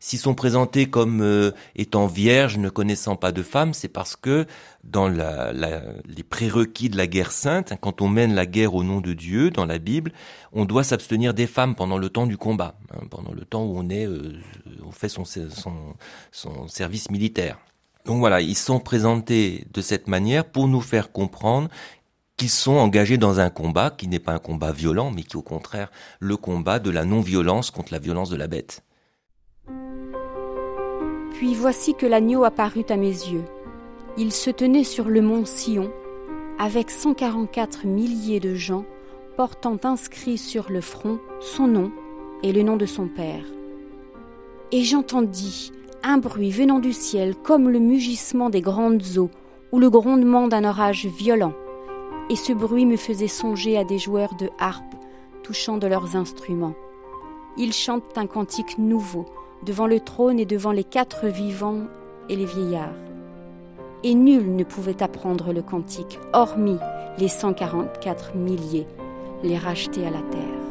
s'ils 0.00 0.18
sont 0.18 0.34
présentés 0.34 0.86
comme 0.86 1.20
euh, 1.22 1.52
étant 1.76 2.06
vierges, 2.06 2.58
ne 2.58 2.68
connaissant 2.68 3.16
pas 3.16 3.32
de 3.32 3.42
femmes, 3.42 3.74
c'est 3.74 3.88
parce 3.88 4.16
que 4.16 4.46
dans 4.84 5.08
la, 5.08 5.52
les 5.52 6.22
prérequis 6.22 6.88
de 6.88 6.96
la 6.96 7.06
guerre 7.06 7.32
sainte, 7.32 7.72
hein, 7.72 7.78
quand 7.80 8.00
on 8.00 8.08
mène 8.08 8.34
la 8.34 8.46
guerre 8.46 8.74
au 8.74 8.82
nom 8.82 9.00
de 9.00 9.12
Dieu 9.12 9.50
dans 9.50 9.66
la 9.66 9.78
Bible, 9.78 10.12
on 10.52 10.64
doit 10.64 10.84
s'abstenir 10.84 11.34
des 11.34 11.46
femmes 11.46 11.74
pendant 11.74 11.98
le 11.98 12.08
temps 12.08 12.26
du 12.26 12.36
combat, 12.36 12.76
hein, 12.90 13.04
pendant 13.10 13.32
le 13.32 13.44
temps 13.44 13.64
où 13.64 13.78
on 13.78 13.88
est, 13.90 14.06
euh, 14.06 14.32
on 14.84 14.92
fait 14.92 15.08
son, 15.08 15.24
son, 15.24 15.94
son 16.30 16.68
service 16.68 17.10
militaire. 17.10 17.58
Donc 18.04 18.18
voilà, 18.18 18.40
ils 18.40 18.56
sont 18.56 18.80
présentés 18.80 19.66
de 19.72 19.80
cette 19.80 20.08
manière 20.08 20.44
pour 20.44 20.68
nous 20.68 20.80
faire 20.80 21.12
comprendre 21.12 21.68
qu'ils 22.36 22.50
sont 22.50 22.72
engagés 22.72 23.18
dans 23.18 23.38
un 23.40 23.50
combat 23.50 23.90
qui 23.90 24.08
n'est 24.08 24.18
pas 24.18 24.32
un 24.32 24.38
combat 24.38 24.72
violent, 24.72 25.10
mais 25.10 25.22
qui 25.22 25.36
au 25.36 25.42
contraire 25.42 25.90
le 26.18 26.36
combat 26.36 26.78
de 26.78 26.90
la 26.90 27.04
non-violence 27.04 27.70
contre 27.70 27.92
la 27.92 27.98
violence 27.98 28.30
de 28.30 28.36
la 28.36 28.48
bête. 28.48 28.82
Puis 31.32 31.54
voici 31.54 31.94
que 31.94 32.06
l'agneau 32.06 32.44
apparut 32.44 32.84
à 32.88 32.96
mes 32.96 33.08
yeux. 33.08 33.44
Il 34.16 34.32
se 34.32 34.50
tenait 34.50 34.84
sur 34.84 35.08
le 35.08 35.22
mont 35.22 35.44
Sion, 35.44 35.90
avec 36.58 36.90
144 36.90 37.86
milliers 37.86 38.40
de 38.40 38.54
gens 38.54 38.84
portant 39.36 39.78
inscrit 39.82 40.38
sur 40.38 40.70
le 40.70 40.80
front 40.80 41.18
son 41.40 41.66
nom 41.66 41.90
et 42.42 42.52
le 42.52 42.62
nom 42.62 42.76
de 42.76 42.86
son 42.86 43.08
père. 43.08 43.44
Et 44.70 44.84
j'entendis 44.84 45.72
un 46.04 46.18
bruit 46.18 46.50
venant 46.50 46.78
du 46.78 46.92
ciel 46.92 47.34
comme 47.34 47.68
le 47.68 47.78
mugissement 47.78 48.50
des 48.50 48.60
grandes 48.60 49.02
eaux 49.16 49.30
ou 49.72 49.78
le 49.78 49.90
grondement 49.90 50.48
d'un 50.48 50.64
orage 50.64 51.06
violent. 51.06 51.54
Et 52.30 52.36
ce 52.36 52.52
bruit 52.52 52.86
me 52.86 52.96
faisait 52.96 53.28
songer 53.28 53.76
à 53.78 53.84
des 53.84 53.98
joueurs 53.98 54.34
de 54.34 54.50
harpe 54.58 54.94
touchant 55.42 55.78
de 55.78 55.86
leurs 55.86 56.14
instruments. 56.14 56.74
Ils 57.56 57.72
chantent 57.72 58.16
un 58.16 58.26
cantique 58.26 58.78
nouveau 58.78 59.26
devant 59.64 59.86
le 59.86 60.00
trône 60.00 60.38
et 60.38 60.46
devant 60.46 60.72
les 60.72 60.84
quatre 60.84 61.26
vivants 61.26 61.82
et 62.28 62.36
les 62.36 62.44
vieillards. 62.44 62.88
Et 64.04 64.14
nul 64.14 64.56
ne 64.56 64.64
pouvait 64.64 65.02
apprendre 65.02 65.52
le 65.52 65.62
cantique, 65.62 66.18
hormis 66.32 66.78
les 67.18 67.28
144 67.28 68.34
milliers, 68.34 68.86
les 69.42 69.58
rachetés 69.58 70.06
à 70.06 70.10
la 70.10 70.22
terre. 70.22 70.61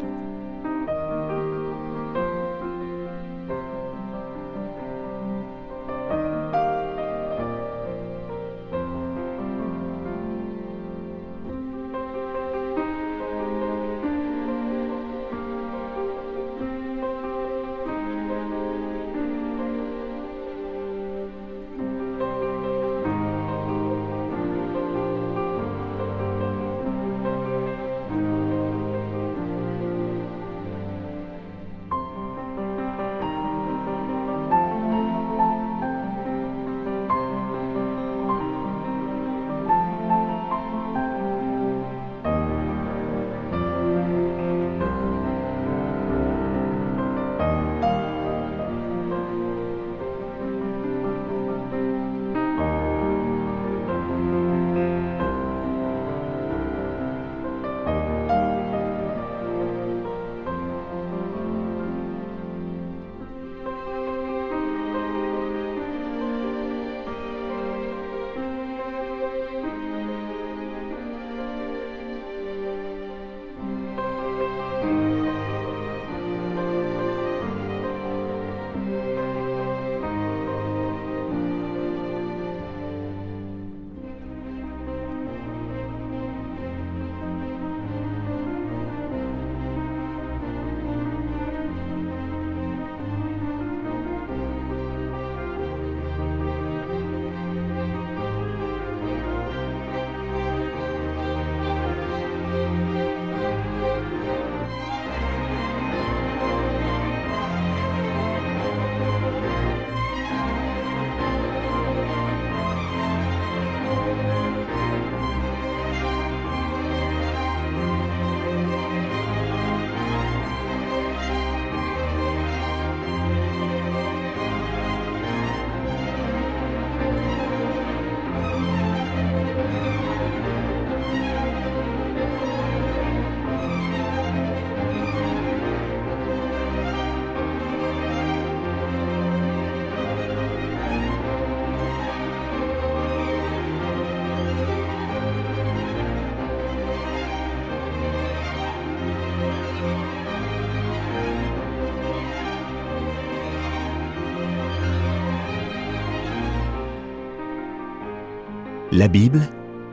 La 158.93 159.07
Bible, 159.07 159.39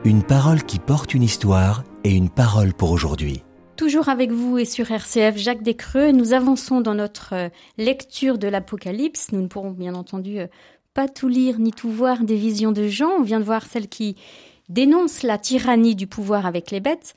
une 0.03 0.23
parole 0.23 0.61
qui 0.63 0.77
porte 0.77 1.13
une 1.13 1.23
histoire 1.23 1.85
et 2.03 2.11
une 2.11 2.29
parole 2.29 2.73
pour 2.73 2.91
aujourd'hui. 2.91 3.43
Toujours 3.77 4.09
avec 4.09 4.29
vous 4.29 4.57
et 4.57 4.65
sur 4.65 4.91
RCF 4.91 5.37
Jacques 5.37 5.63
Descreux, 5.63 6.11
nous 6.11 6.33
avançons 6.33 6.81
dans 6.81 6.95
notre 6.95 7.33
euh, 7.33 7.49
lecture 7.77 8.37
de 8.37 8.49
l'Apocalypse. 8.49 9.31
Nous 9.31 9.41
ne 9.41 9.47
pourrons 9.47 9.71
bien 9.71 9.95
entendu 9.95 10.39
euh, 10.39 10.47
pas 10.93 11.07
tout 11.07 11.29
lire 11.29 11.59
ni 11.59 11.71
tout 11.71 11.89
voir 11.89 12.25
des 12.25 12.35
visions 12.35 12.73
de 12.73 12.89
Jean. 12.89 13.11
On 13.19 13.23
vient 13.23 13.39
de 13.39 13.45
voir 13.45 13.65
celle 13.67 13.87
qui 13.87 14.17
dénonce 14.67 15.23
la 15.23 15.37
tyrannie 15.37 15.95
du 15.95 16.07
pouvoir 16.07 16.45
avec 16.45 16.69
les 16.69 16.81
bêtes. 16.81 17.13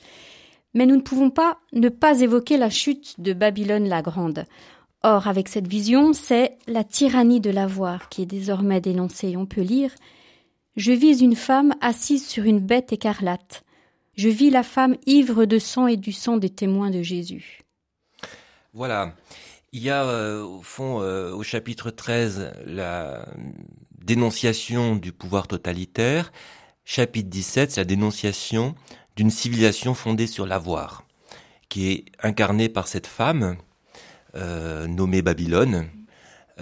Mais 0.75 0.87
nous 0.87 0.95
ne 0.95 1.03
pouvons 1.03 1.31
pas 1.31 1.59
ne 1.73 1.89
pas 1.89 2.21
évoquer 2.21 2.59
la 2.59 2.71
chute 2.71 3.17
de 3.19 3.33
Babylone 3.33 3.89
la 3.89 4.03
Grande. 4.03 4.45
Or, 5.03 5.27
avec 5.27 5.49
cette 5.49 5.67
vision, 5.67 6.13
c'est 6.13 6.59
la 6.69 6.85
tyrannie 6.85 7.41
de 7.41 7.51
l'avoir 7.51 8.09
qui 8.09 8.23
est 8.23 8.27
désormais 8.27 8.81
dénoncée. 8.81 9.37
On 9.37 9.47
peut 9.47 9.63
lire 9.63 9.91
Je 10.77 10.93
vis 10.93 11.21
une 11.21 11.37
femme 11.37 11.75
assise 11.81 12.27
sur 12.27 12.45
une 12.45 12.61
bête 12.61 12.93
écarlate. 12.93 13.63
Je 14.17 14.29
vis 14.29 14.51
la 14.51 14.63
femme 14.63 14.97
ivre 15.07 15.45
de 15.45 15.59
sang 15.59 15.87
et 15.87 15.97
du 15.97 16.13
sang 16.13 16.39
des 16.39 16.51
témoins 16.51 16.91
de 16.91 17.03
Jésus. 17.03 17.61
Voilà. 18.73 19.15
Il 19.73 19.83
y 19.83 19.91
a 19.91 20.05
euh, 20.05 20.43
au 20.43 20.63
fond 20.63 21.01
euh, 21.01 21.33
au 21.33 21.43
chapitre 21.43 21.91
13 21.91 22.53
la 22.67 23.27
dénonciation 24.03 24.97
du 24.97 25.13
pouvoir 25.13 25.47
totalitaire. 25.47 26.33
Chapitre 26.85 27.29
17, 27.29 27.71
c'est 27.71 27.81
la 27.81 27.85
dénonciation 27.85 28.75
d'une 29.17 29.31
civilisation 29.31 29.95
fondée 29.95 30.27
sur 30.27 30.47
l'avoir, 30.47 31.05
qui 31.69 31.91
est 31.91 32.05
incarnée 32.23 32.69
par 32.69 32.89
cette 32.89 33.07
femme 33.07 33.57
euh, 34.35 34.87
nommée 34.87 35.23
Babylone, 35.23 35.89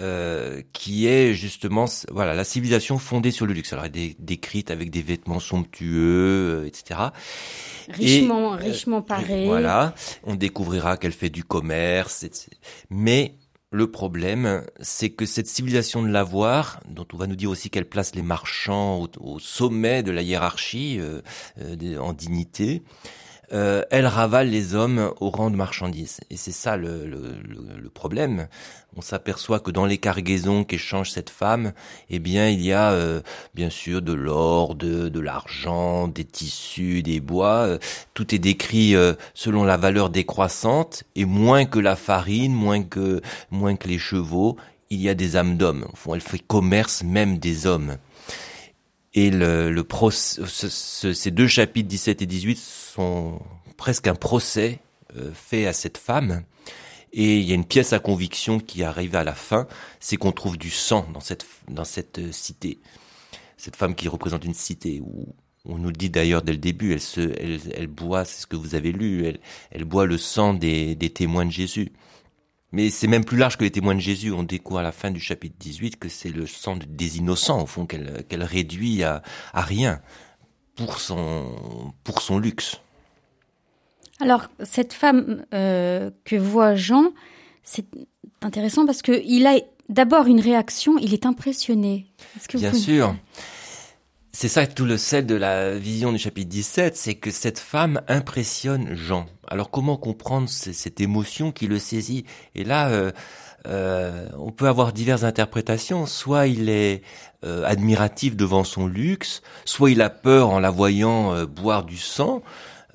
euh, 0.01 0.61
qui 0.73 1.05
est 1.05 1.33
justement 1.33 1.85
voilà 2.11 2.33
la 2.33 2.43
civilisation 2.43 2.97
fondée 2.97 3.29
sur 3.29 3.45
le 3.45 3.53
luxe. 3.53 3.71
Alors 3.71 3.85
elle 3.85 3.97
est 3.97 4.15
décrite 4.19 4.71
avec 4.71 4.89
des 4.89 5.01
vêtements 5.01 5.39
somptueux, 5.39 6.63
euh, 6.63 6.65
etc. 6.65 6.99
Richement, 7.89 8.51
richement 8.51 9.01
parés. 9.01 9.45
Voilà, 9.45 9.93
on 10.23 10.35
découvrira 10.35 10.97
qu'elle 10.97 11.11
fait 11.11 11.29
du 11.29 11.43
commerce, 11.43 12.23
etc. 12.23 12.47
mais 12.89 13.35
le 13.73 13.89
problème, 13.89 14.65
c'est 14.81 15.11
que 15.11 15.25
cette 15.25 15.47
civilisation 15.47 16.01
de 16.03 16.09
l'avoir, 16.09 16.81
dont 16.89 17.07
on 17.13 17.17
va 17.17 17.27
nous 17.27 17.37
dire 17.37 17.49
aussi 17.49 17.69
qu'elle 17.69 17.87
place 17.87 18.15
les 18.15 18.21
marchands 18.21 19.07
au, 19.21 19.39
sommet 19.39 20.03
de 20.03 20.11
la 20.11 20.23
hiérarchie 20.23 20.99
en 21.97 22.11
dignité, 22.11 22.83
euh, 23.53 23.83
elle 23.91 24.07
ravale 24.07 24.49
les 24.49 24.75
hommes 24.75 25.13
au 25.19 25.29
rang 25.29 25.49
de 25.49 25.55
marchandises. 25.55 26.19
Et 26.29 26.37
c'est 26.37 26.51
ça 26.51 26.77
le, 26.77 27.05
le, 27.05 27.89
problème. 27.89 28.47
On 28.95 29.01
s'aperçoit 29.01 29.59
que 29.59 29.71
dans 29.71 29.85
les 29.85 29.97
cargaisons 29.97 30.63
qu'échange 30.63 31.11
cette 31.11 31.29
femme, 31.29 31.73
eh 32.09 32.19
bien, 32.19 32.47
il 32.47 32.61
y 32.61 32.71
a 32.71 32.91
euh, 32.91 33.21
bien 33.53 33.69
sûr 33.69 34.01
de 34.01 34.13
l'or, 34.13 34.75
de, 34.75 35.09
de 35.09 35.19
l'argent, 35.19 36.07
des 36.07 36.23
tissus, 36.23 37.03
des 37.03 37.19
bois. 37.19 37.65
Euh, 37.67 37.77
tout 38.13 38.33
est 38.33 38.39
décrit 38.39 38.95
selon 39.33 39.63
la 39.63 39.77
valeur 39.77 40.09
décroissante. 40.09 41.03
Et 41.15 41.25
moins 41.25 41.65
que 41.65 41.79
la 41.79 41.95
farine, 41.95 42.53
moins 42.53 42.83
que 42.83 43.21
moins 43.51 43.75
que 43.75 43.87
les 43.87 43.99
chevaux, 43.99 44.57
il 44.89 45.01
y 45.01 45.09
a 45.09 45.13
des 45.13 45.35
âmes 45.35 45.57
d'hommes. 45.57 45.87
Elle 46.13 46.21
fait 46.21 46.39
commerce 46.39 47.03
même 47.03 47.37
des 47.37 47.65
hommes. 47.67 47.97
Et 49.13 49.29
le, 49.29 49.71
le 49.71 49.85
ces 50.11 51.31
deux 51.31 51.47
chapitres 51.47 51.89
17 51.89 52.21
et 52.21 52.25
18 52.25 52.57
sont 52.57 53.41
presque 53.75 54.07
un 54.07 54.15
procès 54.15 54.79
euh, 55.17 55.31
fait 55.33 55.67
à 55.67 55.73
cette 55.73 55.97
femme. 55.97 56.43
Et 57.13 57.39
il 57.39 57.43
y 57.43 57.51
a 57.51 57.55
une 57.55 57.65
pièce 57.65 57.91
à 57.91 57.99
conviction 57.99 58.59
qui 58.59 58.83
arrive 58.83 59.15
à 59.15 59.25
la 59.25 59.33
fin, 59.33 59.67
c'est 59.99 60.15
qu'on 60.15 60.31
trouve 60.31 60.57
du 60.57 60.69
sang 60.69 61.05
dans 61.13 61.19
cette, 61.19 61.45
dans 61.67 61.83
cette 61.83 62.19
euh, 62.19 62.31
cité. 62.31 62.79
Cette 63.57 63.75
femme 63.75 63.95
qui 63.95 64.07
représente 64.07 64.45
une 64.45 64.53
cité 64.53 65.01
où 65.01 65.35
on 65.65 65.77
nous 65.77 65.91
dit 65.91 66.09
d'ailleurs 66.09 66.41
dès 66.41 66.53
le 66.53 66.57
début, 66.57 66.93
elle, 66.93 67.01
se, 67.01 67.19
elle, 67.19 67.59
elle 67.75 67.87
boit, 67.87 68.23
c'est 68.23 68.41
ce 68.41 68.47
que 68.47 68.55
vous 68.55 68.75
avez 68.75 68.93
lu, 68.93 69.25
elle, 69.25 69.39
elle 69.71 69.83
boit 69.83 70.05
le 70.05 70.17
sang 70.17 70.53
des, 70.53 70.95
des 70.95 71.09
témoins 71.09 71.45
de 71.45 71.51
Jésus. 71.51 71.91
Mais 72.71 72.89
c'est 72.89 73.07
même 73.07 73.25
plus 73.25 73.37
large 73.37 73.57
que 73.57 73.63
les 73.63 73.71
témoins 73.71 73.95
de 73.95 73.99
Jésus. 73.99 74.31
On 74.31 74.43
découvre 74.43 74.79
à 74.79 74.83
la 74.83 74.91
fin 74.91 75.11
du 75.11 75.19
chapitre 75.19 75.55
18 75.59 75.97
que 75.97 76.09
c'est 76.09 76.29
le 76.29 76.47
sang 76.47 76.77
des 76.87 77.17
innocents, 77.17 77.61
au 77.61 77.65
fond, 77.65 77.85
qu'elle 77.85 78.43
réduit 78.43 79.03
à, 79.03 79.21
à 79.53 79.61
rien 79.61 80.01
pour 80.75 80.99
son, 80.99 81.93
pour 82.03 82.21
son 82.21 82.39
luxe. 82.39 82.79
Alors, 84.19 84.47
cette 84.63 84.93
femme 84.93 85.45
euh, 85.53 86.11
que 86.25 86.35
voit 86.35 86.75
Jean, 86.75 87.11
c'est 87.63 87.85
intéressant 88.41 88.85
parce 88.85 89.01
qu'il 89.01 89.47
a 89.47 89.59
d'abord 89.89 90.27
une 90.27 90.39
réaction, 90.39 90.97
il 90.99 91.13
est 91.13 91.25
impressionné. 91.25 92.07
Est 92.37 92.47
que 92.47 92.57
Bien 92.57 92.73
sûr. 92.73 93.15
C'est 94.33 94.47
ça 94.47 94.65
tout 94.65 94.85
le 94.85 94.97
sel 94.97 95.25
de 95.25 95.35
la 95.35 95.71
vision 95.77 96.13
du 96.13 96.17
chapitre 96.17 96.49
17, 96.49 96.95
c'est 96.95 97.15
que 97.15 97.31
cette 97.31 97.59
femme 97.59 98.01
impressionne 98.07 98.95
Jean. 98.95 99.25
Alors 99.45 99.69
comment 99.69 99.97
comprendre 99.97 100.47
cette 100.47 101.01
émotion 101.01 101.51
qui 101.51 101.67
le 101.67 101.79
saisit? 101.79 102.25
Et 102.55 102.63
là, 102.63 102.87
euh, 102.89 103.11
euh, 103.67 104.29
on 104.37 104.51
peut 104.51 104.69
avoir 104.69 104.93
diverses 104.93 105.23
interprétations. 105.23 106.05
Soit 106.05 106.47
il 106.47 106.69
est 106.69 107.03
euh, 107.43 107.65
admiratif 107.65 108.37
devant 108.37 108.63
son 108.63 108.87
luxe, 108.87 109.41
soit 109.65 109.91
il 109.91 110.01
a 110.01 110.09
peur 110.09 110.49
en 110.49 110.61
la 110.61 110.69
voyant 110.69 111.43
boire 111.43 111.83
du 111.83 111.97
sang, 111.97 112.41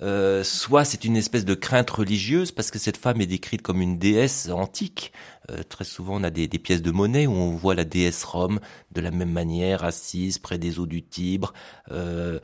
euh, 0.02 0.44
soit 0.44 0.84
c'est 0.84 1.04
une 1.04 1.16
espèce 1.16 1.46
de 1.46 1.54
crainte 1.54 1.88
religieuse 1.88 2.52
parce 2.52 2.70
que 2.70 2.78
cette 2.78 2.98
femme 2.98 3.20
est 3.20 3.26
décrite 3.26 3.62
comme 3.62 3.80
une 3.80 3.98
déesse 3.98 4.48
antique. 4.50 5.12
Euh, 5.50 5.62
très 5.62 5.84
souvent, 5.84 6.20
on 6.20 6.24
a 6.24 6.30
des, 6.30 6.48
pièces 6.48 6.82
de 6.82 6.90
monnaie 6.90 7.26
où 7.26 7.32
on 7.32 7.54
voit 7.54 7.74
la 7.74 7.84
déesse 7.84 8.24
Rome 8.24 8.60
de 8.92 9.00
la 9.00 9.10
même 9.10 9.30
manière 9.30 9.84
assise 9.84 10.38
près 10.38 10.58
des 10.58 10.78
eaux 10.78 10.86
du 10.86 11.02
Tibre, 11.02 11.52
euh, 11.90 12.40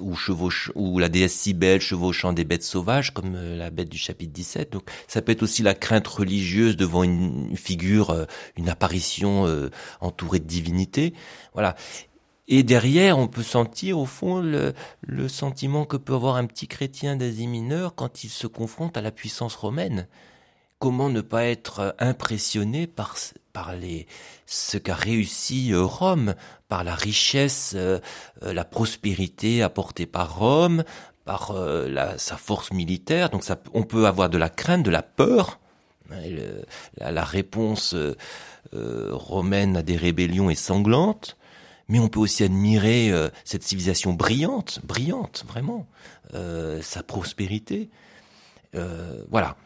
ou, 0.00 0.14
ou 0.74 0.98
la 0.98 1.08
déesse 1.08 1.34
Cybèle 1.34 1.80
chevauchant 1.80 2.32
des 2.32 2.44
bêtes 2.44 2.62
sauvages 2.62 3.12
comme 3.12 3.34
la 3.34 3.70
bête 3.70 3.88
du 3.88 3.98
chapitre 3.98 4.32
17. 4.32 4.72
Donc, 4.72 4.88
ça 5.08 5.22
peut 5.22 5.32
être 5.32 5.42
aussi 5.42 5.62
la 5.62 5.74
crainte 5.74 6.06
religieuse 6.06 6.76
devant 6.76 7.02
une 7.02 7.56
figure, 7.56 8.26
une 8.56 8.68
apparition 8.68 9.46
entourée 10.00 10.38
de 10.38 10.46
divinité. 10.46 11.14
Voilà. 11.52 11.74
Et 12.46 12.62
derrière, 12.62 13.18
on 13.18 13.26
peut 13.26 13.42
sentir 13.42 13.98
au 13.98 14.04
fond 14.04 14.40
le, 14.40 14.74
le 15.00 15.28
sentiment 15.28 15.86
que 15.86 15.96
peut 15.96 16.14
avoir 16.14 16.36
un 16.36 16.46
petit 16.46 16.68
chrétien 16.68 17.16
d'Asie 17.16 17.46
mineure 17.46 17.94
quand 17.94 18.22
il 18.22 18.28
se 18.28 18.46
confronte 18.46 18.96
à 18.96 19.00
la 19.00 19.10
puissance 19.10 19.54
romaine. 19.54 20.06
Comment 20.84 21.08
ne 21.08 21.22
pas 21.22 21.44
être 21.46 21.96
impressionné 21.98 22.86
par, 22.86 23.16
par 23.54 23.74
les, 23.74 24.06
ce 24.44 24.76
qu'a 24.76 24.94
réussi 24.94 25.72
euh, 25.72 25.82
Rome, 25.82 26.34
par 26.68 26.84
la 26.84 26.94
richesse, 26.94 27.72
euh, 27.74 28.00
euh, 28.42 28.52
la 28.52 28.66
prospérité 28.66 29.62
apportée 29.62 30.04
par 30.04 30.36
Rome, 30.36 30.84
par 31.24 31.54
sa 32.18 32.36
force 32.36 32.70
militaire. 32.70 33.30
Donc 33.30 33.44
on 33.72 33.82
peut 33.84 34.06
avoir 34.06 34.28
de 34.28 34.36
la 34.36 34.50
crainte, 34.50 34.82
de 34.82 34.90
la 34.90 35.00
peur. 35.00 35.58
La, 36.98 37.24
réponse 37.24 37.96
romaine 38.70 39.78
à 39.78 39.82
des 39.82 39.96
rébellions 39.96 40.50
est 40.50 40.54
sanglante 40.54 41.38
mais 41.88 41.98
on 41.98 42.08
peut 42.08 42.20
aussi 42.20 42.44
admirer 42.44 43.10
euh, 43.10 43.28
cette 43.44 43.62
civilisation 43.62 44.12
brillante, 44.12 44.80
brillante, 44.84 45.44
vraiment, 45.46 45.86
euh, 46.34 46.80
sa 46.82 47.02
prospérité. 47.02 47.90
Euh, 48.74 49.22
voilà, 49.30 49.56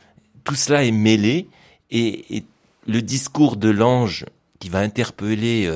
tout 0.49 0.55
cela 0.55 0.83
est 0.83 0.93
mêlé 0.93 1.49
et, 1.91 2.43
le 2.87 3.03
discours 3.03 3.59
de 3.59 3.69
l'ange 3.69 4.25
qui 4.61 4.71
va 4.71 4.79
interpeller 4.79 5.71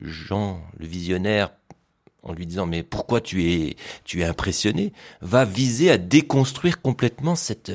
Jean, 0.00 0.60
le 0.76 0.86
visionnaire, 0.86 1.52
en 2.24 2.32
lui 2.32 2.44
disant 2.44 2.66
mais 2.66 2.82
pourquoi 2.82 3.20
tu 3.20 3.48
es 3.52 3.76
tu 4.02 4.22
es 4.22 4.24
impressionné, 4.24 4.92
va 5.20 5.44
viser 5.44 5.92
à 5.92 5.96
déconstruire 5.96 6.82
complètement 6.82 7.36
cette 7.36 7.70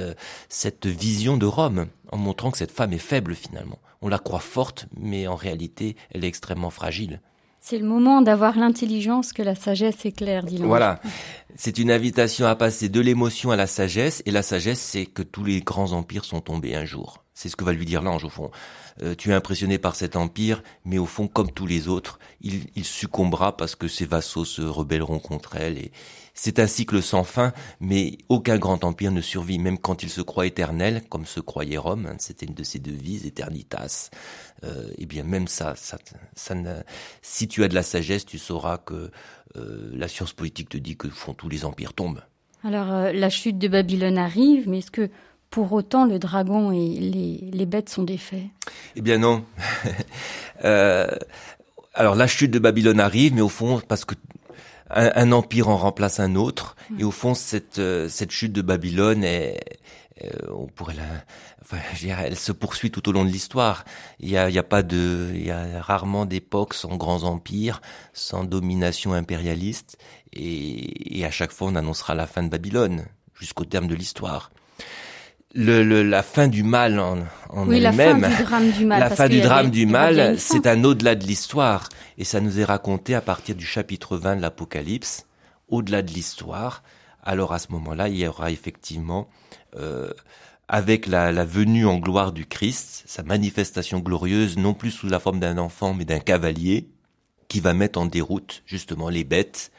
cette 0.49 0.87
vision 0.87 1.37
de 1.37 1.45
Rome 1.45 1.87
en 2.11 2.17
montrant 2.17 2.51
que 2.51 2.57
cette 2.57 2.71
femme 2.71 2.91
est 2.91 2.97
faible 2.97 3.33
finalement. 3.33 3.79
On 4.01 4.09
la 4.09 4.19
croit 4.19 4.41
forte, 4.41 4.87
mais 4.99 5.27
en 5.27 5.35
réalité, 5.35 5.95
elle 6.09 6.25
est 6.25 6.27
extrêmement 6.27 6.69
fragile. 6.69 7.21
C'est 7.63 7.77
le 7.77 7.85
moment 7.85 8.23
d'avoir 8.23 8.57
l'intelligence 8.57 9.33
que 9.33 9.43
la 9.43 9.53
sagesse 9.53 10.03
éclaire, 10.03 10.43
dit 10.43 10.57
Voilà. 10.57 10.99
C'est 11.55 11.77
une 11.77 11.91
invitation 11.91 12.47
à 12.47 12.55
passer 12.55 12.89
de 12.89 12.99
l'émotion 12.99 13.51
à 13.51 13.55
la 13.55 13.67
sagesse. 13.67 14.23
Et 14.25 14.31
la 14.31 14.41
sagesse, 14.41 14.79
c'est 14.79 15.05
que 15.05 15.21
tous 15.21 15.43
les 15.43 15.61
grands 15.61 15.91
empires 15.91 16.25
sont 16.25 16.41
tombés 16.41 16.75
un 16.75 16.85
jour. 16.85 17.23
C'est 17.35 17.49
ce 17.49 17.55
que 17.55 17.63
va 17.63 17.71
lui 17.71 17.85
dire 17.85 18.01
l'ange, 18.01 18.25
au 18.25 18.29
fond. 18.29 18.49
Euh, 19.03 19.13
tu 19.15 19.29
es 19.29 19.33
impressionné 19.33 19.77
par 19.77 19.95
cet 19.95 20.15
empire, 20.15 20.63
mais 20.85 20.97
au 20.97 21.05
fond, 21.05 21.27
comme 21.27 21.51
tous 21.51 21.67
les 21.67 21.87
autres, 21.87 22.17
il, 22.41 22.65
il 22.75 22.83
succombera 22.83 23.55
parce 23.55 23.75
que 23.75 23.87
ses 23.87 24.05
vassaux 24.05 24.43
se 24.43 24.63
rebelleront 24.63 25.19
contre 25.19 25.55
elle. 25.55 25.77
Et 25.77 25.91
c'est 26.33 26.59
un 26.59 26.67
cycle 26.67 27.01
sans 27.01 27.23
fin, 27.23 27.53
mais 27.79 28.17
aucun 28.29 28.57
grand 28.57 28.83
empire 28.83 29.11
ne 29.11 29.21
survit, 29.21 29.59
même 29.59 29.77
quand 29.77 30.03
il 30.03 30.09
se 30.09 30.21
croit 30.21 30.45
éternel, 30.45 31.03
comme 31.09 31.25
se 31.25 31.39
croyait 31.39 31.77
Rome. 31.77 32.07
Hein, 32.07 32.15
C'était 32.19 32.45
une 32.45 32.53
de 32.53 32.63
ses 32.63 32.79
devises, 32.79 33.25
Eternitas. 33.25 34.09
Euh, 34.63 34.89
eh 34.97 35.05
bien, 35.05 35.23
même 35.23 35.47
ça, 35.47 35.75
ça, 35.75 35.97
ça 36.35 36.55
si 37.21 37.47
tu 37.47 37.63
as 37.63 37.67
de 37.67 37.75
la 37.75 37.83
sagesse, 37.83 38.25
tu 38.25 38.37
sauras 38.37 38.77
que 38.77 39.11
euh, 39.57 39.91
la 39.93 40.07
science 40.07 40.33
politique 40.33 40.69
te 40.69 40.77
dit 40.77 40.95
que 40.95 41.09
font 41.09 41.33
tous 41.33 41.49
les 41.49 41.65
empires 41.65 41.93
tombent. 41.93 42.21
Alors, 42.63 42.91
euh, 42.91 43.11
la 43.11 43.29
chute 43.29 43.57
de 43.57 43.67
Babylone 43.67 44.17
arrive, 44.17 44.69
mais 44.69 44.79
est-ce 44.79 44.91
que 44.91 45.09
pour 45.49 45.73
autant, 45.73 46.05
le 46.05 46.17
dragon 46.17 46.71
et 46.71 46.87
les, 46.87 47.49
les 47.51 47.65
bêtes 47.65 47.89
sont 47.89 48.03
défaits 48.03 48.45
Eh 48.95 49.01
bien 49.01 49.17
non. 49.17 49.43
euh, 50.63 51.07
alors 51.93 52.15
la 52.15 52.27
chute 52.27 52.51
de 52.51 52.59
Babylone 52.59 53.01
arrive, 53.01 53.33
mais 53.33 53.41
au 53.41 53.49
fond, 53.49 53.81
parce 53.85 54.05
que 54.05 54.15
un, 54.93 55.31
empire 55.31 55.69
en 55.69 55.77
remplace 55.77 56.19
un 56.19 56.35
autre. 56.35 56.75
Et 56.99 57.03
au 57.03 57.11
fond, 57.11 57.33
cette, 57.33 57.79
euh, 57.79 58.09
cette 58.09 58.31
chute 58.31 58.53
de 58.53 58.61
Babylone 58.61 59.23
est, 59.23 59.59
euh, 60.23 60.29
on 60.53 60.67
pourrait 60.67 60.95
la, 60.95 61.03
enfin, 61.61 61.77
elle 62.23 62.37
se 62.37 62.51
poursuit 62.51 62.91
tout 62.91 63.07
au 63.09 63.11
long 63.11 63.25
de 63.25 63.29
l'histoire. 63.29 63.85
Il 64.19 64.29
y 64.29 64.37
a, 64.37 64.49
il 64.49 64.55
y 64.55 64.59
a 64.59 64.63
pas 64.63 64.83
de, 64.83 65.31
il 65.33 65.45
y 65.45 65.51
a 65.51 65.81
rarement 65.81 66.25
d'époques 66.25 66.73
sans 66.73 66.95
grands 66.97 67.23
empires, 67.23 67.81
sans 68.13 68.43
domination 68.43 69.13
impérialiste, 69.13 69.97
et, 70.33 71.19
et 71.19 71.25
à 71.25 71.31
chaque 71.31 71.51
fois 71.51 71.69
on 71.69 71.75
annoncera 71.75 72.15
la 72.15 72.27
fin 72.27 72.43
de 72.43 72.49
Babylone 72.49 73.05
jusqu'au 73.33 73.65
terme 73.65 73.87
de 73.87 73.95
l'histoire 73.95 74.51
le, 75.53 76.03
la 76.03 76.23
fin 76.23 76.47
du 76.47 76.63
mal 76.63 76.99
en, 76.99 77.19
en 77.49 77.67
oui, 77.67 77.83
elle-même. 77.83 78.21
La 78.21 78.29
fin 78.29 78.39
du 78.39 78.43
drame 78.43 78.71
du 78.71 78.85
mal. 78.85 78.99
La 78.99 79.09
fin 79.09 79.29
du 79.29 79.41
drame 79.41 79.69
du 79.69 79.85
mal, 79.85 80.39
c'est 80.39 80.67
un 80.67 80.83
au-delà 80.83 81.15
de 81.15 81.25
l'histoire. 81.25 81.89
Et 82.17 82.23
ça 82.23 82.39
nous 82.39 82.59
est 82.59 82.63
raconté 82.63 83.15
à 83.15 83.21
partir 83.21 83.55
du 83.55 83.65
chapitre 83.65 84.17
20 84.17 84.37
de 84.37 84.41
l'Apocalypse, 84.41 85.25
au-delà 85.67 86.01
de 86.01 86.11
l'histoire. 86.11 86.83
Alors 87.23 87.53
à 87.53 87.59
ce 87.59 87.71
moment-là, 87.71 88.07
il 88.07 88.17
y 88.17 88.27
aura 88.27 88.51
effectivement, 88.51 89.29
euh, 89.77 90.11
avec 90.67 91.05
la, 91.05 91.31
la, 91.31 91.45
venue 91.45 91.85
en 91.85 91.97
gloire 91.97 92.31
du 92.31 92.45
Christ, 92.45 93.03
sa 93.05 93.23
manifestation 93.23 93.99
glorieuse, 93.99 94.57
non 94.57 94.73
plus 94.73 94.91
sous 94.91 95.07
la 95.07 95.19
forme 95.19 95.39
d'un 95.39 95.57
enfant, 95.57 95.93
mais 95.93 96.05
d'un 96.05 96.19
cavalier, 96.19 96.89
qui 97.47 97.59
va 97.59 97.73
mettre 97.73 97.99
en 97.99 98.05
déroute 98.05 98.63
justement 98.65 99.09
les 99.09 99.23
bêtes. 99.23 99.71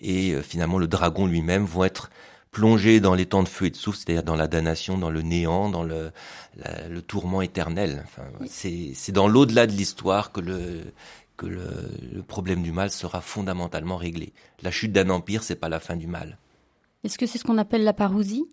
Et 0.00 0.32
euh, 0.32 0.42
finalement, 0.42 0.78
le 0.78 0.88
dragon 0.88 1.26
lui-même 1.26 1.64
vont 1.64 1.84
être 1.84 2.10
plongé 2.50 3.00
dans 3.00 3.14
les 3.14 3.26
temps 3.26 3.42
de 3.42 3.48
feu 3.48 3.66
et 3.66 3.70
de 3.70 3.76
souffle, 3.76 3.98
c'est-à-dire 3.98 4.22
dans 4.22 4.36
la 4.36 4.48
damnation, 4.48 4.98
dans 4.98 5.10
le 5.10 5.22
néant, 5.22 5.68
dans 5.68 5.84
le, 5.84 6.10
le 6.88 7.02
tourment 7.02 7.42
éternel. 7.42 8.04
Enfin, 8.04 8.24
c'est 8.46 9.12
dans 9.12 9.28
l'au-delà 9.28 9.66
de 9.66 9.72
l'histoire 9.72 10.32
que 10.32 10.40
le 10.40 10.80
que 11.36 11.46
le, 11.46 11.64
le, 12.12 12.22
problème 12.22 12.62
du 12.62 12.70
mal 12.70 12.90
sera 12.90 13.22
fondamentalement 13.22 13.96
réglé. 13.96 14.34
La 14.60 14.70
chute 14.70 14.92
d'un 14.92 15.08
empire, 15.08 15.42
c'est 15.42 15.56
pas 15.56 15.70
la 15.70 15.80
fin 15.80 15.96
du 15.96 16.06
mal. 16.06 16.36
Est-ce 17.02 17.16
que 17.16 17.24
c'est 17.24 17.38
ce 17.38 17.44
qu'on 17.44 17.56
appelle 17.56 17.82
la 17.82 17.94
parousie? 17.94 18.44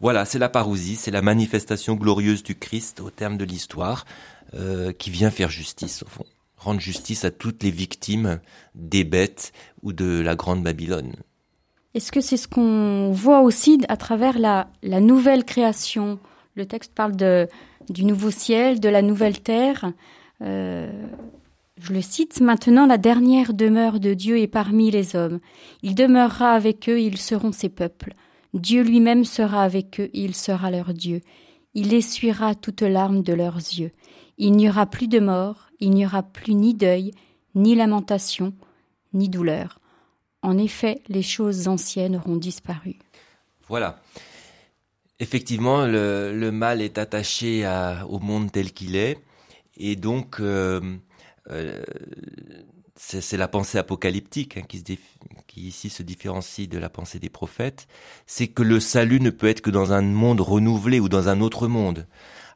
Voilà, 0.00 0.24
c'est 0.24 0.38
la 0.38 0.48
parousie, 0.48 0.94
c'est 0.94 1.10
la 1.10 1.20
manifestation 1.20 1.96
glorieuse 1.96 2.44
du 2.44 2.56
Christ 2.56 3.00
au 3.00 3.10
terme 3.10 3.38
de 3.38 3.44
l'histoire, 3.44 4.04
euh, 4.54 4.92
qui 4.92 5.10
vient 5.10 5.32
faire 5.32 5.50
justice 5.50 6.04
au 6.04 6.08
fond, 6.08 6.24
rendre 6.56 6.80
justice 6.80 7.24
à 7.24 7.32
toutes 7.32 7.64
les 7.64 7.72
victimes 7.72 8.40
des 8.76 9.02
bêtes 9.02 9.52
ou 9.82 9.92
de 9.92 10.20
la 10.20 10.36
grande 10.36 10.62
Babylone. 10.62 11.16
Est-ce 11.94 12.12
que 12.12 12.20
c'est 12.20 12.36
ce 12.36 12.48
qu'on 12.48 13.10
voit 13.12 13.40
aussi 13.40 13.80
à 13.88 13.96
travers 13.96 14.38
la, 14.38 14.68
nouvelle 15.00 15.44
création? 15.44 16.18
Le 16.54 16.66
texte 16.66 16.94
parle 16.94 17.12
du 17.88 18.04
nouveau 18.04 18.30
ciel, 18.30 18.80
de 18.80 18.88
la 18.88 19.02
nouvelle 19.02 19.40
terre. 19.40 19.92
Euh, 20.42 20.90
je 21.80 21.92
le 21.92 22.02
cite, 22.02 22.40
Maintenant 22.40 22.86
la 22.86 22.98
dernière 22.98 23.54
demeure 23.54 24.00
de 24.00 24.12
Dieu 24.14 24.38
est 24.38 24.48
parmi 24.48 24.90
les 24.90 25.16
hommes. 25.16 25.40
Il 25.82 25.94
demeurera 25.94 26.52
avec 26.52 26.88
eux, 26.88 27.00
ils 27.00 27.18
seront 27.18 27.52
ses 27.52 27.68
peuples. 27.68 28.12
Dieu 28.54 28.82
lui-même 28.82 29.24
sera 29.24 29.62
avec 29.62 30.00
eux, 30.00 30.10
il 30.12 30.34
sera 30.34 30.70
leur 30.70 30.92
Dieu. 30.92 31.20
Il 31.74 31.94
essuiera 31.94 32.54
toute 32.54 32.82
larme 32.82 33.22
de 33.22 33.32
leurs 33.32 33.56
yeux. 33.56 33.92
Il 34.38 34.52
n'y 34.52 34.68
aura 34.68 34.86
plus 34.86 35.08
de 35.08 35.20
mort, 35.20 35.68
il 35.80 35.90
n'y 35.90 36.04
aura 36.04 36.22
plus 36.22 36.54
ni 36.54 36.74
deuil, 36.74 37.12
ni 37.54 37.74
lamentation, 37.74 38.52
ni 39.12 39.28
douleur. 39.28 39.80
En 40.42 40.58
effet, 40.58 41.02
les 41.08 41.22
choses 41.22 41.68
anciennes 41.68 42.16
auront 42.16 42.36
disparu. 42.36 42.96
Voilà. 43.68 44.00
Effectivement, 45.20 45.84
le, 45.84 46.50
mal 46.50 46.80
est 46.80 46.96
attaché 46.96 47.66
au 48.08 48.20
monde 48.20 48.52
tel 48.52 48.72
qu'il 48.72 48.94
est, 48.94 49.18
et 49.76 49.96
donc 49.96 50.40
euh, 50.40 50.80
euh, 51.50 51.82
c'est 52.94 53.36
la 53.36 53.48
pensée 53.48 53.78
apocalyptique 53.78 54.56
hein, 54.56 54.62
qui, 54.68 54.82
qui, 55.46 55.60
ici 55.60 55.90
se 55.90 56.02
différencie 56.02 56.68
de 56.68 56.78
la 56.78 56.88
pensée 56.88 57.18
des 57.18 57.28
prophètes, 57.28 57.86
c'est 58.26 58.48
que 58.48 58.62
le 58.62 58.80
salut 58.80 59.20
ne 59.20 59.30
peut 59.30 59.48
être 59.48 59.60
que 59.60 59.70
dans 59.70 59.92
un 59.92 60.02
monde 60.02 60.40
renouvelé 60.40 61.00
ou 61.00 61.08
dans 61.08 61.28
un 61.28 61.40
autre 61.40 61.68
monde. 61.68 62.06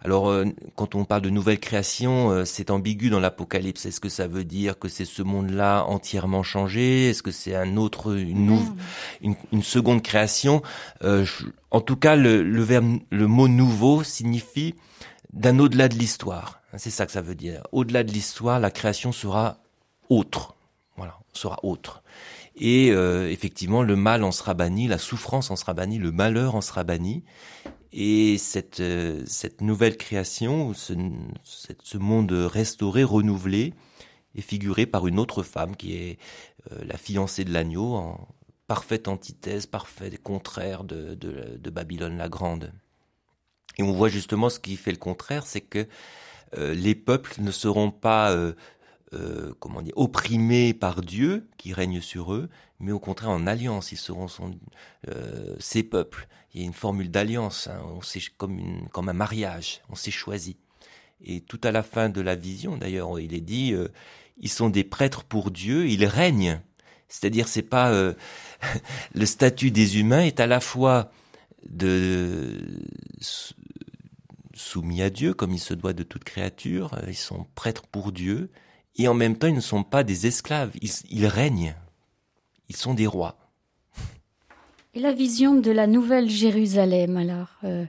Alors, 0.05 0.29
euh, 0.29 0.47
quand 0.75 0.95
on 0.97 1.05
parle 1.05 1.23
de 1.23 1.31
nouvelle 1.31 1.61
création, 1.61 2.31
euh, 2.31 2.45
c'est 2.45 2.71
ambigu 2.71 3.09
dans 3.09 3.21
l'Apocalypse. 3.21 3.87
Est-ce 3.87 4.01
que 4.01 4.09
ça 4.09 4.27
veut 4.27 4.45
dire 4.45 4.79
que 4.79 4.89
c'est 4.89 5.05
ce 5.05 5.23
monde-là 5.23 5.85
entièrement 5.85 6.43
changé? 6.43 7.11
Est-ce 7.11 7.23
que 7.23 7.31
c'est 7.31 7.55
un 7.55 7.77
autre, 7.77 8.17
une, 8.17 8.59
une, 9.23 9.63
seconde 9.63 10.03
création? 10.03 10.63
Euh, 11.05 11.25
En 11.71 11.81
tout 11.81 11.97
cas, 11.97 12.17
le, 12.17 12.43
le, 12.43 12.63
verbe, 12.63 12.99
le 13.11 13.27
mot 13.29 13.47
nouveau 13.47 14.03
signifie 14.03 14.75
d'un 15.33 15.61
au-delà 15.61 15.89
de 15.89 15.95
l'histoire. 15.95 16.61
C'est 16.77 16.91
ça 16.91 17.07
que 17.07 17.13
ça 17.13 17.23
veut 17.23 17.37
dire. 17.37 17.63
Au-delà 17.71 18.03
de 18.03 18.11
l'histoire, 18.11 18.59
la 18.59 18.71
création 18.71 19.13
sera 19.13 19.59
autre. 20.09 20.57
Voilà, 20.97 21.19
sera 21.33 21.61
autre. 21.63 22.03
Et 22.57 22.89
effectivement, 22.89 23.83
le 23.83 23.97
mal 23.97 24.25
en 24.25 24.31
sera 24.31 24.53
banni, 24.53 24.87
la 24.87 24.99
souffrance 24.99 25.51
en 25.51 25.57
sera 25.57 25.73
bannie, 25.73 25.99
le 25.99 26.13
malheur 26.13 26.55
en 26.55 26.61
sera 26.61 26.85
banni. 26.85 27.25
Et 27.93 28.39
cette, 28.39 28.81
euh, 28.81 29.23
cette 29.27 29.61
nouvelle 29.61 29.97
création, 29.97 30.73
ce, 30.75 30.95
ce 31.45 31.99
monde 31.99 32.33
restauré, 32.33 33.05
renouvelé, 33.05 33.75
est 34.35 34.41
figuré 34.41 34.87
par 34.87 35.07
une 35.07 35.19
autre 35.19 35.43
femme 35.43 35.77
qui 35.77 35.97
est 35.97 36.19
euh, 36.71 36.85
la 36.85 36.97
fiancée 36.97 37.45
de 37.45 37.53
l'agneau, 37.53 37.95
en 37.95 38.29
parfaite 38.67 39.09
antithèse, 39.09 39.67
parfait 39.67 40.11
contraire 40.17 40.85
de, 40.85 41.19
Babylone 41.71 42.17
la 42.17 42.29
Grande. 42.29 42.73
Et 43.79 43.83
on 43.83 43.93
voit 43.93 44.09
justement 44.09 44.49
ce 44.49 44.59
qui 44.59 44.77
fait 44.77 44.93
le 44.93 44.99
contraire, 44.99 45.47
c'est 45.47 45.61
que 45.61 45.87
euh, 46.57 46.75
les 46.75 46.95
peuples 46.95 47.41
ne 47.41 47.51
seront 47.51 47.91
pas 47.91 48.35
euh, 49.15 49.53
comment 49.59 49.83
dire, 49.83 49.93
opprimés 49.97 50.73
par 50.73 51.03
Dieu 51.03 51.47
qui 51.59 51.75
règne 51.75 52.01
sur 52.01 52.33
eux, 52.33 52.49
mais 52.81 52.93
au 52.93 52.99
contraire 52.99 53.31
en 53.31 53.47
alliance, 53.47 53.93
ils 53.93 53.99
seront 53.99 54.27
son, 54.27 54.53
euh, 55.09 55.55
ses 55.59 55.83
peuples. 55.83 56.29
Il 56.53 56.61
y 56.61 56.65
a 56.65 56.67
une 56.67 56.75
formule 56.75 57.11
d'alliance, 57.11 57.69
hein, 57.69 57.81
on 57.95 58.03
s'est 58.03 58.21
comme, 58.37 58.87
un 58.95 59.13
mariage, 59.13 59.81
on 59.89 59.95
s'est 59.95 60.11
choisi. 60.11 60.57
Et 61.25 61.41
tout 61.41 61.61
à 61.65 61.71
la 61.71 61.83
fin 61.83 62.09
de 62.09 62.21
la 62.21 62.35
vision, 62.35 62.77
d'ailleurs, 62.77 63.19
il 63.19 63.33
est 63.35 63.41
dit, 63.41 63.73
euh, 63.73 63.89
ils 64.39 64.51
sont 64.51 64.69
des 64.69 64.85
prêtres 64.85 65.25
pour 65.25 65.51
Dieu, 65.51 65.89
ils 65.89 66.05
règnent. 66.05 66.61
C'est-à-dire, 67.09 67.49
c'est 67.49 67.63
pas 67.63 67.91
euh, 67.93 68.15
le 69.15 69.27
statut 69.27 69.71
des 69.71 69.99
humains 69.99 70.23
est 70.23 70.41
à 70.41 70.47
la 70.47 70.61
fois 70.61 71.11
de 71.69 72.59
soumis 74.55 75.03
à 75.03 75.11
Dieu, 75.11 75.35
comme 75.35 75.53
il 75.53 75.59
se 75.59 75.75
doit 75.75 75.93
de 75.93 76.03
toute 76.03 76.25
créature. 76.25 76.99
Ils 77.07 77.15
sont 77.15 77.47
prêtres 77.55 77.87
pour 77.87 78.13
Dieu, 78.13 78.51
et 78.97 79.09
en 79.09 79.15
même 79.15 79.37
temps 79.37 79.47
ils 79.47 79.55
ne 79.55 79.61
sont 79.61 79.85
pas 79.85 80.05
des 80.05 80.27
esclaves, 80.27 80.73
ils, 81.11 81.27
règnent, 81.27 81.75
ils 82.69 82.77
sont 82.77 82.95
des 82.95 83.07
rois. 83.07 83.42
Et 84.95 85.01
la 85.01 85.13
vision 85.13 85.55
de 85.55 85.71
la 85.71 85.87
nouvelle 85.87 86.29
Jérusalem 86.29 87.17
alors 87.17 87.49
euh, 87.65 87.87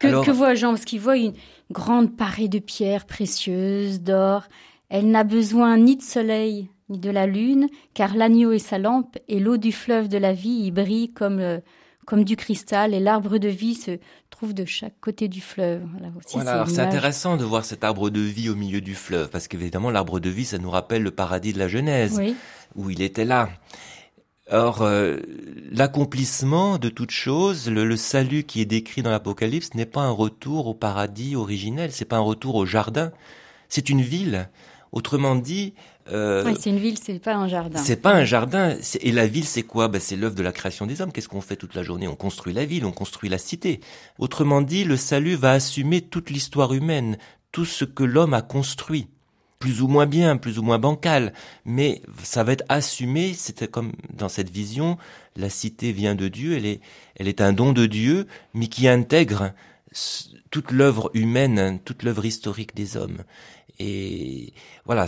Que, 0.00 0.24
que 0.24 0.30
voit 0.32 0.54
Jean? 0.54 0.70
Parce 0.70 0.84
qu'il 0.84 1.00
voit 1.00 1.16
une 1.16 1.34
grande 1.70 2.16
parée 2.16 2.48
de 2.48 2.58
pierres 2.58 3.06
précieuses, 3.06 4.00
d'or. 4.00 4.42
Elle 4.88 5.10
n'a 5.10 5.22
besoin 5.22 5.76
ni 5.78 5.96
de 5.96 6.02
soleil 6.02 6.68
ni 6.88 6.98
de 6.98 7.10
la 7.10 7.26
lune, 7.26 7.68
car 7.94 8.14
l'agneau 8.16 8.52
est 8.52 8.58
sa 8.58 8.78
lampe, 8.78 9.16
et 9.28 9.40
l'eau 9.40 9.56
du 9.56 9.72
fleuve 9.72 10.08
de 10.08 10.18
la 10.18 10.34
vie 10.34 10.64
y 10.64 10.70
brille 10.70 11.12
comme, 11.12 11.38
euh, 11.38 11.60
comme 12.04 12.24
du 12.24 12.36
cristal, 12.36 12.92
et 12.92 13.00
l'arbre 13.00 13.38
de 13.38 13.48
vie 13.48 13.74
se 13.74 13.98
trouve 14.28 14.52
de 14.52 14.66
chaque 14.66 15.00
côté 15.00 15.28
du 15.28 15.40
fleuve. 15.40 15.82
Voilà, 16.32 16.62
c'est 16.66 16.80
intéressant 16.80 17.38
de 17.38 17.44
voir 17.44 17.64
cet 17.64 17.84
arbre 17.84 18.10
de 18.10 18.20
vie 18.20 18.50
au 18.50 18.54
milieu 18.54 18.82
du 18.82 18.94
fleuve, 18.94 19.30
parce 19.30 19.48
qu'évidemment, 19.48 19.90
l'arbre 19.90 20.20
de 20.20 20.28
vie, 20.28 20.44
ça 20.44 20.58
nous 20.58 20.70
rappelle 20.70 21.02
le 21.02 21.10
paradis 21.10 21.54
de 21.54 21.58
la 21.58 21.68
Genèse, 21.68 22.20
où 22.74 22.90
il 22.90 23.00
était 23.00 23.24
là. 23.24 23.48
Or, 24.50 24.82
euh, 24.82 25.16
l'accomplissement 25.72 26.76
de 26.76 26.90
toute 26.90 27.10
chose, 27.10 27.70
le, 27.70 27.96
salut 27.96 28.44
qui 28.44 28.60
est 28.60 28.66
décrit 28.66 29.02
dans 29.02 29.10
l'Apocalypse, 29.10 29.72
n'est 29.74 29.86
pas 29.86 30.02
un 30.02 30.10
retour 30.10 30.66
au 30.66 30.74
paradis 30.74 31.34
originel, 31.34 31.92
c'est 31.92 32.04
pas 32.04 32.16
un 32.16 32.20
retour 32.20 32.54
au 32.56 32.66
jardin, 32.66 33.10
c'est 33.68 33.88
une 33.88 34.02
ville. 34.02 34.50
Autrement 34.92 35.34
dit, 35.34 35.74
euh, 36.12 36.54
c'est 36.58 36.70
une 36.70 36.78
ville, 36.78 36.98
c'est 36.98 37.18
pas 37.18 37.34
un 37.34 37.48
jardin. 37.48 37.78
C'est 37.82 37.96
pas 37.96 38.14
un 38.14 38.24
jardin. 38.24 38.76
Et 39.00 39.10
la 39.10 39.26
ville, 39.26 39.46
c'est 39.46 39.62
quoi? 39.62 39.88
Ben, 39.88 40.00
C'est 40.00 40.14
l'œuvre 40.14 40.34
de 40.34 40.42
la 40.42 40.52
création 40.52 40.86
des 40.86 41.00
hommes. 41.00 41.10
Qu'est-ce 41.10 41.28
qu'on 41.28 41.40
fait 41.40 41.56
toute 41.56 41.74
la 41.74 41.82
journée? 41.82 42.06
On 42.06 42.14
construit 42.14 42.52
la 42.52 42.64
ville, 42.64 42.84
on 42.84 42.92
construit 42.92 43.30
la 43.30 43.38
cité. 43.38 43.80
Autrement 44.18 44.60
dit, 44.60 44.84
le 44.84 44.96
salut 44.96 45.34
va 45.34 45.52
assumer 45.52 46.02
toute 46.02 46.30
l'histoire 46.30 46.74
humaine, 46.74 47.16
tout 47.50 47.64
ce 47.64 47.84
que 47.84 48.04
l'homme 48.04 48.34
a 48.34 48.42
construit. 48.42 49.08
Plus 49.64 49.80
ou 49.80 49.88
moins 49.88 50.04
bien, 50.04 50.36
plus 50.36 50.58
ou 50.58 50.62
moins 50.62 50.78
bancal, 50.78 51.32
mais 51.64 52.02
ça 52.22 52.44
va 52.44 52.52
être 52.52 52.66
assumé. 52.68 53.32
C'était 53.32 53.66
comme 53.66 53.92
dans 54.12 54.28
cette 54.28 54.50
vision, 54.50 54.98
la 55.36 55.48
cité 55.48 55.90
vient 55.90 56.14
de 56.14 56.28
Dieu, 56.28 56.54
elle 56.54 56.66
est, 56.66 56.80
elle 57.16 57.28
est 57.28 57.40
un 57.40 57.54
don 57.54 57.72
de 57.72 57.86
Dieu, 57.86 58.26
mais 58.52 58.66
qui 58.66 58.88
intègre 58.88 59.54
toute 60.50 60.70
l'œuvre 60.70 61.10
humaine, 61.14 61.78
toute 61.82 62.02
l'œuvre 62.02 62.26
historique 62.26 62.76
des 62.76 62.98
hommes. 62.98 63.24
Et 63.78 64.52
voilà, 64.84 65.06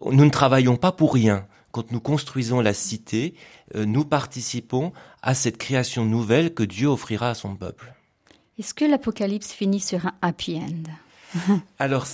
nous 0.00 0.24
ne 0.24 0.30
travaillons 0.30 0.76
pas 0.76 0.92
pour 0.92 1.12
rien. 1.12 1.46
Quand 1.70 1.92
nous 1.92 2.00
construisons 2.00 2.62
la 2.62 2.72
cité, 2.72 3.34
euh, 3.74 3.84
nous 3.84 4.06
participons 4.06 4.94
à 5.20 5.34
cette 5.34 5.58
création 5.58 6.06
nouvelle 6.06 6.54
que 6.54 6.62
Dieu 6.62 6.88
offrira 6.88 7.28
à 7.28 7.34
son 7.34 7.56
peuple. 7.56 7.92
Est-ce 8.58 8.72
que 8.72 8.86
l'Apocalypse 8.86 9.52
finit 9.52 9.80
sur 9.80 10.06
un 10.06 10.14
happy 10.22 10.56
end? 10.56 11.60
Alors, 11.78 12.06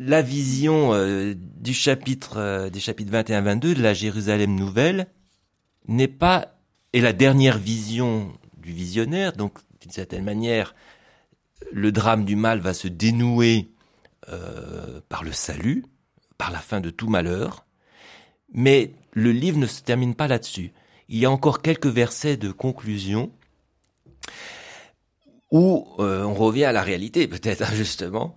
la 0.00 0.22
vision 0.22 0.94
euh, 0.94 1.34
du 1.36 1.74
chapitre, 1.74 2.38
euh, 2.38 2.70
des 2.70 2.80
chapitres 2.80 3.12
21-22 3.12 3.74
de 3.74 3.82
la 3.82 3.92
Jérusalem 3.92 4.54
nouvelle 4.54 5.08
n'est 5.88 6.08
pas 6.08 6.56
est 6.94 7.02
la 7.02 7.12
dernière 7.12 7.58
vision 7.58 8.32
du 8.56 8.72
visionnaire. 8.72 9.34
Donc, 9.34 9.58
d'une 9.82 9.90
certaine 9.90 10.24
manière, 10.24 10.74
le 11.70 11.92
drame 11.92 12.24
du 12.24 12.34
mal 12.34 12.60
va 12.60 12.72
se 12.72 12.88
dénouer 12.88 13.72
euh, 14.30 15.02
par 15.10 15.22
le 15.22 15.32
salut, 15.32 15.84
par 16.38 16.50
la 16.50 16.60
fin 16.60 16.80
de 16.80 16.88
tout 16.88 17.08
malheur. 17.08 17.66
Mais 18.54 18.94
le 19.12 19.32
livre 19.32 19.58
ne 19.58 19.66
se 19.66 19.82
termine 19.82 20.14
pas 20.14 20.28
là-dessus. 20.28 20.72
Il 21.10 21.18
y 21.18 21.26
a 21.26 21.30
encore 21.30 21.60
quelques 21.60 21.86
versets 21.86 22.38
de 22.38 22.50
conclusion 22.50 23.30
où 25.50 25.86
euh, 25.98 26.22
on 26.22 26.34
revient 26.34 26.64
à 26.64 26.72
la 26.72 26.82
réalité, 26.82 27.26
peut-être 27.26 27.62
injustement, 27.62 28.36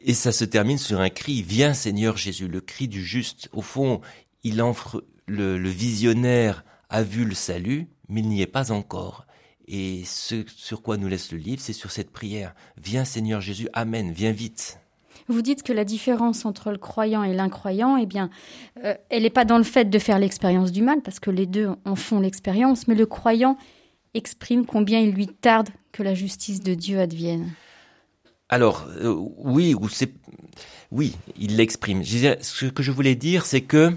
et 0.00 0.14
ça 0.14 0.32
se 0.32 0.44
termine 0.44 0.78
sur 0.78 1.00
un 1.00 1.10
cri 1.10 1.42
Viens 1.42 1.74
Seigneur 1.74 2.16
Jésus, 2.16 2.48
le 2.48 2.60
cri 2.60 2.88
du 2.88 3.04
juste. 3.04 3.48
Au 3.52 3.62
fond, 3.62 4.00
il 4.42 4.60
offre 4.60 5.04
le, 5.26 5.58
le 5.58 5.68
visionnaire 5.68 6.64
a 6.90 7.02
vu 7.02 7.24
le 7.24 7.34
salut, 7.34 7.88
mais 8.08 8.20
il 8.20 8.28
n'y 8.28 8.42
est 8.42 8.46
pas 8.46 8.70
encore. 8.70 9.26
Et 9.66 10.02
ce 10.04 10.44
sur 10.46 10.82
quoi 10.82 10.96
nous 10.96 11.08
laisse 11.08 11.32
le 11.32 11.38
livre, 11.38 11.60
c'est 11.60 11.72
sur 11.72 11.90
cette 11.90 12.10
prière. 12.10 12.54
Viens 12.76 13.04
Seigneur 13.04 13.40
Jésus, 13.40 13.68
Amen, 13.72 14.12
viens 14.12 14.32
vite. 14.32 14.78
Vous 15.28 15.40
dites 15.40 15.62
que 15.62 15.72
la 15.72 15.84
différence 15.84 16.44
entre 16.44 16.70
le 16.70 16.76
croyant 16.76 17.22
et 17.22 17.32
l'incroyant, 17.32 17.96
eh 17.96 18.04
bien, 18.04 18.28
euh, 18.84 18.94
elle 19.08 19.22
n'est 19.22 19.30
pas 19.30 19.46
dans 19.46 19.56
le 19.56 19.64
fait 19.64 19.86
de 19.86 19.98
faire 19.98 20.18
l'expérience 20.18 20.70
du 20.70 20.82
mal, 20.82 21.00
parce 21.00 21.18
que 21.18 21.30
les 21.30 21.46
deux 21.46 21.70
en 21.84 21.96
font 21.96 22.20
l'expérience, 22.20 22.86
mais 22.88 22.94
le 22.94 23.06
croyant 23.06 23.56
exprime 24.14 24.66
combien 24.66 25.00
il 25.00 25.12
lui 25.12 25.26
tarde 25.26 25.68
que 25.92 26.02
la 26.02 26.14
justice 26.14 26.60
de 26.60 26.74
Dieu 26.74 27.00
advienne. 27.00 27.52
Alors, 28.48 28.86
euh, 29.00 29.14
oui, 29.36 29.74
oui, 30.90 31.16
il 31.36 31.56
l'exprime. 31.56 32.04
Ce 32.04 32.66
que 32.66 32.82
je 32.82 32.92
voulais 32.92 33.14
dire, 33.14 33.46
c'est 33.46 33.62
que 33.62 33.96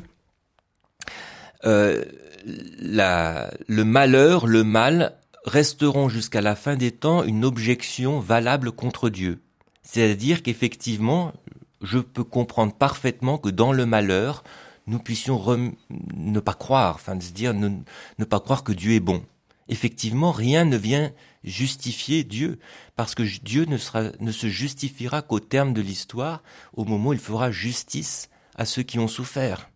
euh, 1.66 2.04
le 2.46 3.84
malheur, 3.84 4.48
le 4.48 4.64
mal 4.64 5.18
resteront 5.46 6.10
jusqu'à 6.10 6.42
la 6.42 6.56
fin 6.56 6.76
des 6.76 6.92
temps 6.92 7.24
une 7.24 7.46
objection 7.46 8.20
valable 8.20 8.72
contre 8.72 9.10
Dieu. 9.10 9.42
C'est-à-dire 9.84 10.44
qu'effectivement, 10.44 11.34
je 11.82 12.00
peux 12.00 12.24
comprendre 12.24 12.74
parfaitement 12.74 13.38
que 13.38 13.50
dans 13.50 13.72
le 13.72 13.86
malheur, 13.86 14.44
nous 14.88 15.00
puissions 15.00 15.42
ne 15.90 16.40
pas 16.40 16.54
croire, 16.54 16.96
enfin 16.96 17.16
de 17.16 17.24
se 17.24 17.32
dire 17.32 17.54
ne 17.54 18.26
pas 18.26 18.40
croire 18.40 18.64
que 18.64 18.72
Dieu 18.72 18.94
est 18.94 19.00
bon. 19.00 19.24
Effectivement, 19.70 20.32
rien 20.32 20.66
ne 20.66 20.78
vient 20.78 21.12
justifier 21.44 22.24
Dieu, 22.24 22.60
parce 22.96 23.16
que 23.16 23.24
Dieu 23.44 23.66
ne, 23.66 23.78
se 23.78 24.48
justifiera 24.48 25.22
qu'au 25.22 25.40
terme 25.40 25.74
de 25.74 25.82
l'histoire, 25.82 26.44
au 26.74 26.86
moment 26.86 27.10
où 27.10 27.14
il 27.14 27.20
fera 27.20 27.52
justice 27.52 28.30
à 28.56 28.66
ceux 28.66 28.84
qui 28.84 29.00
ont 29.00 29.08
souffert. 29.08 29.70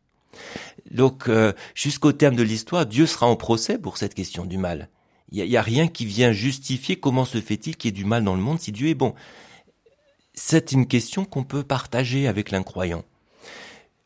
Donc, 0.90 1.28
euh, 1.28 1.54
jusqu'au 1.76 2.12
terme 2.14 2.36
de 2.36 2.44
l'histoire, 2.44 2.86
Dieu 2.86 3.06
sera 3.06 3.28
en 3.28 3.36
procès 3.36 3.78
pour 3.78 3.98
cette 3.98 4.14
question 4.14 4.46
du 4.46 4.58
mal. 4.58 4.90
Il 5.32 5.44
n'y 5.44 5.56
a, 5.56 5.60
a, 5.60 5.64
rien 5.64 5.88
qui 5.88 6.06
vient 6.06 6.32
justifier 6.32 6.98
comment 6.98 7.26
se 7.26 7.40
fait-il 7.40 7.78
qu'il 7.78 7.90
y 7.90 7.94
ait 7.94 7.98
du 7.98 8.06
mal 8.06 8.24
dans 8.24 8.36
le 8.36 8.42
monde 8.42 8.60
si 8.60 8.72
Dieu 8.72 8.90
est 8.90 8.96
bon. 8.96 9.14
C'est 10.34 10.72
une 10.72 10.88
question 10.88 11.26
qu'on 11.26 11.44
peut 11.44 11.64
partager 11.64 12.28
avec 12.28 12.52
l'incroyant. 12.52 13.04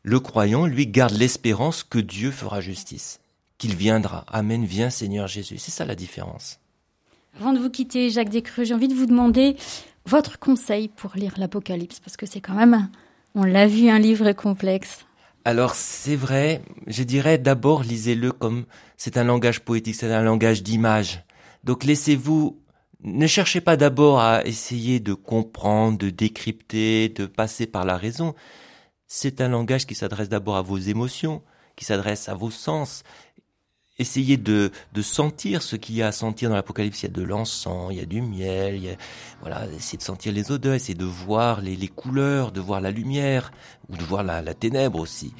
Le 0.02 0.20
croyant, 0.20 0.66
lui, 0.66 0.86
garde 0.86 1.14
l'espérance 1.14 1.82
que 1.82 1.98
Dieu 1.98 2.30
fera 2.30 2.60
justice, 2.60 3.20
qu'il 3.58 3.74
viendra. 3.74 4.24
Amen, 4.28 4.64
viens 4.64 4.90
Seigneur 4.90 5.26
Jésus. 5.28 5.58
C'est 5.58 5.70
ça 5.70 5.84
la 5.84 5.94
différence. 5.94 6.60
Avant 7.40 7.52
de 7.52 7.58
vous 7.58 7.70
quitter, 7.70 8.10
Jacques 8.10 8.30
Descreux, 8.30 8.64
j'ai 8.64 8.74
envie 8.74 8.88
de 8.88 8.94
vous 8.94 9.06
demander 9.06 9.56
votre 10.06 10.38
conseil 10.38 10.88
pour 10.88 11.12
lire 11.16 11.34
l'Apocalypse, 11.36 12.00
parce 12.00 12.16
que 12.16 12.26
c'est 12.26 12.40
quand 12.40 12.54
même, 12.54 12.88
on 13.34 13.42
l'a 13.42 13.66
vu, 13.66 13.88
un 13.88 13.98
livre 13.98 14.32
complexe. 14.32 15.04
Alors 15.44 15.74
c'est 15.74 16.16
vrai, 16.16 16.62
je 16.86 17.04
dirais 17.04 17.38
d'abord 17.38 17.84
lisez-le 17.84 18.32
comme 18.32 18.64
c'est 18.96 19.16
un 19.16 19.22
langage 19.22 19.60
poétique, 19.60 19.94
c'est 19.94 20.12
un 20.12 20.22
langage 20.22 20.62
d'image. 20.62 21.22
Donc 21.62 21.84
laissez-vous, 21.84 22.60
ne 23.04 23.26
cherchez 23.26 23.60
pas 23.60 23.76
d'abord 23.76 24.18
à 24.18 24.44
essayer 24.44 24.98
de 24.98 25.14
comprendre, 25.14 25.98
de 25.98 26.10
décrypter, 26.10 27.10
de 27.10 27.26
passer 27.26 27.66
par 27.66 27.84
la 27.84 27.96
raison. 27.96 28.34
C'est 29.06 29.40
un 29.40 29.48
langage 29.48 29.86
qui 29.86 29.94
s'adresse 29.94 30.28
d'abord 30.28 30.56
à 30.56 30.62
vos 30.62 30.78
émotions, 30.78 31.42
qui 31.76 31.84
s'adresse 31.84 32.28
à 32.28 32.34
vos 32.34 32.50
sens, 32.50 33.04
essayez 33.98 34.36
de, 34.36 34.70
de 34.92 35.02
sentir 35.02 35.62
ce 35.62 35.76
qu'il 35.76 35.96
y 35.96 36.02
a 36.02 36.08
à 36.08 36.12
sentir 36.12 36.50
dans 36.50 36.56
l'Apocalypse. 36.56 37.02
Il 37.02 37.06
y 37.06 37.08
a 37.08 37.12
de 37.12 37.22
l'encens, 37.22 37.88
il 37.90 37.98
y 37.98 38.00
a 38.00 38.06
du 38.06 38.20
miel, 38.22 38.76
il 38.76 38.84
y 38.84 38.90
a, 38.90 38.96
voilà, 39.40 39.66
essayez 39.76 39.98
de 39.98 40.02
sentir 40.02 40.32
les 40.32 40.50
odeurs, 40.50 40.74
essayez 40.74 40.94
de 40.94 41.04
voir 41.04 41.60
les, 41.60 41.76
les 41.76 41.88
couleurs, 41.88 42.52
de 42.52 42.60
voir 42.60 42.80
la 42.80 42.90
lumière, 42.90 43.52
ou 43.88 43.96
de 43.96 44.04
voir 44.04 44.22
la, 44.22 44.42
la 44.42 44.54
ténèbre 44.54 45.00
aussi. 45.00 45.32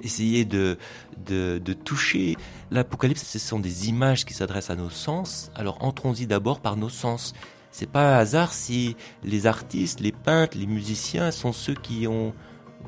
Essayez 0.00 0.44
de, 0.44 0.78
de, 1.26 1.60
de 1.62 1.72
toucher. 1.72 2.36
L'Apocalypse, 2.70 3.24
ce 3.24 3.38
sont 3.38 3.58
des 3.58 3.88
images 3.88 4.24
qui 4.24 4.32
s'adressent 4.32 4.70
à 4.70 4.76
nos 4.76 4.90
sens. 4.90 5.50
Alors 5.54 5.82
entrons-y 5.84 6.26
d'abord 6.26 6.60
par 6.60 6.76
nos 6.76 6.88
sens. 6.88 7.34
C'est 7.70 7.90
pas 7.90 8.14
un 8.14 8.18
hasard 8.18 8.52
si 8.52 8.96
les 9.22 9.46
artistes, 9.46 10.00
les 10.00 10.12
peintres, 10.12 10.56
les 10.56 10.66
musiciens 10.66 11.30
sont 11.30 11.52
ceux 11.52 11.74
qui 11.74 12.06
ont 12.06 12.32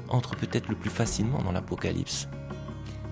entrent 0.09 0.37
peut-être 0.37 0.69
le 0.69 0.77
plus 0.77 0.91
facilement 0.91 1.43
dans 1.43 1.53
l'Apocalypse. 1.53 2.29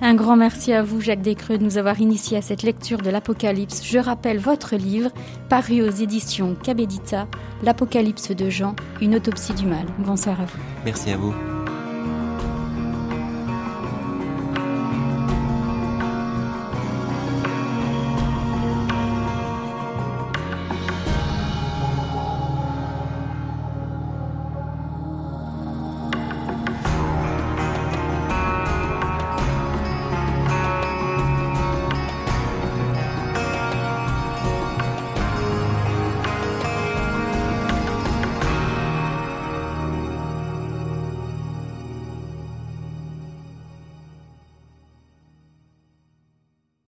Un 0.01 0.15
grand 0.15 0.37
merci 0.37 0.73
à 0.73 0.83
vous, 0.83 1.01
Jacques 1.01 1.23
Descreux, 1.23 1.59
de 1.59 1.65
nous 1.65 1.77
avoir 1.77 2.01
initiés 2.01 2.39
à 2.39 2.43
cette 2.43 2.63
lecture 2.63 2.99
de 2.99 3.11
l'Apocalypse. 3.11 3.83
Je 3.85 3.99
rappelle 3.99 4.39
votre 4.39 4.77
livre, 4.77 5.11
paru 5.49 5.83
aux 5.83 5.91
éditions 5.91 6.55
Cabedita, 6.63 7.27
L'Apocalypse 7.65 8.31
de 8.31 8.49
Jean, 8.49 8.77
une 9.01 9.17
autopsie 9.17 9.55
du 9.55 9.67
mal. 9.67 9.87
Bonsoir 9.99 10.41
à 10.41 10.45
vous. 10.45 10.59
Merci 10.85 11.11
à 11.11 11.17
vous. 11.17 11.35